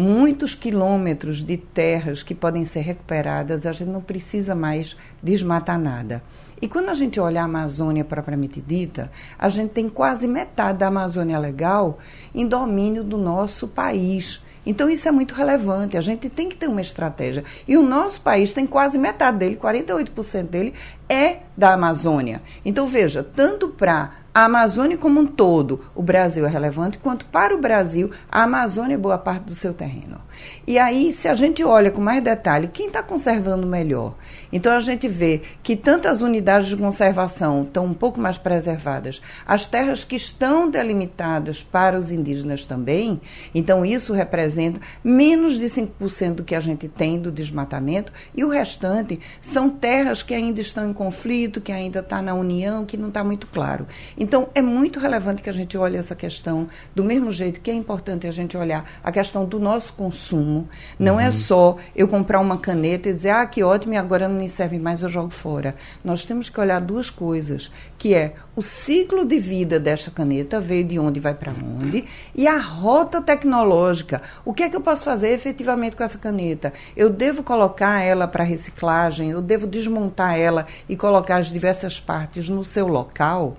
muitos 0.00 0.54
quilômetros 0.54 1.44
de 1.44 1.56
terras 1.56 2.22
que 2.22 2.34
podem 2.34 2.64
ser 2.64 2.80
recuperadas, 2.80 3.66
a 3.66 3.72
gente 3.72 3.90
não 3.90 4.00
precisa 4.00 4.54
mais 4.54 4.96
desmatar 5.22 5.78
nada. 5.78 6.22
E 6.60 6.66
quando 6.66 6.88
a 6.88 6.94
gente 6.94 7.20
olha 7.20 7.42
a 7.42 7.44
Amazônia 7.44 8.04
propriamente 8.04 8.60
dita, 8.60 9.10
a 9.38 9.48
gente 9.48 9.70
tem 9.70 9.88
quase 9.88 10.26
metade 10.26 10.78
da 10.78 10.88
Amazônia 10.88 11.38
legal 11.38 11.98
em 12.34 12.46
domínio 12.46 13.04
do 13.04 13.16
nosso 13.16 13.68
país. 13.68 14.42
Então 14.64 14.90
isso 14.90 15.08
é 15.08 15.10
muito 15.10 15.34
relevante, 15.34 15.96
a 15.96 16.02
gente 16.02 16.28
tem 16.28 16.48
que 16.48 16.56
ter 16.56 16.68
uma 16.68 16.80
estratégia. 16.80 17.44
E 17.66 17.76
o 17.76 17.82
nosso 17.82 18.20
país 18.20 18.52
tem 18.52 18.66
quase 18.66 18.98
metade 18.98 19.38
dele, 19.38 19.56
48% 19.56 20.48
dele 20.48 20.74
é 21.08 21.38
da 21.56 21.72
Amazônia. 21.72 22.42
Então 22.64 22.86
veja, 22.86 23.22
tanto 23.22 23.68
para 23.68 24.19
a 24.32 24.44
Amazônia 24.44 24.96
como 24.96 25.20
um 25.20 25.26
todo, 25.26 25.80
o 25.94 26.02
Brasil 26.02 26.46
é 26.46 26.48
relevante, 26.48 26.98
quanto 26.98 27.26
para 27.26 27.54
o 27.54 27.60
Brasil, 27.60 28.10
a 28.30 28.44
Amazônia 28.44 28.94
é 28.94 28.98
boa 28.98 29.18
parte 29.18 29.44
do 29.44 29.54
seu 29.54 29.74
terreno. 29.74 30.20
E 30.66 30.78
aí, 30.78 31.12
se 31.12 31.26
a 31.26 31.34
gente 31.34 31.64
olha 31.64 31.90
com 31.90 32.00
mais 32.00 32.22
detalhe, 32.22 32.68
quem 32.68 32.86
está 32.86 33.02
conservando 33.02 33.66
melhor? 33.66 34.14
Então, 34.52 34.72
a 34.72 34.80
gente 34.80 35.08
vê 35.08 35.42
que 35.62 35.76
tantas 35.76 36.22
unidades 36.22 36.68
de 36.68 36.76
conservação 36.76 37.62
estão 37.62 37.84
um 37.84 37.94
pouco 37.94 38.20
mais 38.20 38.36
preservadas, 38.36 39.20
as 39.46 39.66
terras 39.66 40.04
que 40.04 40.16
estão 40.16 40.68
delimitadas 40.68 41.62
para 41.62 41.96
os 41.96 42.10
indígenas 42.10 42.66
também, 42.66 43.20
então 43.54 43.84
isso 43.84 44.12
representa 44.12 44.80
menos 45.02 45.58
de 45.58 45.66
5% 45.66 46.34
do 46.34 46.44
que 46.44 46.54
a 46.54 46.60
gente 46.60 46.88
tem 46.88 47.18
do 47.18 47.30
desmatamento, 47.30 48.12
e 48.34 48.44
o 48.44 48.48
restante 48.48 49.20
são 49.40 49.70
terras 49.70 50.22
que 50.22 50.34
ainda 50.34 50.60
estão 50.60 50.90
em 50.90 50.92
conflito, 50.92 51.60
que 51.60 51.72
ainda 51.72 52.00
está 52.00 52.20
na 52.20 52.34
união, 52.34 52.84
que 52.84 52.96
não 52.96 53.08
está 53.08 53.22
muito 53.22 53.46
claro. 53.46 53.86
Então, 54.18 54.48
é 54.54 54.62
muito 54.62 54.98
relevante 54.98 55.42
que 55.42 55.50
a 55.50 55.52
gente 55.52 55.76
olhe 55.78 55.96
essa 55.96 56.14
questão 56.14 56.68
do 56.94 57.04
mesmo 57.04 57.30
jeito 57.30 57.60
que 57.60 57.70
é 57.70 57.74
importante 57.74 58.26
a 58.26 58.30
gente 58.30 58.56
olhar 58.56 58.84
a 59.02 59.12
questão 59.12 59.44
do 59.44 59.58
nosso 59.58 59.92
consumo. 59.92 60.68
Não 60.98 61.18
é 61.18 61.24
uhum. 61.24 61.28
é 61.28 61.32
só 61.32 61.76
eu 61.94 62.08
comprar 62.08 62.40
uma 62.40 62.58
caneta 62.58 63.08
e 63.08 63.14
dizer, 63.14 63.30
ah, 63.30 63.46
que 63.46 63.62
ótimo, 63.62 63.94
e 63.94 63.96
agora 63.96 64.28
não 64.28 64.39
me 64.40 64.48
serve 64.48 64.78
mais, 64.78 65.02
eu 65.02 65.08
jogo 65.08 65.30
fora. 65.30 65.74
Nós 66.02 66.24
temos 66.24 66.48
que 66.48 66.58
olhar 66.58 66.80
duas 66.80 67.10
coisas, 67.10 67.70
que 67.98 68.14
é 68.14 68.34
o 68.56 68.62
ciclo 68.62 69.24
de 69.24 69.38
vida 69.38 69.78
desta 69.78 70.10
caneta, 70.10 70.60
veio 70.60 70.84
de 70.84 70.98
onde 70.98 71.20
vai 71.20 71.34
para 71.34 71.52
onde, 71.52 72.04
e 72.34 72.46
a 72.46 72.56
rota 72.56 73.20
tecnológica. 73.20 74.22
O 74.44 74.52
que 74.52 74.62
é 74.62 74.68
que 74.68 74.76
eu 74.76 74.80
posso 74.80 75.04
fazer 75.04 75.28
efetivamente 75.28 75.96
com 75.96 76.02
essa 76.02 76.18
caneta? 76.18 76.72
Eu 76.96 77.10
devo 77.10 77.42
colocar 77.42 78.00
ela 78.00 78.26
para 78.26 78.42
reciclagem, 78.42 79.30
eu 79.30 79.42
devo 79.42 79.66
desmontar 79.66 80.38
ela 80.38 80.66
e 80.88 80.96
colocar 80.96 81.36
as 81.36 81.48
diversas 81.48 82.00
partes 82.00 82.48
no 82.48 82.64
seu 82.64 82.86
local? 82.86 83.56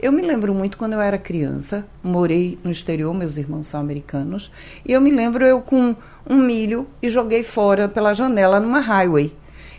Eu 0.00 0.12
me 0.12 0.22
lembro 0.22 0.54
muito 0.54 0.78
quando 0.78 0.92
eu 0.92 1.00
era 1.00 1.18
criança, 1.18 1.84
morei 2.02 2.58
no 2.62 2.70
exterior, 2.70 3.12
meus 3.12 3.36
irmãos 3.36 3.68
são 3.68 3.80
americanos, 3.80 4.50
e 4.86 4.92
eu 4.92 5.00
me 5.00 5.10
lembro 5.10 5.44
eu 5.44 5.60
com 5.60 5.96
um 6.28 6.36
milho 6.36 6.86
e 7.02 7.08
joguei 7.08 7.42
fora 7.42 7.88
pela 7.88 8.14
janela 8.14 8.60
numa 8.60 8.80
highway. 8.80 9.32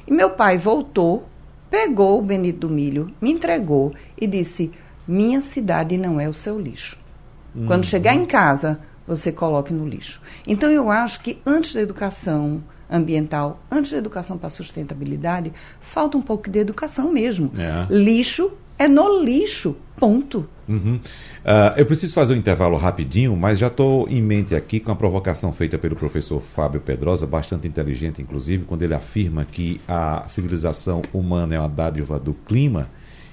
E 0.07 0.13
meu 0.13 0.29
pai 0.29 0.57
voltou, 0.57 1.27
pegou 1.69 2.19
o 2.19 2.21
benito 2.21 2.67
do 2.67 2.73
milho, 2.73 3.07
me 3.21 3.31
entregou 3.31 3.93
e 4.19 4.27
disse: 4.27 4.71
Minha 5.07 5.41
cidade 5.41 5.97
não 5.97 6.19
é 6.19 6.29
o 6.29 6.33
seu 6.33 6.59
lixo. 6.59 6.97
Uhum. 7.55 7.67
Quando 7.67 7.85
chegar 7.85 8.13
em 8.13 8.25
casa, 8.25 8.79
você 9.07 9.31
coloque 9.31 9.73
no 9.73 9.87
lixo. 9.87 10.21
Então 10.45 10.69
eu 10.69 10.89
acho 10.89 11.21
que 11.21 11.41
antes 11.45 11.73
da 11.73 11.81
educação 11.81 12.63
ambiental, 12.89 13.59
antes 13.69 13.91
da 13.91 13.97
educação 13.97 14.37
para 14.37 14.49
sustentabilidade, 14.49 15.51
falta 15.79 16.17
um 16.17 16.21
pouco 16.21 16.49
de 16.49 16.59
educação 16.59 17.11
mesmo. 17.11 17.51
É. 17.57 17.87
Lixo 17.89 18.51
é 18.77 18.87
no 18.87 19.23
lixo. 19.23 19.75
Ponto. 19.95 20.45
Uhum. 20.67 20.95
Uh, 20.95 21.77
eu 21.77 21.85
preciso 21.85 22.13
fazer 22.13 22.33
um 22.33 22.37
intervalo 22.37 22.75
rapidinho, 22.75 23.33
mas 23.35 23.57
já 23.57 23.67
estou 23.67 24.09
em 24.09 24.21
mente 24.21 24.53
aqui 24.53 24.79
com 24.79 24.91
a 24.91 24.95
provocação 24.95 25.53
feita 25.53 25.77
pelo 25.77 25.95
professor 25.95 26.41
Fábio 26.41 26.81
Pedrosa, 26.81 27.25
bastante 27.25 27.65
inteligente, 27.65 28.21
inclusive, 28.21 28.65
quando 28.65 28.83
ele 28.83 28.93
afirma 28.93 29.45
que 29.45 29.79
a 29.87 30.25
civilização 30.27 31.01
humana 31.13 31.55
é 31.55 31.59
uma 31.59 31.69
dádiva 31.69 32.19
do 32.19 32.33
clima. 32.33 32.89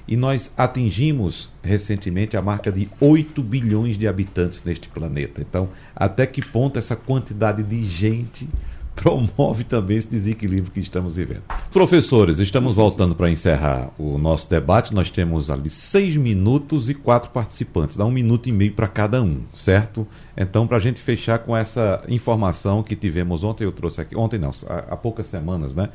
E 0.06 0.16
nós 0.16 0.52
atingimos 0.56 1.50
recentemente 1.62 2.36
a 2.36 2.42
marca 2.42 2.70
de 2.70 2.88
8 3.00 3.42
bilhões 3.42 3.96
de 3.96 4.06
habitantes 4.06 4.62
neste 4.64 4.88
planeta. 4.88 5.40
Então, 5.40 5.68
até 5.96 6.26
que 6.26 6.42
ponto 6.44 6.78
essa 6.78 6.94
quantidade 6.94 7.62
de 7.62 7.84
gente 7.84 8.48
promove 9.02 9.64
também 9.64 9.96
esse 9.96 10.08
desequilíbrio 10.08 10.72
que 10.72 10.80
estamos 10.80 11.14
vivendo. 11.14 11.42
Professores, 11.70 12.38
estamos 12.38 12.74
voltando 12.74 13.14
para 13.14 13.30
encerrar 13.30 13.90
o 13.98 14.18
nosso 14.18 14.48
debate. 14.48 14.94
Nós 14.94 15.10
temos 15.10 15.50
ali 15.50 15.68
seis 15.68 16.16
minutos 16.16 16.88
e 16.88 16.94
quatro 16.94 17.30
participantes, 17.30 17.96
dá 17.96 18.04
um 18.04 18.10
minuto 18.10 18.48
e 18.48 18.52
meio 18.52 18.72
para 18.72 18.88
cada 18.88 19.22
um, 19.22 19.40
certo? 19.54 20.06
Então, 20.36 20.66
para 20.66 20.78
a 20.78 20.80
gente 20.80 21.00
fechar 21.00 21.38
com 21.40 21.56
essa 21.56 22.02
informação 22.08 22.82
que 22.82 22.96
tivemos 22.96 23.44
ontem, 23.44 23.64
eu 23.64 23.72
trouxe 23.72 24.00
aqui, 24.00 24.16
ontem 24.16 24.38
não, 24.38 24.50
há, 24.66 24.78
há 24.90 24.96
poucas 24.96 25.26
semanas, 25.26 25.74
né? 25.74 25.90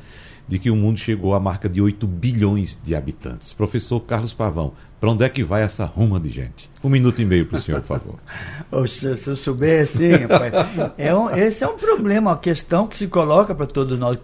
de 0.48 0.58
que 0.58 0.70
o 0.70 0.76
mundo 0.76 0.98
chegou 0.98 1.34
à 1.34 1.40
marca 1.40 1.68
de 1.68 1.80
8 1.80 2.06
bilhões 2.06 2.78
de 2.82 2.94
habitantes. 2.94 3.52
Professor 3.52 4.00
Carlos 4.00 4.32
Pavão, 4.32 4.72
para 4.98 5.10
onde 5.10 5.22
é 5.22 5.28
que 5.28 5.44
vai 5.44 5.62
essa 5.62 5.84
ruma 5.84 6.18
de 6.18 6.30
gente? 6.30 6.70
Um 6.82 6.88
minuto 6.88 7.20
e 7.20 7.24
meio 7.24 7.44
para 7.44 7.58
o 7.58 7.60
senhor, 7.60 7.80
por 7.82 7.86
favor. 7.86 8.14
Oxa, 8.72 9.14
se 9.14 9.28
eu 9.28 9.36
soubesse, 9.36 10.08
rapaz. 10.10 10.52
É 10.96 11.14
um, 11.14 11.28
esse 11.30 11.62
é 11.62 11.68
um 11.68 11.76
problema, 11.76 12.30
uma 12.30 12.38
questão 12.38 12.86
que 12.86 12.96
se 12.96 13.06
coloca 13.06 13.54
para 13.54 13.66
todos 13.66 13.98
nós. 13.98 14.18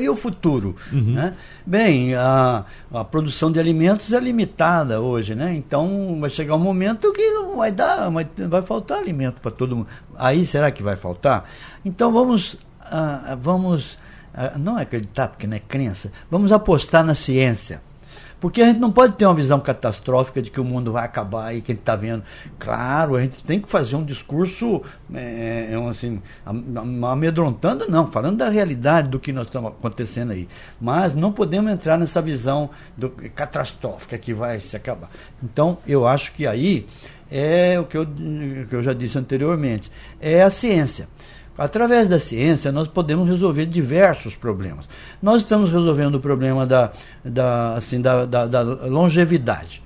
E 0.00 0.08
o 0.08 0.16
futuro? 0.16 0.76
Uhum. 0.92 1.14
Né? 1.14 1.34
Bem, 1.66 2.14
a, 2.14 2.64
a 2.92 3.04
produção 3.04 3.50
de 3.50 3.58
alimentos 3.58 4.12
é 4.12 4.20
limitada 4.20 5.00
hoje, 5.00 5.34
né? 5.34 5.54
Então 5.54 6.18
vai 6.20 6.30
chegar 6.30 6.54
um 6.54 6.60
momento 6.60 7.12
que 7.12 7.30
não 7.30 7.56
vai 7.56 7.72
dar, 7.72 8.10
vai, 8.10 8.26
vai 8.48 8.62
faltar 8.62 8.98
alimento 8.98 9.40
para 9.40 9.50
todo 9.54 9.76
mundo. 9.76 9.88
Aí 10.16 10.44
será 10.44 10.70
que 10.70 10.82
vai 10.82 10.96
faltar? 10.96 11.48
Então 11.84 12.12
vamos, 12.12 12.54
uh, 12.54 13.36
vamos 13.40 13.98
ah, 14.34 14.58
não 14.58 14.76
acreditar, 14.76 15.28
porque 15.28 15.46
não 15.46 15.56
é 15.56 15.60
crença, 15.60 16.10
vamos 16.28 16.50
apostar 16.50 17.04
na 17.04 17.14
ciência. 17.14 17.80
Porque 18.40 18.60
a 18.60 18.66
gente 18.66 18.78
não 18.78 18.92
pode 18.92 19.14
ter 19.14 19.24
uma 19.24 19.32
visão 19.32 19.58
catastrófica 19.58 20.42
de 20.42 20.50
que 20.50 20.60
o 20.60 20.64
mundo 20.64 20.92
vai 20.92 21.02
acabar 21.06 21.54
e 21.54 21.62
que 21.62 21.72
a 21.72 21.74
gente 21.74 21.80
está 21.80 21.96
vendo. 21.96 22.22
Claro, 22.58 23.16
a 23.16 23.22
gente 23.22 23.42
tem 23.42 23.58
que 23.58 23.70
fazer 23.70 23.96
um 23.96 24.04
discurso 24.04 24.82
é, 25.14 25.70
é 25.72 25.88
assim, 25.88 26.20
amedrontando, 27.10 27.88
não, 27.88 28.08
falando 28.08 28.36
da 28.36 28.50
realidade 28.50 29.08
do 29.08 29.18
que 29.18 29.32
nós 29.32 29.46
estamos 29.46 29.70
acontecendo 29.70 30.32
aí. 30.32 30.46
Mas 30.78 31.14
não 31.14 31.32
podemos 31.32 31.72
entrar 31.72 31.96
nessa 31.96 32.20
visão 32.20 32.68
do, 32.94 33.08
catastrófica 33.34 34.18
que 34.18 34.34
vai 34.34 34.60
se 34.60 34.76
acabar. 34.76 35.08
Então, 35.42 35.78
eu 35.86 36.06
acho 36.06 36.32
que 36.34 36.46
aí 36.46 36.86
é 37.30 37.78
o 37.78 37.84
que 37.84 37.96
eu, 37.96 38.02
o 38.02 38.66
que 38.68 38.74
eu 38.74 38.82
já 38.82 38.92
disse 38.92 39.18
anteriormente, 39.18 39.90
é 40.20 40.42
a 40.42 40.50
ciência. 40.50 41.08
Através 41.56 42.08
da 42.08 42.18
ciência, 42.18 42.72
nós 42.72 42.88
podemos 42.88 43.28
resolver 43.28 43.66
diversos 43.66 44.34
problemas. 44.34 44.88
Nós 45.22 45.42
estamos 45.42 45.70
resolvendo 45.70 46.16
o 46.16 46.20
problema 46.20 46.66
da, 46.66 46.92
da, 47.24 47.74
assim, 47.74 48.00
da, 48.00 48.26
da, 48.26 48.46
da 48.46 48.62
longevidade. 48.62 49.80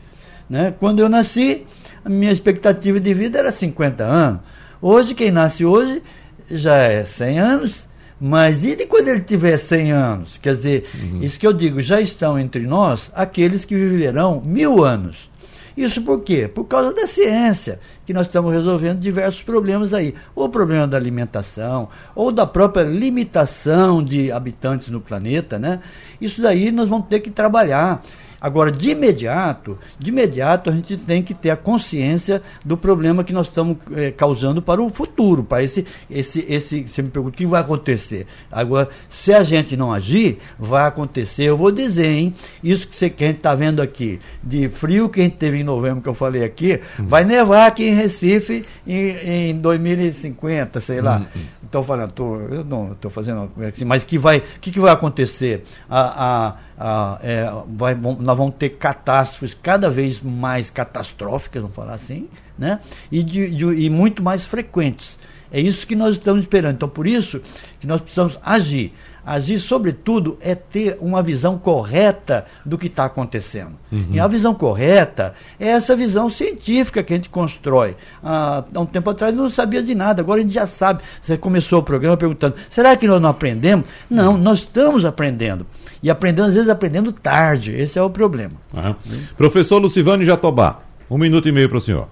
Né? 0.48 0.74
Quando 0.80 1.00
eu 1.00 1.10
nasci, 1.10 1.66
a 2.02 2.08
minha 2.08 2.32
expectativa 2.32 2.98
de 2.98 3.12
vida 3.12 3.38
era 3.38 3.52
50 3.52 4.02
anos. 4.02 4.40
Hoje, 4.80 5.14
quem 5.14 5.30
nasce 5.30 5.64
hoje 5.64 6.02
já 6.50 6.76
é 6.76 7.04
100 7.04 7.38
anos, 7.38 7.88
mas 8.18 8.64
e 8.64 8.74
de 8.74 8.86
quando 8.86 9.08
ele 9.08 9.20
tiver 9.20 9.58
100 9.58 9.92
anos? 9.92 10.38
Quer 10.38 10.54
dizer, 10.54 10.88
uhum. 10.94 11.22
isso 11.22 11.38
que 11.38 11.46
eu 11.46 11.52
digo, 11.52 11.82
já 11.82 12.00
estão 12.00 12.38
entre 12.38 12.66
nós 12.66 13.10
aqueles 13.14 13.66
que 13.66 13.74
viverão 13.74 14.40
mil 14.40 14.82
anos. 14.82 15.30
Isso 15.78 16.02
por 16.02 16.22
quê? 16.22 16.48
Por 16.48 16.64
causa 16.64 16.92
da 16.92 17.06
ciência, 17.06 17.78
que 18.04 18.12
nós 18.12 18.26
estamos 18.26 18.52
resolvendo 18.52 18.98
diversos 18.98 19.42
problemas 19.44 19.94
aí. 19.94 20.12
Ou 20.34 20.46
o 20.46 20.48
problema 20.48 20.88
da 20.88 20.96
alimentação, 20.96 21.88
ou 22.16 22.32
da 22.32 22.44
própria 22.44 22.82
limitação 22.82 24.02
de 24.02 24.32
habitantes 24.32 24.88
no 24.88 25.00
planeta, 25.00 25.56
né? 25.56 25.78
Isso 26.20 26.42
daí 26.42 26.72
nós 26.72 26.88
vamos 26.88 27.06
ter 27.06 27.20
que 27.20 27.30
trabalhar. 27.30 28.02
Agora, 28.40 28.70
de 28.70 28.90
imediato, 28.90 29.78
de 29.98 30.10
imediato 30.10 30.70
a 30.70 30.72
gente 30.72 30.96
tem 30.96 31.22
que 31.22 31.34
ter 31.34 31.50
a 31.50 31.56
consciência 31.56 32.40
do 32.64 32.76
problema 32.76 33.24
que 33.24 33.32
nós 33.32 33.48
estamos 33.48 33.76
é, 33.94 34.10
causando 34.10 34.62
para 34.62 34.80
o 34.80 34.88
futuro, 34.88 35.42
para 35.42 35.62
esse, 35.62 35.84
esse, 36.10 36.44
esse, 36.48 36.86
você 36.86 37.02
me 37.02 37.10
pergunta, 37.10 37.34
o 37.34 37.36
que 37.36 37.46
vai 37.46 37.60
acontecer? 37.60 38.26
Agora, 38.50 38.88
se 39.08 39.32
a 39.32 39.42
gente 39.42 39.76
não 39.76 39.92
agir, 39.92 40.38
vai 40.58 40.86
acontecer, 40.86 41.44
eu 41.44 41.56
vou 41.56 41.72
dizer, 41.72 42.06
hein, 42.06 42.34
isso 42.62 42.86
que, 42.86 42.94
você, 42.94 43.10
que 43.10 43.24
a 43.24 43.26
gente 43.28 43.38
está 43.38 43.54
vendo 43.54 43.82
aqui, 43.82 44.20
de 44.42 44.68
frio 44.68 45.08
que 45.08 45.20
a 45.20 45.24
gente 45.24 45.36
teve 45.36 45.58
em 45.58 45.64
novembro, 45.64 46.00
que 46.00 46.08
eu 46.08 46.14
falei 46.14 46.44
aqui, 46.44 46.80
hum. 46.98 47.06
vai 47.06 47.24
nevar 47.24 47.66
aqui 47.66 47.88
em 47.88 47.94
Recife 47.94 48.62
em, 48.86 49.50
em 49.50 49.54
2050, 49.56 50.80
sei 50.80 51.00
lá. 51.00 51.18
Hum, 51.18 51.26
hum. 51.36 51.58
Então, 51.68 51.84
falando, 51.84 52.12
tô, 52.12 52.36
eu 52.40 52.64
não 52.64 52.92
estou 52.92 53.10
fazendo 53.10 53.50
assim, 53.68 53.84
mas 53.84 54.02
que 54.02 54.16
vai, 54.16 54.38
o 54.38 54.42
que, 54.60 54.70
que 54.70 54.80
vai 54.80 54.92
acontecer? 54.92 55.64
A, 55.88 56.46
a, 56.48 56.56
a, 56.78 57.18
é, 57.22 57.50
vai, 57.68 57.94
nós 57.94 58.38
vamos 58.38 58.54
ter 58.56 58.70
catástrofes 58.70 59.56
cada 59.60 59.90
vez 59.90 60.20
mais 60.20 60.70
catastróficas, 60.70 61.60
vamos 61.60 61.74
falar 61.74 61.94
assim, 61.94 62.28
né? 62.56 62.80
e, 63.10 63.22
de, 63.22 63.50
de, 63.50 63.64
e 63.64 63.90
muito 63.90 64.22
mais 64.22 64.46
frequentes. 64.46 65.18
É 65.50 65.60
isso 65.60 65.86
que 65.86 65.96
nós 65.96 66.14
estamos 66.14 66.42
esperando. 66.42 66.74
Então, 66.74 66.88
por 66.88 67.06
isso 67.06 67.40
que 67.80 67.86
nós 67.86 68.00
precisamos 68.00 68.38
agir. 68.44 68.92
Agir, 69.24 69.58
sobretudo, 69.58 70.38
é 70.40 70.54
ter 70.54 70.96
uma 71.00 71.22
visão 71.22 71.58
correta 71.58 72.46
do 72.64 72.78
que 72.78 72.86
está 72.86 73.04
acontecendo. 73.04 73.74
Uhum. 73.92 74.08
E 74.12 74.20
a 74.20 74.26
visão 74.26 74.54
correta 74.54 75.34
é 75.60 75.68
essa 75.68 75.94
visão 75.94 76.30
científica 76.30 77.02
que 77.02 77.12
a 77.12 77.16
gente 77.16 77.28
constrói. 77.28 77.94
Há, 78.22 78.64
há 78.74 78.80
um 78.80 78.86
tempo 78.86 79.10
atrás 79.10 79.34
não 79.34 79.50
sabia 79.50 79.82
de 79.82 79.94
nada, 79.94 80.22
agora 80.22 80.40
a 80.40 80.42
gente 80.42 80.54
já 80.54 80.66
sabe. 80.66 81.02
Você 81.20 81.36
começou 81.36 81.80
o 81.80 81.82
programa 81.82 82.16
perguntando: 82.16 82.56
será 82.70 82.96
que 82.96 83.06
nós 83.06 83.20
não 83.20 83.28
aprendemos? 83.28 83.86
Não, 84.08 84.36
nós 84.38 84.60
estamos 84.60 85.04
aprendendo. 85.04 85.66
E 86.02 86.10
aprendendo, 86.10 86.48
às 86.48 86.54
vezes, 86.54 86.68
aprendendo 86.68 87.12
tarde. 87.12 87.72
Esse 87.74 87.98
é 87.98 88.02
o 88.02 88.10
problema. 88.10 88.54
Uhum. 88.72 88.94
Professor 89.36 89.78
Lucivane 89.78 90.24
Jatobá, 90.24 90.80
um 91.10 91.18
minuto 91.18 91.48
e 91.48 91.52
meio 91.52 91.68
para 91.68 91.78
o 91.78 91.80
senhor. 91.80 92.08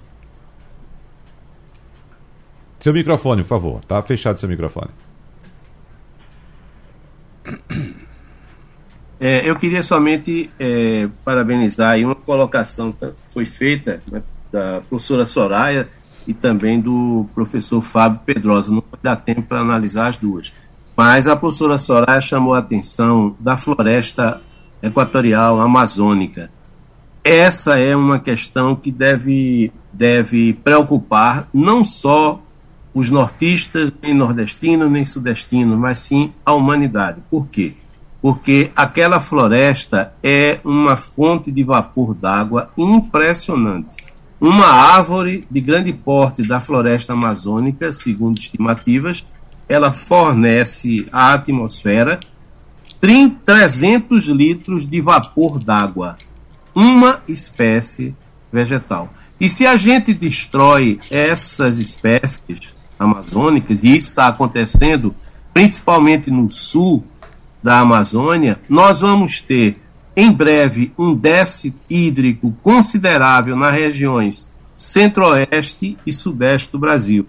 Seu 2.80 2.92
microfone, 2.92 3.42
por 3.42 3.48
favor. 3.48 3.80
Está 3.80 4.02
fechado 4.02 4.38
seu 4.38 4.48
microfone. 4.48 4.90
É, 9.18 9.48
eu 9.48 9.56
queria 9.56 9.82
somente 9.82 10.50
é, 10.58 11.08
parabenizar 11.24 11.94
aí 11.94 12.04
uma 12.04 12.14
colocação 12.14 12.92
que 12.92 13.10
foi 13.28 13.46
feita 13.46 14.02
né, 14.10 14.22
da 14.52 14.82
professora 14.88 15.24
Soraya 15.24 15.88
e 16.26 16.34
também 16.34 16.80
do 16.80 17.26
professor 17.34 17.80
Fábio 17.80 18.20
Pedrosa. 18.26 18.70
Não 18.70 18.82
vai 18.90 19.00
dar 19.02 19.16
tempo 19.16 19.42
para 19.42 19.60
analisar 19.60 20.08
as 20.08 20.18
duas. 20.18 20.52
Mas 20.96 21.26
a 21.26 21.36
professora 21.36 21.76
Soraya 21.76 22.20
chamou 22.20 22.54
a 22.54 22.60
atenção 22.60 23.36
da 23.38 23.56
floresta 23.56 24.40
equatorial 24.82 25.60
amazônica. 25.60 26.50
Essa 27.22 27.78
é 27.78 27.94
uma 27.94 28.18
questão 28.18 28.74
que 28.74 28.90
deve, 28.90 29.72
deve 29.92 30.54
preocupar 30.54 31.48
não 31.52 31.84
só 31.84 32.40
os 32.94 33.10
nortistas, 33.10 33.92
nem 34.00 34.14
nordestinos, 34.14 34.90
nem 34.90 35.04
sudestinos, 35.04 35.78
mas 35.78 35.98
sim 35.98 36.32
a 36.44 36.54
humanidade. 36.54 37.20
Por 37.30 37.46
quê? 37.48 37.74
Porque 38.22 38.70
aquela 38.74 39.20
floresta 39.20 40.14
é 40.22 40.60
uma 40.64 40.96
fonte 40.96 41.52
de 41.52 41.62
vapor 41.62 42.14
d'água 42.14 42.70
impressionante. 42.78 43.96
Uma 44.40 44.66
árvore 44.66 45.46
de 45.50 45.60
grande 45.60 45.92
porte 45.92 46.42
da 46.42 46.58
floresta 46.58 47.12
amazônica, 47.12 47.92
segundo 47.92 48.38
estimativas, 48.38 49.26
ela 49.68 49.90
fornece 49.90 51.06
à 51.12 51.34
atmosfera 51.34 52.20
300 53.00 54.26
litros 54.26 54.88
de 54.88 55.00
vapor 55.00 55.58
d'água. 55.58 56.16
Uma 56.74 57.20
espécie 57.28 58.14
vegetal. 58.52 59.12
E 59.40 59.48
se 59.48 59.66
a 59.66 59.76
gente 59.76 60.14
destrói 60.14 60.98
essas 61.10 61.78
espécies, 61.78 62.74
amazônicas, 62.98 63.82
e 63.82 63.96
isso 63.96 64.08
está 64.08 64.28
acontecendo 64.28 65.14
principalmente 65.52 66.30
no 66.30 66.50
sul 66.50 67.04
da 67.62 67.80
Amazônia, 67.80 68.60
nós 68.68 69.00
vamos 69.00 69.40
ter 69.40 69.80
em 70.14 70.32
breve 70.32 70.92
um 70.96 71.14
déficit 71.14 71.76
hídrico 71.88 72.54
considerável 72.62 73.56
nas 73.56 73.72
regiões 73.72 74.50
centro-oeste 74.74 75.96
e 76.06 76.12
sudeste 76.12 76.72
do 76.72 76.78
Brasil. 76.78 77.26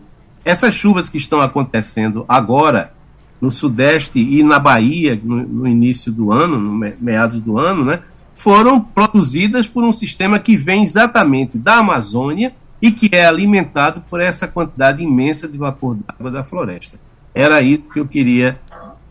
Essas 0.47 0.73
chuvas 0.73 1.09
que 1.09 1.17
estão 1.17 1.41
acontecendo 1.41 2.23
agora 2.25 2.93
no 3.41 3.51
sudeste 3.51 4.17
e 4.17 4.41
na 4.43 4.57
Bahia 4.57 5.19
no, 5.21 5.45
no 5.45 5.67
início 5.67 6.09
do 6.09 6.31
ano, 6.31 6.57
no 6.57 6.93
meados 7.01 7.41
do 7.41 7.59
ano, 7.59 7.83
né, 7.83 7.99
foram 8.33 8.79
produzidas 8.79 9.67
por 9.67 9.83
um 9.83 9.91
sistema 9.91 10.39
que 10.39 10.55
vem 10.55 10.83
exatamente 10.83 11.57
da 11.57 11.79
Amazônia 11.79 12.55
e 12.81 12.91
que 12.91 13.13
é 13.13 13.25
alimentado 13.25 14.01
por 14.09 14.21
essa 14.21 14.47
quantidade 14.47 15.03
imensa 15.03 15.49
de 15.49 15.57
vapor 15.57 15.97
d'água 15.97 16.31
da 16.31 16.45
floresta. 16.45 16.97
Era 17.35 17.61
isso 17.61 17.81
que 17.81 17.99
eu 17.99 18.07
queria 18.07 18.57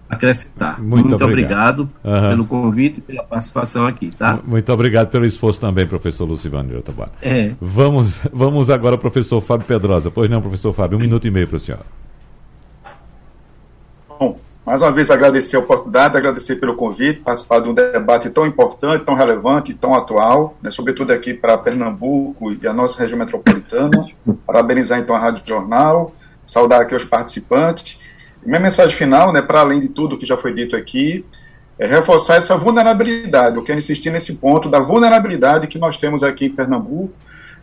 acrescentar. 0.08 0.80
Muito, 0.80 1.08
Muito 1.08 1.24
obrigado, 1.24 1.90
obrigado 2.04 2.24
uhum. 2.24 2.30
pelo 2.30 2.44
convite 2.46 2.98
e 2.98 3.00
pela 3.00 3.22
participação 3.22 3.86
aqui, 3.86 4.10
tá? 4.16 4.38
Muito 4.46 4.72
obrigado 4.72 5.08
pelo 5.08 5.24
esforço 5.24 5.60
também, 5.60 5.86
professor 5.86 6.24
Lucivano 6.24 6.68
de 6.68 6.76
Otabá. 6.76 7.08
É. 7.20 7.52
Vamos, 7.60 8.18
vamos 8.32 8.70
agora 8.70 8.94
ao 8.94 8.98
professor 8.98 9.40
Fábio 9.40 9.66
Pedrosa. 9.66 10.10
Pois 10.10 10.30
não, 10.30 10.40
professor 10.40 10.72
Fábio, 10.72 10.98
um 10.98 11.00
minuto 11.00 11.26
e 11.26 11.30
meio 11.30 11.48
para 11.48 11.56
o 11.56 11.60
senhor. 11.60 11.80
Bom, 14.08 14.38
mais 14.64 14.80
uma 14.80 14.90
vez 14.90 15.10
agradecer 15.10 15.56
a 15.56 15.60
oportunidade, 15.60 16.16
agradecer 16.16 16.56
pelo 16.56 16.74
convite, 16.74 17.20
participar 17.20 17.60
de 17.60 17.68
um 17.68 17.74
debate 17.74 18.30
tão 18.30 18.46
importante, 18.46 19.04
tão 19.04 19.14
relevante, 19.14 19.74
tão 19.74 19.94
atual, 19.94 20.56
né, 20.62 20.70
sobretudo 20.70 21.12
aqui 21.12 21.34
para 21.34 21.58
Pernambuco 21.58 22.52
e 22.52 22.66
a 22.66 22.72
nossa 22.72 22.98
região 22.98 23.18
metropolitana. 23.18 23.90
Parabenizar 24.46 24.98
então 24.98 25.14
a 25.14 25.18
Rádio 25.18 25.42
Jornal, 25.44 26.14
saudar 26.46 26.80
aqui 26.80 26.94
os 26.94 27.04
participantes. 27.04 28.00
Minha 28.46 28.60
mensagem 28.60 28.96
final, 28.96 29.32
né, 29.32 29.42
para 29.42 29.60
além 29.60 29.80
de 29.80 29.88
tudo 29.88 30.16
que 30.16 30.24
já 30.24 30.36
foi 30.36 30.54
dito 30.54 30.76
aqui, 30.76 31.24
é 31.76 31.84
reforçar 31.84 32.36
essa 32.36 32.56
vulnerabilidade. 32.56 33.56
Eu 33.56 33.64
quero 33.64 33.78
insistir 33.78 34.08
nesse 34.10 34.34
ponto 34.34 34.68
da 34.68 34.78
vulnerabilidade 34.78 35.66
que 35.66 35.78
nós 35.78 35.98
temos 35.98 36.22
aqui 36.22 36.46
em 36.46 36.50
Pernambuco, 36.50 37.12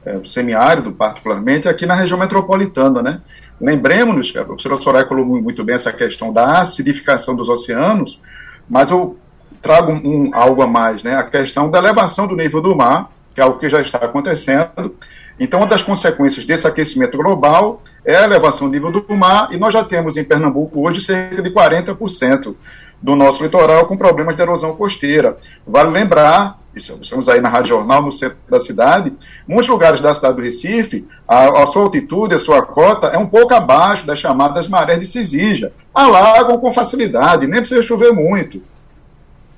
é, 0.06 0.18
o 0.18 0.26
semiárido 0.26 0.92
particularmente, 0.92 1.70
aqui 1.70 1.86
na 1.86 1.96
região 1.96 2.20
metropolitana, 2.20 3.02
né? 3.02 3.22
Lembremos-nos, 3.62 4.36
a 4.36 4.44
professora 4.44 4.76
Soraya 4.76 5.08
falou 5.08 5.26
muito 5.26 5.64
bem 5.64 5.76
essa 5.76 5.94
questão 5.94 6.34
da 6.34 6.60
acidificação 6.60 7.34
dos 7.34 7.48
oceanos, 7.48 8.22
mas 8.70 8.92
eu 8.92 9.18
trago 9.62 9.94
um, 9.94 10.32
algo 10.34 10.62
a 10.62 10.68
mais, 10.68 11.02
né? 11.02 11.16
a 11.16 11.24
questão 11.24 11.72
da 11.72 11.80
elevação 11.80 12.28
do 12.28 12.36
nível 12.36 12.62
do 12.62 12.76
mar, 12.76 13.10
que 13.34 13.40
é 13.40 13.44
algo 13.44 13.58
que 13.58 13.70
já 13.70 13.80
está 13.80 14.00
acontecendo. 14.00 14.98
Então, 15.40 15.62
uma 15.62 15.68
das 15.68 15.82
consequências 15.82 16.46
desse 16.46 16.68
aquecimento 16.68 17.18
global 17.18 17.82
é 18.06 18.16
a 18.16 18.24
elevação 18.24 18.68
do 18.68 18.74
nível 18.74 18.92
do 18.92 19.16
mar, 19.16 19.50
e 19.52 19.58
nós 19.58 19.74
já 19.74 19.84
temos 19.84 20.18
em 20.18 20.24
Pernambuco 20.24 20.86
hoje 20.88 21.02
cerca 21.02 21.42
de 21.42 21.50
40% 21.50 22.56
do 23.02 23.16
nosso 23.16 23.44
litoral 23.44 23.86
com 23.86 23.98
problemas 23.98 24.36
de 24.36 24.42
erosão 24.42 24.76
costeira. 24.76 25.38
Vale 25.66 25.90
lembrar 25.90 26.64
estamos 26.76 27.30
aí 27.30 27.40
na 27.40 27.50
Rádio 27.50 27.70
Jornal, 27.70 28.02
no 28.02 28.12
centro 28.12 28.38
da 28.50 28.60
cidade, 28.60 29.14
muitos 29.48 29.68
lugares 29.68 30.02
da 30.02 30.14
cidade 30.14 30.36
do 30.36 30.42
Recife, 30.42 31.08
a, 31.28 31.64
a, 31.64 31.68
sua 31.68 31.84
altitude, 31.84 32.36
a 32.36 32.40
sua 32.40 32.62
cota 32.64 33.08
é 33.08 33.18
um 33.18 33.28
pouco 33.28 33.54
abaixo 33.54 34.06
das 34.06 34.20
chamadas 34.20 34.68
marés 34.68 35.00
de 35.00 35.06
Cisija. 35.06 35.72
Alagam 35.94 36.58
com 36.58 36.74
facilidade, 36.74 37.48
nem 37.48 37.60
precisa 37.60 37.84
chover 37.84 38.12
muito. 38.12 38.62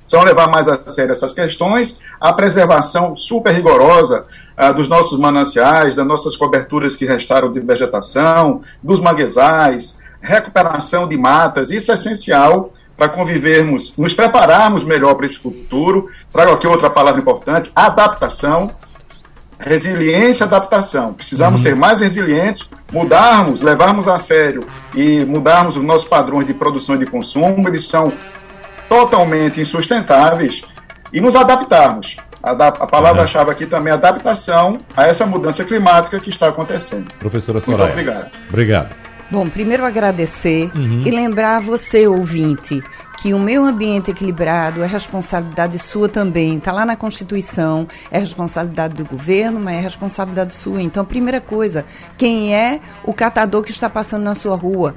São 0.07 0.23
levar 0.23 0.49
mais 0.49 0.67
a 0.67 0.79
sério 0.87 1.13
essas 1.13 1.33
questões, 1.33 1.99
a 2.19 2.33
preservação 2.33 3.15
super 3.15 3.53
rigorosa 3.53 4.25
ah, 4.57 4.71
dos 4.71 4.87
nossos 4.87 5.19
mananciais, 5.19 5.95
das 5.95 6.07
nossas 6.07 6.35
coberturas 6.35 6.95
que 6.95 7.05
restaram 7.05 7.51
de 7.51 7.59
vegetação, 7.59 8.61
dos 8.81 8.99
manguezais, 8.99 9.97
recuperação 10.21 11.07
de 11.07 11.17
matas, 11.17 11.69
isso 11.69 11.91
é 11.91 11.93
essencial 11.93 12.73
para 12.97 13.09
convivermos, 13.09 13.95
nos 13.97 14.13
prepararmos 14.13 14.83
melhor 14.83 15.15
para 15.15 15.25
esse 15.25 15.37
futuro. 15.37 16.09
Trago 16.31 16.53
aqui 16.53 16.67
outra 16.67 16.89
palavra 16.89 17.19
importante: 17.19 17.71
adaptação. 17.75 18.71
Resiliência 19.57 20.43
e 20.43 20.47
adaptação. 20.47 21.13
Precisamos 21.13 21.61
uhum. 21.61 21.67
ser 21.67 21.75
mais 21.77 22.01
resilientes, 22.01 22.69
mudarmos, 22.91 23.61
levarmos 23.61 24.05
a 24.05 24.17
sério 24.17 24.67
e 24.93 25.23
mudarmos 25.23 25.77
os 25.77 25.83
nossos 25.83 26.05
padrões 26.05 26.45
de 26.45 26.53
produção 26.53 26.95
e 26.95 26.97
de 26.97 27.05
consumo. 27.05 27.65
Eles 27.65 27.87
são 27.87 28.11
totalmente 28.89 29.61
insustentáveis 29.61 30.61
e 31.13 31.21
nos 31.21 31.37
adaptarmos. 31.37 32.17
A, 32.45 32.51
a 32.51 32.85
palavra-chave 32.85 33.49
aqui 33.49 33.65
também 33.65 33.89
é 33.89 33.95
adaptação 33.95 34.77
a 34.95 35.07
essa 35.07 35.25
mudança 35.25 35.63
climática 35.63 36.19
que 36.19 36.29
está 36.29 36.47
acontecendo. 36.47 37.07
Professora 37.17 37.59
Soraya. 37.59 37.95
Muito 37.95 38.07
obrigado. 38.07 38.31
Obrigado. 38.49 38.95
Bom, 39.31 39.49
primeiro 39.49 39.83
agradecer 39.83 40.71
uhum. 40.75 41.01
e 41.03 41.09
lembrar 41.09 41.57
a 41.57 41.59
você, 41.59 42.07
ouvinte, 42.07 42.83
que 43.17 43.33
o 43.33 43.39
meio 43.39 43.65
ambiente 43.65 44.11
equilibrado 44.11 44.83
é 44.83 44.85
responsabilidade 44.85 45.79
sua 45.79 46.07
também. 46.07 46.57
Está 46.57 46.71
lá 46.71 46.85
na 46.85 46.95
Constituição, 46.95 47.87
é 48.11 48.19
responsabilidade 48.19 48.93
do 48.93 49.03
governo, 49.03 49.59
mas 49.59 49.77
é 49.77 49.79
responsabilidade 49.79 50.53
sua. 50.53 50.79
Então, 50.79 51.03
primeira 51.03 51.41
coisa, 51.41 51.85
quem 52.19 52.55
é 52.55 52.79
o 53.03 53.13
catador 53.13 53.63
que 53.63 53.71
está 53.71 53.89
passando 53.89 54.21
na 54.21 54.35
sua 54.35 54.55
rua? 54.55 54.93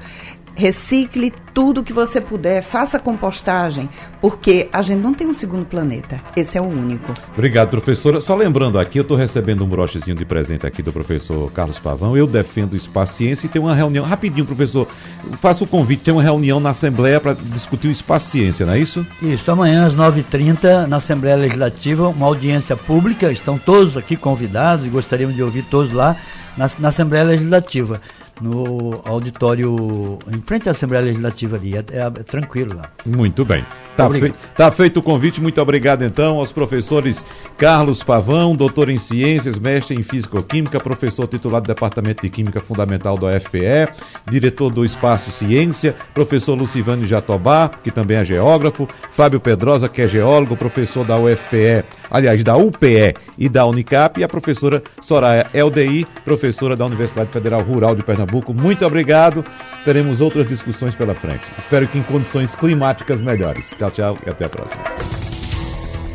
Recicle 0.59 1.32
tudo 1.54 1.84
que 1.84 1.92
você 1.92 2.20
puder, 2.20 2.62
faça 2.64 2.98
compostagem, 2.98 3.88
porque 4.20 4.68
a 4.72 4.82
gente 4.82 4.98
não 4.98 5.14
tem 5.14 5.24
um 5.24 5.32
segundo 5.32 5.64
planeta. 5.64 6.20
Esse 6.36 6.59
é 6.59 6.61
o 6.61 6.64
único. 6.64 7.14
Obrigado, 7.32 7.70
professora. 7.70 8.20
Só 8.20 8.34
lembrando 8.34 8.76
aqui, 8.76 8.98
eu 8.98 9.02
estou 9.02 9.16
recebendo 9.16 9.64
um 9.64 9.68
brochezinho 9.68 10.16
de 10.16 10.24
presente 10.24 10.66
aqui 10.66 10.82
do 10.82 10.92
professor 10.92 11.48
Carlos 11.52 11.78
Pavão. 11.78 12.16
Eu 12.16 12.26
defendo 12.26 12.72
o 12.72 12.76
espaço 12.76 13.14
ciência 13.14 13.46
e 13.46 13.48
tem 13.48 13.62
uma 13.62 13.72
reunião. 13.72 14.04
Rapidinho, 14.04 14.44
professor, 14.44 14.88
faça 15.40 15.62
o 15.62 15.66
convite. 15.66 16.02
Tem 16.02 16.12
uma 16.12 16.24
reunião 16.24 16.59
na 16.59 16.70
Assembleia 16.70 17.20
para 17.20 17.34
discutir 17.34 17.86
o 17.86 17.92
espaço 17.92 18.30
ciência, 18.32 18.66
não 18.66 18.72
é 18.72 18.80
isso? 18.80 19.06
Isso, 19.22 19.48
amanhã 19.52 19.86
às 19.86 19.96
9h30, 19.96 20.86
na 20.86 20.96
Assembleia 20.96 21.36
Legislativa, 21.36 22.09
uma 22.09 22.26
audiência 22.26 22.76
pública. 22.76 23.30
Estão 23.30 23.56
todos 23.59 23.96
aqui 23.96 24.16
convidados 24.16 24.84
e 24.84 24.88
gostaríamos 24.88 25.36
de 25.36 25.42
ouvir 25.42 25.62
todos 25.62 25.92
lá 25.92 26.16
na, 26.56 26.68
na 26.80 26.88
Assembleia 26.88 27.24
Legislativa 27.24 28.00
no 28.41 29.01
auditório 29.05 30.18
em 30.32 30.41
frente 30.41 30.68
à 30.68 30.72
Assembleia 30.72 31.05
Legislativa 31.05 31.57
ali. 31.57 31.76
É, 31.76 31.78
é, 31.78 32.01
é 32.01 32.11
tranquilo 32.11 32.74
lá. 32.76 32.91
Muito 33.05 33.45
bem. 33.45 33.64
Tá, 33.99 34.09
fei 34.09 34.32
tá 34.55 34.70
feito 34.70 35.01
o 35.01 35.03
convite, 35.03 35.40
muito 35.40 35.61
obrigado 35.61 36.05
então 36.05 36.38
aos 36.38 36.53
professores 36.53 37.26
Carlos 37.57 38.01
Pavão, 38.01 38.55
doutor 38.55 38.88
em 38.88 38.96
Ciências, 38.96 39.59
mestre 39.59 39.96
em 39.96 40.05
Físico-Química, 40.05 40.78
professor 40.78 41.26
titular 41.26 41.61
do 41.61 41.66
Departamento 41.66 42.22
de 42.22 42.30
Química 42.30 42.61
Fundamental 42.61 43.18
do 43.18 43.26
UFPE, 43.26 43.92
diretor 44.30 44.70
do 44.70 44.84
Espaço 44.84 45.32
Ciência, 45.32 45.96
professor 46.14 46.55
Lucivânio 46.55 47.09
Jatobá, 47.09 47.68
que 47.82 47.90
também 47.90 48.18
é 48.18 48.24
geógrafo, 48.24 48.88
Fábio 49.11 49.40
Pedrosa, 49.40 49.88
que 49.88 50.01
é 50.01 50.07
geólogo, 50.07 50.57
professor 50.57 51.05
da 51.05 51.18
UFPE, 51.18 51.84
aliás, 52.09 52.44
da 52.44 52.57
UPE 52.57 53.16
e 53.36 53.49
da 53.49 53.66
Unicap, 53.66 54.20
e 54.20 54.22
a 54.22 54.28
professora 54.28 54.80
Soraya 55.01 55.49
LDI, 55.53 56.07
professora 56.24 56.76
da 56.76 56.86
Universidade 56.86 57.30
Federal 57.32 57.62
Rural 57.62 57.96
de 57.96 58.05
Pernambuco. 58.05 58.55
Muito 58.55 58.86
obrigado. 58.86 59.44
Teremos 59.84 60.20
outras 60.20 60.49
discussões 60.49 60.94
pela 60.94 61.14
frente. 61.14 61.42
Espero 61.59 61.88
que 61.88 61.99
em 61.99 62.03
condições 62.03 62.55
climáticas 62.55 63.20
melhores. 63.20 63.70
Tchau, 63.91 63.91
tchau 63.91 64.16
e 64.26 64.30
até 64.30 64.45
a 64.45 64.49
próxima. 64.49 64.84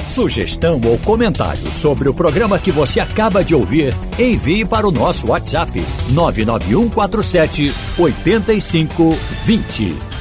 Sugestão 0.08 0.80
ou 0.86 0.98
comentário 1.00 1.72
sobre 1.72 2.08
o 2.08 2.14
programa 2.14 2.60
que 2.60 2.72
você 2.72 3.00
acaba 3.00 3.44
de 3.44 3.56
ouvir, 3.56 3.96
envie 4.20 4.64
para 4.64 4.88
o 4.88 4.92
nosso 4.92 5.32
WhatsApp 5.32 5.84
99147 6.12 7.74
8520. 7.98 10.13